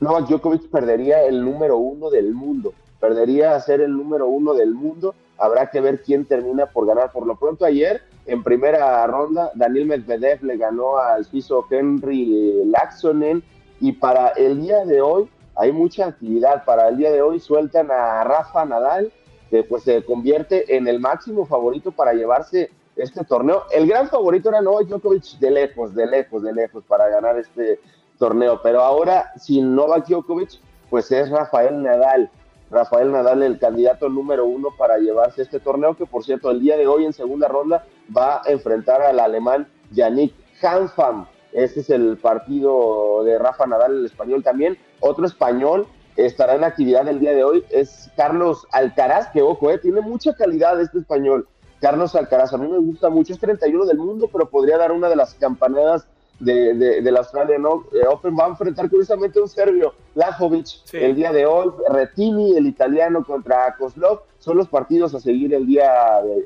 Novak 0.00 0.28
Djokovic 0.28 0.70
perdería 0.70 1.24
el 1.24 1.44
número 1.44 1.76
uno 1.76 2.10
del 2.10 2.32
mundo. 2.32 2.72
Perdería 3.00 3.54
a 3.54 3.60
ser 3.60 3.80
el 3.80 3.92
número 3.92 4.28
uno 4.28 4.54
del 4.54 4.74
mundo. 4.74 5.14
Habrá 5.36 5.70
que 5.70 5.80
ver 5.80 6.02
quién 6.02 6.24
termina 6.24 6.66
por 6.66 6.86
ganar. 6.86 7.12
Por 7.12 7.26
lo 7.26 7.36
pronto, 7.36 7.64
ayer, 7.64 8.02
en 8.26 8.42
primera 8.42 9.06
ronda, 9.06 9.50
Daniel 9.54 9.86
Medvedev 9.86 10.42
le 10.42 10.56
ganó 10.56 10.96
al 10.96 11.24
suizo 11.24 11.66
Henry 11.70 12.64
Laxonen. 12.64 13.42
Y 13.80 13.92
para 13.92 14.28
el 14.28 14.62
día 14.62 14.86
de 14.86 15.02
hoy, 15.02 15.28
hay 15.54 15.72
mucha 15.72 16.06
actividad 16.06 16.64
para 16.64 16.88
el 16.88 16.96
día 16.96 17.10
de 17.10 17.20
hoy. 17.20 17.40
Sueltan 17.40 17.90
a 17.90 18.24
Rafa 18.24 18.64
Nadal, 18.64 19.12
que 19.50 19.64
pues 19.64 19.82
se 19.82 20.02
convierte 20.02 20.76
en 20.76 20.88
el 20.88 20.98
máximo 20.98 21.44
favorito 21.44 21.92
para 21.92 22.14
llevarse 22.14 22.70
este 23.00 23.24
torneo. 23.24 23.64
El 23.70 23.86
gran 23.86 24.08
favorito 24.08 24.48
era 24.48 24.60
Novak 24.60 24.86
Djokovic 24.86 25.38
de 25.38 25.50
lejos, 25.50 25.94
de 25.94 26.06
lejos, 26.06 26.42
de 26.42 26.52
lejos 26.52 26.84
para 26.86 27.08
ganar 27.08 27.38
este 27.38 27.80
torneo, 28.18 28.60
pero 28.62 28.82
ahora 28.82 29.32
sin 29.36 29.74
Novak 29.74 30.06
Djokovic, 30.06 30.60
pues 30.88 31.10
es 31.10 31.30
Rafael 31.30 31.82
Nadal. 31.82 32.30
Rafael 32.70 33.10
Nadal 33.10 33.42
el 33.42 33.58
candidato 33.58 34.08
número 34.08 34.44
uno 34.44 34.68
para 34.78 34.98
llevarse 34.98 35.42
este 35.42 35.58
torneo, 35.58 35.94
que 35.94 36.06
por 36.06 36.24
cierto 36.24 36.50
el 36.50 36.60
día 36.60 36.76
de 36.76 36.86
hoy 36.86 37.04
en 37.04 37.12
segunda 37.12 37.48
ronda 37.48 37.84
va 38.16 38.42
a 38.44 38.50
enfrentar 38.50 39.02
al 39.02 39.18
alemán 39.18 39.66
Yannick 39.92 40.34
Hanfam. 40.62 41.26
Este 41.52 41.80
es 41.80 41.90
el 41.90 42.16
partido 42.18 43.24
de 43.24 43.38
Rafa 43.38 43.66
Nadal, 43.66 43.98
el 43.98 44.06
español 44.06 44.44
también. 44.44 44.78
Otro 45.00 45.26
español 45.26 45.88
estará 46.16 46.54
en 46.54 46.64
actividad 46.64 47.08
el 47.08 47.18
día 47.18 47.32
de 47.32 47.42
hoy 47.42 47.64
es 47.70 48.10
Carlos 48.16 48.66
Alcaraz, 48.72 49.30
que 49.32 49.42
ojo, 49.42 49.70
eh, 49.70 49.78
tiene 49.78 50.00
mucha 50.00 50.34
calidad 50.34 50.80
este 50.80 50.98
español. 50.98 51.48
Carlos 51.80 52.14
Alcaraz, 52.14 52.52
a 52.52 52.58
mí 52.58 52.68
me 52.68 52.78
gusta 52.78 53.08
mucho, 53.08 53.32
es 53.32 53.38
31 53.38 53.86
del 53.86 53.98
mundo, 53.98 54.28
pero 54.30 54.48
podría 54.48 54.76
dar 54.76 54.92
una 54.92 55.08
de 55.08 55.16
las 55.16 55.34
campanadas 55.34 56.06
de, 56.40 56.74
de, 56.74 57.00
del 57.02 57.16
Australian 57.16 57.62
eh, 57.62 58.06
Open. 58.08 58.36
Va 58.38 58.46
a 58.46 58.48
enfrentar 58.48 58.88
curiosamente 58.88 59.40
un 59.40 59.48
serbio, 59.48 59.94
Lajovic, 60.14 60.66
el 60.92 61.14
día 61.14 61.32
de 61.32 61.46
hoy. 61.46 61.70
Retini, 61.88 62.56
el 62.56 62.66
italiano, 62.66 63.24
contra 63.24 63.74
Kozlov. 63.78 64.22
Son 64.38 64.56
los 64.56 64.68
partidos 64.68 65.14
a 65.14 65.20
seguir 65.20 65.52
el 65.52 65.66
día 65.66 65.92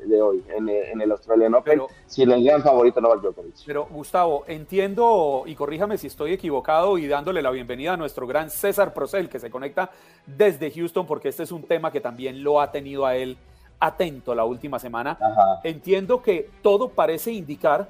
de, 0.05 0.21
hoy 0.21 0.43
en, 0.49 0.67
en, 0.67 0.99
el 0.99 1.11
Australian 1.11 1.55
Open, 1.55 1.79
pero, 1.79 1.87
sin 2.07 2.29
el 2.29 2.43
gran 2.43 2.61
favorito 2.61 2.99
Novak 2.99 3.21
Djokovic. 3.21 3.55
Pero, 3.65 3.87
Gustavo, 3.89 4.43
entiendo, 4.47 5.43
y 5.45 5.55
corríjame 5.55 5.97
si 5.97 6.07
estoy 6.07 6.33
equivocado, 6.33 6.97
y 6.97 7.07
dándole 7.07 7.41
la 7.41 7.51
bienvenida 7.51 7.93
a 7.93 7.97
nuestro 7.97 8.27
gran 8.27 8.49
César 8.49 8.93
Procel, 8.93 9.29
que 9.29 9.39
se 9.39 9.49
conecta 9.49 9.91
desde 10.25 10.71
Houston, 10.71 11.07
porque 11.07 11.29
este 11.29 11.43
es 11.43 11.53
un 11.53 11.63
tema 11.63 11.89
que 11.89 12.01
también 12.01 12.43
lo 12.43 12.59
ha 12.59 12.69
tenido 12.69 13.05
a 13.05 13.15
él 13.15 13.37
atento 13.79 14.33
la 14.35 14.45
última 14.45 14.79
semana. 14.79 15.17
Entiendo 15.63 16.21
que 16.21 16.49
todo 16.61 16.89
parece 16.89 17.31
indicar 17.31 17.89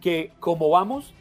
que 0.00 0.32
como 0.40 0.70
vamos, 0.70 1.14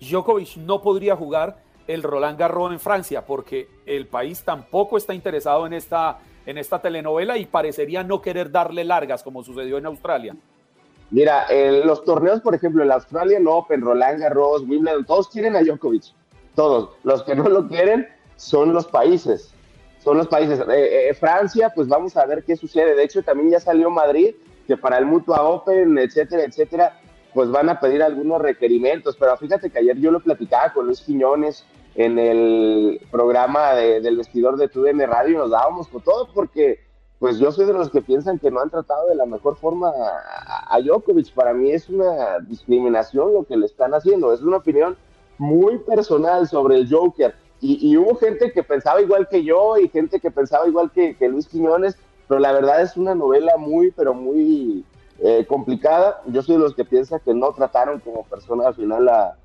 Djokovic 0.00 0.56
no 0.56 0.82
podría 0.82 1.16
jugar 1.16 1.58
el 1.86 2.02
Roland 2.02 2.38
Garros 2.38 2.72
en 2.72 2.80
Francia 2.80 3.24
porque 3.24 3.68
el 3.86 4.06
país 4.06 4.42
tampoco 4.42 4.96
está 4.96 5.14
interesado 5.14 5.66
en 5.66 5.72
esta, 5.72 6.18
en 6.44 6.58
esta 6.58 6.80
telenovela 6.80 7.38
y 7.38 7.46
parecería 7.46 8.02
no 8.02 8.20
querer 8.20 8.50
darle 8.50 8.84
largas 8.84 9.22
como 9.22 9.42
sucedió 9.44 9.78
en 9.78 9.86
Australia. 9.86 10.36
Mira, 11.10 11.46
los 11.84 12.04
torneos, 12.04 12.40
por 12.40 12.54
ejemplo, 12.54 12.82
el 12.82 12.90
Australian 12.90 13.46
Open, 13.46 13.80
Roland 13.80 14.20
Garros, 14.20 14.62
Wimbledon, 14.62 15.04
todos 15.04 15.28
quieren 15.28 15.54
a 15.54 15.62
Djokovic. 15.62 16.04
Todos. 16.56 16.90
Los 17.04 17.22
que 17.22 17.36
no 17.36 17.48
lo 17.48 17.68
quieren 17.68 18.08
son 18.34 18.72
los 18.72 18.86
países. 18.86 19.54
Son 20.06 20.16
los 20.16 20.28
países. 20.28 20.60
Eh, 20.60 21.08
eh, 21.08 21.14
Francia, 21.14 21.72
pues 21.74 21.88
vamos 21.88 22.16
a 22.16 22.24
ver 22.26 22.44
qué 22.44 22.54
sucede. 22.54 22.94
De 22.94 23.02
hecho, 23.02 23.24
también 23.24 23.50
ya 23.50 23.58
salió 23.58 23.90
Madrid, 23.90 24.36
que 24.64 24.76
para 24.76 24.98
el 24.98 25.04
Mutua 25.04 25.42
Open, 25.42 25.98
etcétera, 25.98 26.44
etcétera, 26.44 27.00
pues 27.34 27.50
van 27.50 27.68
a 27.70 27.80
pedir 27.80 28.04
algunos 28.04 28.40
requerimientos, 28.40 29.16
pero 29.16 29.36
fíjate 29.36 29.68
que 29.68 29.80
ayer 29.80 29.96
yo 29.96 30.12
lo 30.12 30.20
platicaba 30.20 30.72
con 30.72 30.86
Luis 30.86 31.00
Quiñones 31.00 31.66
en 31.96 32.20
el 32.20 33.00
programa 33.10 33.74
del 33.74 34.16
vestidor 34.16 34.56
de 34.58 34.68
TUDN 34.68 35.00
Radio 35.08 35.34
y 35.34 35.38
nos 35.38 35.50
dábamos 35.50 35.88
con 35.88 36.00
todo 36.02 36.28
porque 36.32 36.78
pues 37.18 37.40
yo 37.40 37.50
soy 37.50 37.66
de 37.66 37.72
los 37.72 37.90
que 37.90 38.00
piensan 38.00 38.38
que 38.38 38.52
no 38.52 38.60
han 38.60 38.70
tratado 38.70 39.08
de 39.08 39.16
la 39.16 39.26
mejor 39.26 39.56
forma 39.56 39.90
a, 40.68 40.80
Djokovic. 40.82 41.34
Para 41.34 41.52
mí 41.52 41.72
es 41.72 41.88
una 41.88 42.38
discriminación 42.46 43.34
lo 43.34 43.42
que 43.42 43.56
le 43.56 43.66
están 43.66 43.92
haciendo. 43.92 44.32
Es 44.32 44.40
una 44.40 44.58
opinión 44.58 44.96
muy 45.36 45.78
personal 45.78 46.46
sobre 46.46 46.76
el 46.76 46.88
Joker. 46.88 47.34
Y, 47.60 47.96
hubo 47.96 48.16
gente 48.16 48.52
que 48.52 48.62
pensaba 48.62 49.00
igual 49.00 49.28
que 49.28 49.42
yo 49.42 49.78
y 49.78 49.88
gente 49.88 50.20
que 50.20 50.30
pensaba 50.30 50.68
igual 50.68 50.90
que, 50.90 51.16
Luis 51.28 51.48
Quiñones, 51.48 51.96
pero 52.28 52.38
la 52.38 52.52
verdad 52.52 52.82
es 52.82 52.96
una 52.96 53.14
novela 53.14 53.56
muy, 53.56 53.92
pero 53.92 54.12
muy 54.12 54.84
eh, 55.20 55.46
complicada. 55.48 56.20
Yo 56.26 56.42
soy 56.42 56.56
de 56.56 56.62
los 56.62 56.74
que 56.74 56.84
piensa 56.84 57.18
que 57.18 57.32
no 57.32 57.52
trataron 57.52 58.00
como 58.00 58.24
persona 58.24 58.68
al 58.68 58.74
final 58.74 59.08
a, 59.08 59.36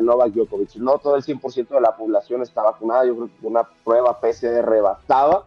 Novak 0.00 0.32
Djokovic. 0.32 0.76
No 0.76 0.98
todo 0.98 1.16
el 1.16 1.22
100% 1.22 1.68
de 1.68 1.80
la 1.80 1.96
población 1.96 2.42
está 2.42 2.62
vacunada. 2.62 3.04
Yo 3.06 3.14
creo 3.14 3.30
que 3.40 3.46
una 3.46 3.64
prueba 3.84 4.20
PCR 4.20 4.82
bastaba 4.82 5.44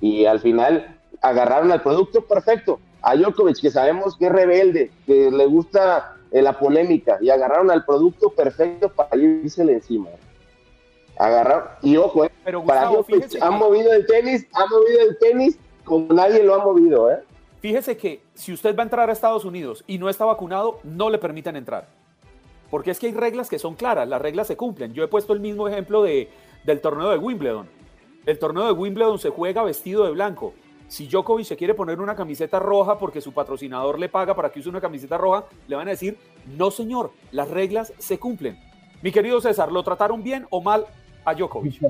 y 0.00 0.26
al 0.26 0.40
final 0.40 0.98
agarraron 1.22 1.70
al 1.72 1.82
producto 1.82 2.22
perfecto. 2.22 2.80
A 3.02 3.14
Djokovic, 3.14 3.60
que 3.60 3.70
sabemos 3.70 4.16
que 4.16 4.26
es 4.26 4.32
rebelde, 4.32 4.90
que 5.06 5.30
le 5.30 5.46
gusta 5.46 6.16
eh, 6.32 6.42
la 6.42 6.58
polémica, 6.58 7.18
y 7.20 7.30
agarraron 7.30 7.70
al 7.70 7.84
producto 7.84 8.30
perfecto 8.30 8.88
para 8.88 9.16
irse 9.16 9.62
encima. 9.62 10.08
Agarraron, 11.18 11.68
y 11.82 11.96
ojo, 11.96 12.24
eh, 12.24 12.30
para 12.66 12.86
Djokovic, 12.86 13.40
han 13.40 13.58
movido 13.58 13.92
el 13.92 14.06
tenis, 14.06 14.46
ha 14.52 14.66
movido 14.66 15.00
el 15.00 15.18
tenis 15.18 15.58
como 15.84 16.12
nadie 16.12 16.42
lo 16.42 16.54
ha 16.54 16.64
movido, 16.64 17.10
¿eh? 17.10 17.22
Fíjese 17.60 17.96
que 17.96 18.22
si 18.34 18.52
usted 18.52 18.76
va 18.76 18.82
a 18.82 18.84
entrar 18.84 19.08
a 19.08 19.12
Estados 19.12 19.44
Unidos 19.44 19.82
y 19.86 19.98
no 19.98 20.08
está 20.08 20.24
vacunado, 20.24 20.80
no 20.84 21.08
le 21.08 21.18
permiten 21.18 21.56
entrar. 21.56 21.88
Porque 22.70 22.90
es 22.90 22.98
que 22.98 23.06
hay 23.06 23.14
reglas 23.14 23.48
que 23.48 23.58
son 23.58 23.74
claras, 23.74 24.08
las 24.08 24.20
reglas 24.20 24.46
se 24.46 24.56
cumplen. 24.56 24.92
Yo 24.92 25.02
he 25.02 25.08
puesto 25.08 25.32
el 25.32 25.40
mismo 25.40 25.66
ejemplo 25.66 26.02
de, 26.02 26.28
del 26.64 26.80
torneo 26.80 27.10
de 27.10 27.18
Wimbledon. 27.18 27.66
El 28.26 28.38
torneo 28.38 28.66
de 28.66 28.72
Wimbledon 28.72 29.18
se 29.18 29.30
juega 29.30 29.62
vestido 29.62 30.04
de 30.04 30.10
blanco. 30.10 30.52
Si 30.88 31.06
Djokovic 31.08 31.46
se 31.46 31.56
quiere 31.56 31.74
poner 31.74 32.00
una 32.00 32.14
camiseta 32.14 32.58
roja 32.58 32.98
porque 32.98 33.20
su 33.20 33.32
patrocinador 33.32 33.98
le 33.98 34.08
paga 34.08 34.34
para 34.34 34.50
que 34.50 34.60
use 34.60 34.68
una 34.68 34.80
camiseta 34.80 35.16
roja, 35.16 35.44
le 35.66 35.76
van 35.76 35.88
a 35.88 35.92
decir, 35.92 36.18
no 36.56 36.70
señor, 36.70 37.10
las 37.32 37.48
reglas 37.50 37.92
se 37.98 38.18
cumplen. 38.18 38.58
Mi 39.02 39.12
querido 39.12 39.40
César, 39.40 39.72
¿lo 39.72 39.82
trataron 39.82 40.22
bien 40.22 40.46
o 40.50 40.60
mal 40.60 40.86
a 41.26 41.34
Djokovic? 41.34 41.80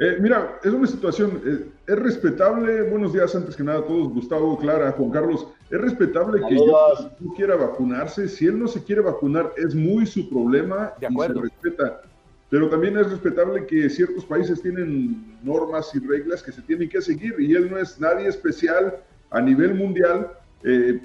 Eh, 0.00 0.16
mira, 0.20 0.60
es 0.62 0.70
una 0.70 0.86
situación, 0.86 1.42
eh, 1.44 1.66
es 1.88 1.98
respetable, 1.98 2.82
buenos 2.82 3.12
días 3.12 3.34
antes 3.34 3.56
que 3.56 3.64
nada 3.64 3.80
a 3.80 3.84
todos, 3.84 4.12
Gustavo, 4.12 4.56
Clara, 4.56 4.92
Juan 4.92 5.10
Carlos, 5.10 5.48
es 5.70 5.80
respetable 5.80 6.40
que 6.48 6.54
no 6.54 7.34
quiera 7.34 7.56
vacunarse, 7.56 8.28
si 8.28 8.46
él 8.46 8.60
no 8.60 8.68
se 8.68 8.84
quiere 8.84 9.00
vacunar 9.00 9.52
es 9.56 9.74
muy 9.74 10.06
su 10.06 10.28
problema 10.28 10.92
y 11.00 11.12
se 11.12 11.32
respeta, 11.32 12.02
pero 12.48 12.68
también 12.68 12.96
es 12.96 13.10
respetable 13.10 13.66
que 13.66 13.90
ciertos 13.90 14.24
países 14.24 14.62
tienen 14.62 15.36
normas 15.42 15.92
y 15.96 15.98
reglas 15.98 16.44
que 16.44 16.52
se 16.52 16.62
tienen 16.62 16.88
que 16.88 17.02
seguir 17.02 17.34
y 17.40 17.54
él 17.54 17.68
no 17.68 17.76
es 17.78 17.98
nadie 17.98 18.28
especial 18.28 18.98
a 19.30 19.40
nivel 19.40 19.74
mundial, 19.74 20.30
eh, 20.62 21.00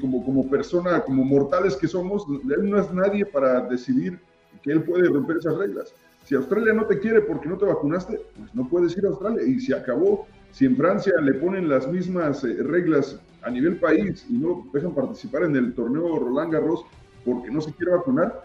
como, 0.00 0.24
como 0.24 0.48
persona, 0.48 1.00
como 1.00 1.24
mortales 1.24 1.76
que 1.76 1.88
somos, 1.88 2.24
él 2.28 2.70
no 2.70 2.78
es 2.78 2.92
nadie 2.92 3.26
para 3.26 3.60
decidir 3.62 4.20
que 4.62 4.70
él 4.70 4.84
puede 4.84 5.08
romper 5.08 5.38
esas 5.38 5.56
reglas. 5.56 5.92
Si 6.30 6.36
Australia 6.36 6.72
no 6.72 6.86
te 6.86 7.00
quiere 7.00 7.22
porque 7.22 7.48
no 7.48 7.58
te 7.58 7.64
vacunaste, 7.64 8.20
pues 8.36 8.54
no 8.54 8.68
puedes 8.68 8.96
ir 8.96 9.04
a 9.04 9.08
Australia 9.08 9.42
y 9.42 9.58
se 9.58 9.74
acabó. 9.74 10.28
Si 10.52 10.64
en 10.64 10.76
Francia 10.76 11.12
le 11.20 11.34
ponen 11.34 11.68
las 11.68 11.88
mismas 11.88 12.44
eh, 12.44 12.56
reglas 12.60 13.18
a 13.42 13.50
nivel 13.50 13.80
país 13.80 14.24
y 14.30 14.34
no 14.34 14.64
dejan 14.72 14.94
participar 14.94 15.42
en 15.42 15.56
el 15.56 15.74
torneo 15.74 16.20
Roland 16.20 16.52
Garros 16.52 16.84
porque 17.24 17.50
no 17.50 17.60
se 17.60 17.72
quiere 17.72 17.96
vacunar, 17.96 18.44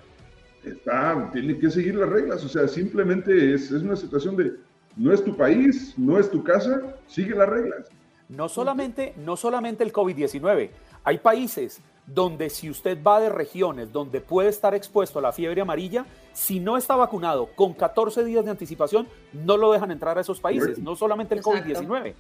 está, 0.64 1.30
tiene 1.32 1.60
que 1.60 1.70
seguir 1.70 1.94
las 1.94 2.10
reglas. 2.10 2.44
O 2.44 2.50
sea, 2.50 2.68
simplemente 2.68 3.54
es, 3.54 3.70
es 3.70 3.84
una 3.84 3.96
situación 3.96 4.36
de 4.36 4.54
no 4.96 5.14
es 5.14 5.24
tu 5.24 5.38
país, 5.38 5.94
no 5.96 6.18
es 6.18 6.32
tu 6.32 6.44
casa, 6.44 6.82
sigue 7.06 7.36
las 7.36 7.50
reglas. 7.50 7.88
No 8.30 8.50
solamente, 8.50 9.14
no 9.24 9.38
solamente 9.38 9.84
el 9.84 9.94
COVID-19, 9.94 10.72
hay 11.04 11.18
países 11.20 11.84
donde 12.08 12.50
si 12.50 12.70
usted 12.70 12.98
va 13.02 13.20
de 13.20 13.30
regiones 13.30 13.92
donde 13.92 14.22
puede 14.22 14.50
estar 14.50 14.76
expuesto 14.76 15.20
a 15.20 15.22
la 15.22 15.32
fiebre 15.32 15.62
amarilla, 15.62 16.06
si 16.34 16.60
no 16.60 16.78
está 16.78 16.96
vacunado 16.96 17.50
con 17.56 17.74
14 17.74 18.24
días 18.24 18.46
de 18.46 18.52
anticipación, 18.52 19.08
no 19.34 19.58
lo 19.58 19.72
dejan 19.72 19.92
entrar 19.92 20.18
a 20.18 20.22
esos 20.22 20.40
países, 20.40 20.80
no 20.80 20.96
solamente 20.96 21.36
el 21.36 21.42
COVID-19. 21.42 22.14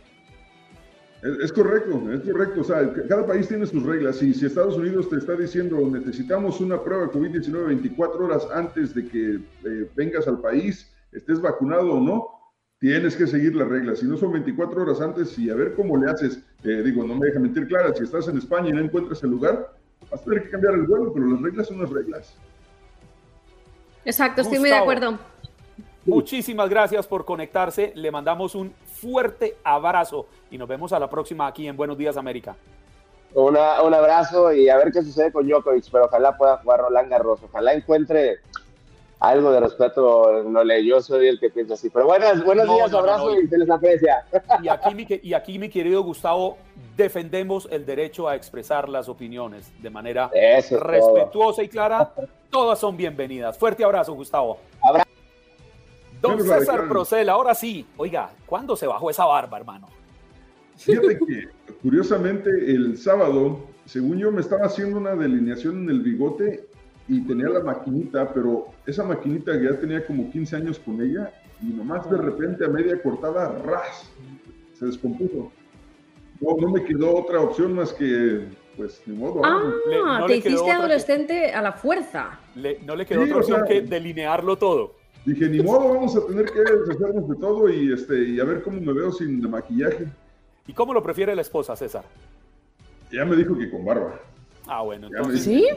Es, 1.41 1.51
correcto, 1.51 2.11
es 2.11 2.21
correcto. 2.21 2.61
O 2.61 2.63
sea, 2.63 2.93
cada 3.07 3.25
país 3.25 3.47
tiene 3.47 3.65
sus 3.65 3.81
reglas. 3.83 4.21
Y 4.21 4.33
si 4.33 4.45
Estados 4.45 4.77
Unidos 4.77 5.09
te 5.09 5.17
está 5.17 5.35
diciendo 5.35 5.77
necesitamos 5.89 6.61
una 6.61 6.81
prueba 6.83 7.07
de 7.07 7.11
COVID-19 7.11 7.67
24 7.67 8.25
horas 8.25 8.47
antes 8.53 8.93
de 8.93 9.07
que 9.07 9.35
eh, 9.35 9.89
vengas 9.95 10.27
al 10.27 10.39
país, 10.39 10.93
estés 11.11 11.41
vacunado 11.41 11.93
o 11.93 11.99
no, 11.99 12.35
tienes 12.79 13.15
que 13.15 13.25
seguir 13.25 13.55
las 13.55 13.67
reglas. 13.67 13.99
Si 13.99 14.05
no 14.05 14.17
son 14.17 14.33
24 14.33 14.83
horas 14.83 15.01
antes 15.01 15.37
y 15.39 15.49
a 15.49 15.55
ver 15.55 15.73
cómo 15.73 15.97
le 15.97 16.11
haces, 16.11 16.43
eh, 16.63 16.83
digo, 16.83 17.03
no 17.03 17.15
me 17.15 17.27
deja 17.27 17.39
mentir 17.39 17.67
clara, 17.67 17.93
si 17.95 18.03
estás 18.03 18.27
en 18.27 18.37
España 18.37 18.69
y 18.69 18.73
no 18.73 18.81
encuentras 18.81 19.23
el 19.23 19.31
lugar, 19.31 19.74
vas 20.15 20.21
a 20.21 20.25
tener 20.25 20.43
que 20.43 20.49
cambiar 20.49 20.73
el 20.75 20.83
vuelo, 20.83 21.11
pero 21.13 21.27
las 21.27 21.41
reglas 21.41 21.67
son 21.67 21.81
las 21.81 21.89
reglas. 21.89 22.33
Exacto, 24.05 24.41
estoy 24.41 24.59
muy 24.59 24.69
de 24.69 24.75
acuerdo. 24.75 25.17
Muchísimas 26.05 26.69
gracias 26.69 27.07
por 27.07 27.25
conectarse. 27.25 27.91
Le 27.95 28.11
mandamos 28.11 28.55
un 28.55 28.73
fuerte 28.85 29.57
abrazo 29.63 30.27
y 30.51 30.57
nos 30.57 30.67
vemos 30.67 30.93
a 30.93 30.99
la 30.99 31.09
próxima 31.09 31.47
aquí 31.47 31.67
en 31.67 31.75
Buenos 31.75 31.97
Días 31.97 32.15
América. 32.15 32.55
un 33.33 33.57
abrazo 33.57 34.53
y 34.53 34.69
a 34.69 34.77
ver 34.77 34.91
qué 34.91 35.01
sucede 35.01 35.31
con 35.31 35.47
Djokovic, 35.47 35.85
pero 35.91 36.05
ojalá 36.05 36.37
pueda 36.37 36.57
jugar 36.57 36.81
Roland 36.81 37.09
Garros, 37.09 37.41
ojalá 37.43 37.73
encuentre 37.73 38.37
algo 39.19 39.51
de 39.51 39.59
respeto, 39.59 40.43
no 40.43 40.63
le, 40.63 40.85
yo 40.85 41.01
soy 41.01 41.27
el 41.27 41.39
que 41.39 41.49
piensa 41.49 41.75
así. 41.75 41.89
Pero 41.89 42.05
buenas, 42.05 42.43
buenos 42.43 42.67
días, 42.67 42.93
abrazo 42.93 43.39
y 43.39 43.47
se 43.47 43.57
les 43.57 43.69
aprecia. 43.69 44.25
Y 44.61 44.67
aquí, 44.67 44.95
mi, 44.95 45.07
y 45.23 45.33
aquí, 45.33 45.59
mi 45.59 45.69
querido 45.69 46.03
Gustavo, 46.03 46.57
defendemos 46.97 47.67
el 47.71 47.85
derecho 47.85 48.27
a 48.27 48.35
expresar 48.35 48.89
las 48.89 49.07
opiniones 49.09 49.71
de 49.81 49.89
manera 49.89 50.29
respetuosa 50.31 51.63
y 51.63 51.69
clara. 51.69 52.13
Todas 52.49 52.79
son 52.79 52.95
bienvenidas. 52.97 53.57
Fuerte 53.57 53.83
abrazo, 53.83 54.13
Gustavo. 54.13 54.59
Abrazo. 54.81 55.09
Don 56.21 56.41
César 56.41 56.87
Procel, 56.87 57.29
ahora 57.29 57.53
sí. 57.53 57.85
Oiga, 57.97 58.31
¿cuándo 58.45 58.75
se 58.75 58.87
bajó 58.87 59.09
esa 59.09 59.25
barba, 59.25 59.57
hermano? 59.57 59.87
Fíjate 60.77 61.17
que, 61.19 61.49
curiosamente, 61.81 62.49
el 62.49 62.97
sábado, 62.97 63.59
según 63.85 64.17
yo, 64.17 64.31
me 64.31 64.41
estaba 64.41 64.65
haciendo 64.65 64.97
una 64.97 65.15
delineación 65.15 65.83
en 65.83 65.89
el 65.89 66.01
bigote 66.01 66.67
y 67.07 67.21
tenía 67.21 67.49
la 67.49 67.61
maquinita, 67.61 68.33
pero 68.33 68.67
esa 68.85 69.03
maquinita 69.03 69.57
que 69.57 69.65
ya 69.65 69.79
tenía 69.79 70.05
como 70.05 70.31
15 70.31 70.55
años 70.55 70.79
con 70.79 71.01
ella 71.01 71.31
y 71.61 71.67
nomás 71.67 72.09
de 72.09 72.17
repente 72.17 72.65
a 72.65 72.67
media 72.67 73.01
cortada, 73.01 73.49
ras, 73.63 74.09
se 74.73 74.85
descompuso. 74.85 75.51
No, 76.41 76.57
no 76.59 76.69
me 76.69 76.83
quedó 76.83 77.15
otra 77.15 77.39
opción 77.41 77.73
más 77.73 77.93
que, 77.93 78.47
pues, 78.75 79.01
ni 79.05 79.15
modo. 79.15 79.41
Ah, 79.43 80.25
te 80.27 80.37
hiciste 80.37 80.71
adolescente 80.71 81.51
a 81.51 81.61
la 81.61 81.73
fuerza. 81.73 82.39
no 82.55 82.95
le 82.95 83.05
quedó 83.05 83.23
otra 83.23 83.37
opción 83.37 83.63
que 83.67 83.81
delinearlo 83.81 84.57
todo. 84.57 84.95
Dije, 85.25 85.49
ni 85.49 85.61
modo, 85.61 85.93
vamos 85.93 86.15
a 86.15 86.25
tener 86.27 86.45
que 86.45 86.59
deshacernos 86.59 87.27
de 87.27 87.35
todo 87.37 87.69
y, 87.69 87.93
este, 87.93 88.29
y 88.29 88.39
a 88.39 88.43
ver 88.43 88.61
cómo 88.61 88.79
me 88.79 88.93
veo 88.93 89.11
sin 89.11 89.41
maquillaje. 89.49 90.07
¿Y 90.67 90.73
cómo 90.73 90.93
lo 90.93 91.01
prefiere 91.01 91.35
la 91.35 91.41
esposa, 91.41 91.75
César? 91.75 92.03
Ya 93.11 93.25
me 93.25 93.35
dijo 93.35 93.57
que 93.57 93.69
con 93.71 93.85
barba. 93.85 94.19
Ah, 94.67 94.81
bueno, 94.81 95.07
entonces. 95.07 95.43
¿Sí? 95.43 95.67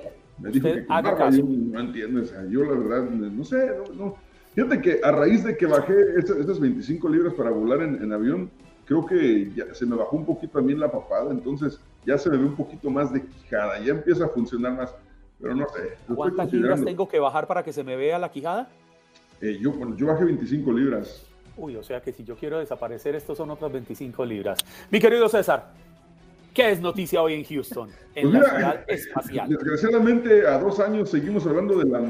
Me 0.41 0.51
dijo 0.51 0.69
que 0.69 0.87
con 0.87 1.03
barba, 1.03 1.31
yo 1.31 1.45
no 1.45 1.81
entiendo, 1.81 2.23
o 2.23 2.25
sea, 2.25 2.45
yo 2.49 2.65
la 2.65 2.79
verdad, 2.79 3.11
no 3.11 3.45
sé, 3.45 3.71
no, 3.77 3.95
no. 3.95 4.17
Fíjate 4.55 4.81
que 4.81 5.01
a 5.03 5.13
raíz 5.13 5.45
de 5.45 5.57
que 5.57 5.67
bajé 5.67 5.95
esas, 6.17 6.59
25 6.59 7.09
libras 7.09 7.35
para 7.35 7.51
volar 7.51 7.83
en, 7.83 8.13
avión, 8.13 8.51
creo 8.85 9.07
que 9.07 9.53
ya 9.55 9.73
se 9.75 9.87
me 9.87 9.95
bajó 9.95 10.17
un 10.17 10.27
poquito 10.27 10.59
también 10.59 10.81
la 10.81 10.91
papada, 10.91 11.31
entonces 11.31 11.81
ya 12.05 12.19
se 12.19 12.31
me 12.31 12.39
ve 12.39 12.45
un 12.45 12.57
poquito 12.57 12.91
más 12.91 13.13
de 13.13 13.23
quijada, 13.23 13.79
ya 13.81 13.93
empieza 13.93 14.25
a 14.25 14.29
funcionar 14.29 14.73
más, 14.73 14.95
pero 15.41 15.55
no 15.55 15.67
sé. 15.69 15.97
¿Cuántas 16.13 16.53
libras 16.53 16.85
tengo 16.85 17.09
que 17.09 17.19
bajar 17.19 17.47
para 17.47 17.63
que 17.63 17.73
se 17.73 17.85
me 17.85 17.95
vea 17.97 18.19
la 18.19 18.31
quijada? 18.31 18.69
Eh, 19.41 19.59
yo, 19.61 19.73
bueno, 19.73 19.97
yo 19.97 20.07
bajé 20.07 20.25
25 20.25 20.73
libras. 20.73 21.25
Uy, 21.57 21.77
o 21.77 21.83
sea 21.83 22.01
que 22.01 22.13
si 22.13 22.25
yo 22.25 22.37
quiero 22.37 22.59
desaparecer, 22.59 23.15
estos 23.15 23.37
son 23.37 23.51
otras 23.51 23.71
25 23.73 24.25
libras. 24.25 24.59
Mi 24.91 25.01
querido 25.01 25.29
César, 25.29 25.73
¿qué 26.59 26.73
es 26.73 26.81
noticia 26.81 27.23
hoy 27.23 27.35
en 27.35 27.45
Houston? 27.45 27.89
En 28.17 28.33
pues 28.33 28.43
la 28.43 28.51
ciudad 28.51 28.85
espacial. 28.89 29.49
Desgraciadamente, 29.49 30.45
a 30.45 30.59
dos 30.59 30.81
años 30.81 31.09
seguimos 31.09 31.47
hablando 31.47 31.79
de 31.79 31.89
la 31.89 32.01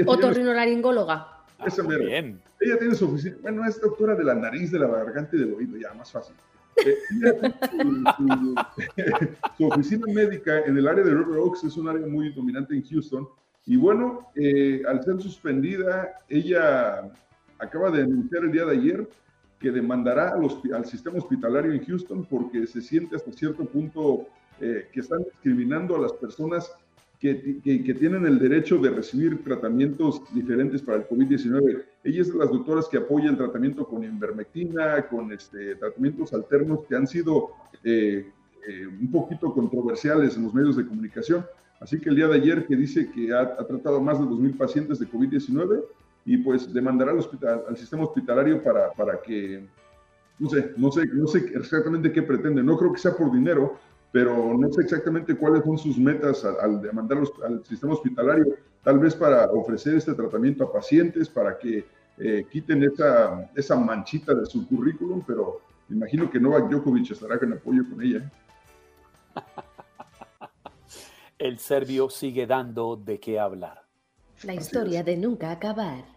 Otorrinolaringóloga. 0.07 1.45
Ah, 1.61 1.67
bien. 2.01 2.43
Ella 2.61 2.79
tiene 2.81 2.97
su 2.97 3.07
oficina, 3.07 3.37
bueno, 3.43 3.65
es 3.65 3.81
doctora 3.81 4.17
de 4.17 4.25
la 4.25 4.35
nariz, 4.35 4.73
de 4.73 4.81
la 4.81 4.89
garganta 4.89 5.37
y 5.37 5.39
del 5.39 5.55
oído, 5.55 5.77
ya, 5.77 5.95
más 5.95 6.11
fácil. 6.11 6.35
Eh, 6.85 6.97
su, 9.57 9.67
oficina 9.67 10.13
médica 10.13 10.65
en 10.65 10.77
el 10.77 10.89
área 10.89 11.05
de 11.05 11.15
River 11.15 11.39
Oaks 11.39 11.63
es 11.63 11.77
un 11.77 11.89
área 11.89 12.05
muy 12.05 12.33
dominante 12.33 12.75
en 12.75 12.83
Houston. 12.83 13.29
Y 13.67 13.77
bueno, 13.77 14.33
eh, 14.35 14.83
al 14.89 15.05
ser 15.05 15.23
suspendida, 15.23 16.23
ella 16.29 17.09
acaba 17.61 17.93
de 17.93 18.03
anunciar 18.03 18.45
el 18.45 18.53
día 18.53 18.65
de 18.65 18.73
ayer 18.73 19.09
que 19.61 19.71
demandará 19.71 20.35
al 20.75 20.87
sistema 20.87 21.19
hospitalario 21.19 21.73
en 21.73 21.85
Houston 21.85 22.27
porque 22.29 22.67
se 22.67 22.81
siente 22.81 23.15
hasta 23.15 23.31
cierto 23.31 23.65
punto 23.65 24.27
eh, 24.61 24.89
que 24.93 25.01
están 25.01 25.23
discriminando 25.23 25.95
a 25.95 26.01
las 26.01 26.13
personas 26.15 26.75
que, 27.19 27.61
que, 27.63 27.95
tienen 27.95 28.27
el 28.27 28.39
derecho 28.39 28.79
de 28.79 28.91
recibir 28.91 29.43
tratamientos 29.43 30.23
diferentes 30.35 30.83
para 30.83 30.99
el 30.99 31.09
COVID-19. 31.09 31.83
Ella 32.05 32.21
es 32.21 32.33
de 32.33 32.39
las 32.39 32.51
doctoras 32.51 32.89
que 32.89 32.99
apoya 32.99 33.31
el 33.31 33.37
tratamiento 33.37 33.87
con 33.87 34.05
invermectina, 34.05 35.07
con 35.09 35.33
este, 35.33 35.77
tratamientos 35.77 36.33
alternos 36.35 36.81
que 36.89 36.95
han 36.95 37.07
sido 37.07 37.51
eh, 37.83 38.31
eh, 38.69 38.87
un 38.87 39.11
poquito 39.11 39.53
controversiales 39.55 40.37
en 40.37 40.45
los 40.45 40.55
medios 40.55 40.77
de 40.77 40.87
comunicación. 40.87 41.47
Así 41.81 41.99
que 41.99 42.11
el 42.11 42.17
día 42.17 42.29
de 42.29 42.37
ayer 42.37 42.67
que 42.67 42.77
dice 42.77 43.11
que 43.11 43.33
ha, 43.33 43.41
ha 43.41 43.67
tratado 43.67 44.01
más 44.01 44.19
de 44.19 44.27
2.000 44.27 44.57
pacientes 44.57 44.99
de 44.99 45.07
COVID-19, 45.07 45.83
y 46.27 46.37
pues 46.39 46.73
demandará 46.75 47.13
al, 47.13 47.19
hospital, 47.19 47.63
al 47.69 47.77
sistema 47.77 48.03
hospitalario 48.03 48.63
para, 48.63 48.93
para 48.93 49.23
que, 49.23 49.65
no 50.41 50.51
sé, 50.51 50.73
no 50.77 50.91
sé, 50.91 51.07
no 51.07 51.27
sé 51.29 51.53
exactamente 51.55 52.13
qué 52.13 52.21
pretende, 52.21 52.63
no 52.63 52.77
creo 52.77 52.93
que 52.93 52.99
sea 52.99 53.17
por 53.17 53.33
dinero, 53.33 53.79
pero 54.13 54.57
no 54.57 54.73
sé 54.73 54.83
exactamente 54.83 55.37
cuáles 55.37 55.65
son 55.65 55.79
sus 55.79 55.99
metas 55.99 56.45
al, 56.45 56.81
demandar 56.81 57.19
al 57.45 57.65
sistema 57.65 57.93
hospitalario, 57.95 58.55
tal 58.83 58.99
vez 58.99 59.15
para 59.15 59.47
ofrecer 59.51 59.97
este 59.97 60.15
tratamiento 60.15 60.65
a 60.65 60.73
pacientes, 60.73 61.29
para 61.29 61.59
que 61.59 61.85
eh, 62.19 62.47
quiten 62.51 62.83
esa, 62.83 63.51
esa 63.55 63.77
manchita 63.77 64.35
de 64.35 64.47
su 64.47 64.67
currículum, 64.67 65.23
pero 65.27 65.61
me 65.89 65.97
imagino 65.97 66.31
que 66.31 66.41
Novak 66.41 66.71
Djokovic 66.71 67.11
estará 67.11 67.39
en 67.43 67.53
apoyo 67.53 67.83
con 67.89 68.03
ella. 68.03 68.31
El 71.39 71.59
serbio 71.59 72.09
sigue 72.09 72.47
dando 72.47 72.97
de 72.97 73.21
qué 73.21 73.39
hablar. 73.39 73.83
La 74.43 74.55
historia 74.55 75.03
de 75.03 75.17
nunca 75.17 75.51
acabar. 75.51 76.16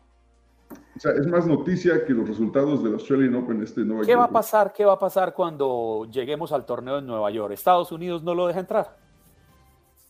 O 0.95 0.99
sea, 0.99 1.13
es 1.13 1.25
más 1.27 1.47
noticia 1.47 2.05
que 2.05 2.13
los 2.13 2.27
resultados 2.27 2.83
del 2.83 2.93
Australian 2.93 3.33
Open 3.35 3.63
este 3.63 3.81
Nueva 3.81 4.05
¿Qué 4.05 4.15
va 4.15 4.25
a 4.25 4.29
pasar? 4.29 4.73
¿Qué 4.73 4.83
va 4.83 4.93
a 4.93 4.99
pasar 4.99 5.33
cuando 5.33 6.05
lleguemos 6.11 6.51
al 6.51 6.65
torneo 6.65 6.97
en 6.97 7.07
Nueva 7.07 7.31
York? 7.31 7.53
¿Estados 7.53 7.91
Unidos 7.91 8.21
no 8.21 8.35
lo 8.35 8.47
deja 8.47 8.59
entrar? 8.59 8.97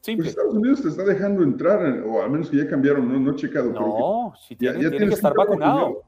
Simple. 0.02 0.24
Pues 0.24 0.30
Estados 0.30 0.56
Unidos 0.56 0.82
te 0.82 0.88
está 0.88 1.04
dejando 1.04 1.44
entrar, 1.44 2.02
o 2.08 2.24
al 2.24 2.32
menos 2.32 2.50
que 2.50 2.58
ya 2.58 2.68
cambiaron, 2.68 3.08
no, 3.12 3.20
no 3.20 3.32
he 3.32 3.36
checado. 3.36 3.72
No, 3.72 4.34
si 4.48 4.56
tiene, 4.56 4.80
tiene 4.80 5.08
que 5.08 5.14
estar 5.14 5.34
vacunado. 5.36 6.02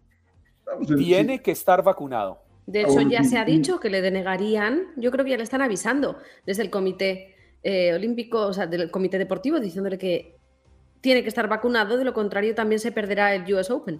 tiene 0.87 1.41
que 1.41 1.51
estar 1.51 1.83
vacunado. 1.83 2.39
De 2.65 2.81
hecho, 2.81 3.01
ya 3.01 3.23
se 3.23 3.37
ha 3.37 3.45
dicho 3.45 3.79
que 3.79 3.89
le 3.89 4.01
denegarían, 4.01 4.87
yo 4.95 5.11
creo 5.11 5.25
que 5.25 5.31
ya 5.31 5.37
le 5.37 5.43
están 5.43 5.61
avisando 5.61 6.17
desde 6.45 6.63
el 6.63 6.69
Comité 6.69 7.35
eh, 7.63 7.93
Olímpico, 7.93 8.47
o 8.47 8.53
sea, 8.53 8.65
del 8.65 8.89
Comité 8.89 9.17
Deportivo, 9.17 9.59
diciéndole 9.59 9.97
que 9.97 10.37
tiene 11.01 11.21
que 11.21 11.29
estar 11.29 11.47
vacunado, 11.49 11.97
de 11.97 12.05
lo 12.05 12.13
contrario 12.13 12.55
también 12.55 12.79
se 12.79 12.91
perderá 12.91 13.35
el 13.35 13.53
US 13.53 13.69
Open. 13.69 13.99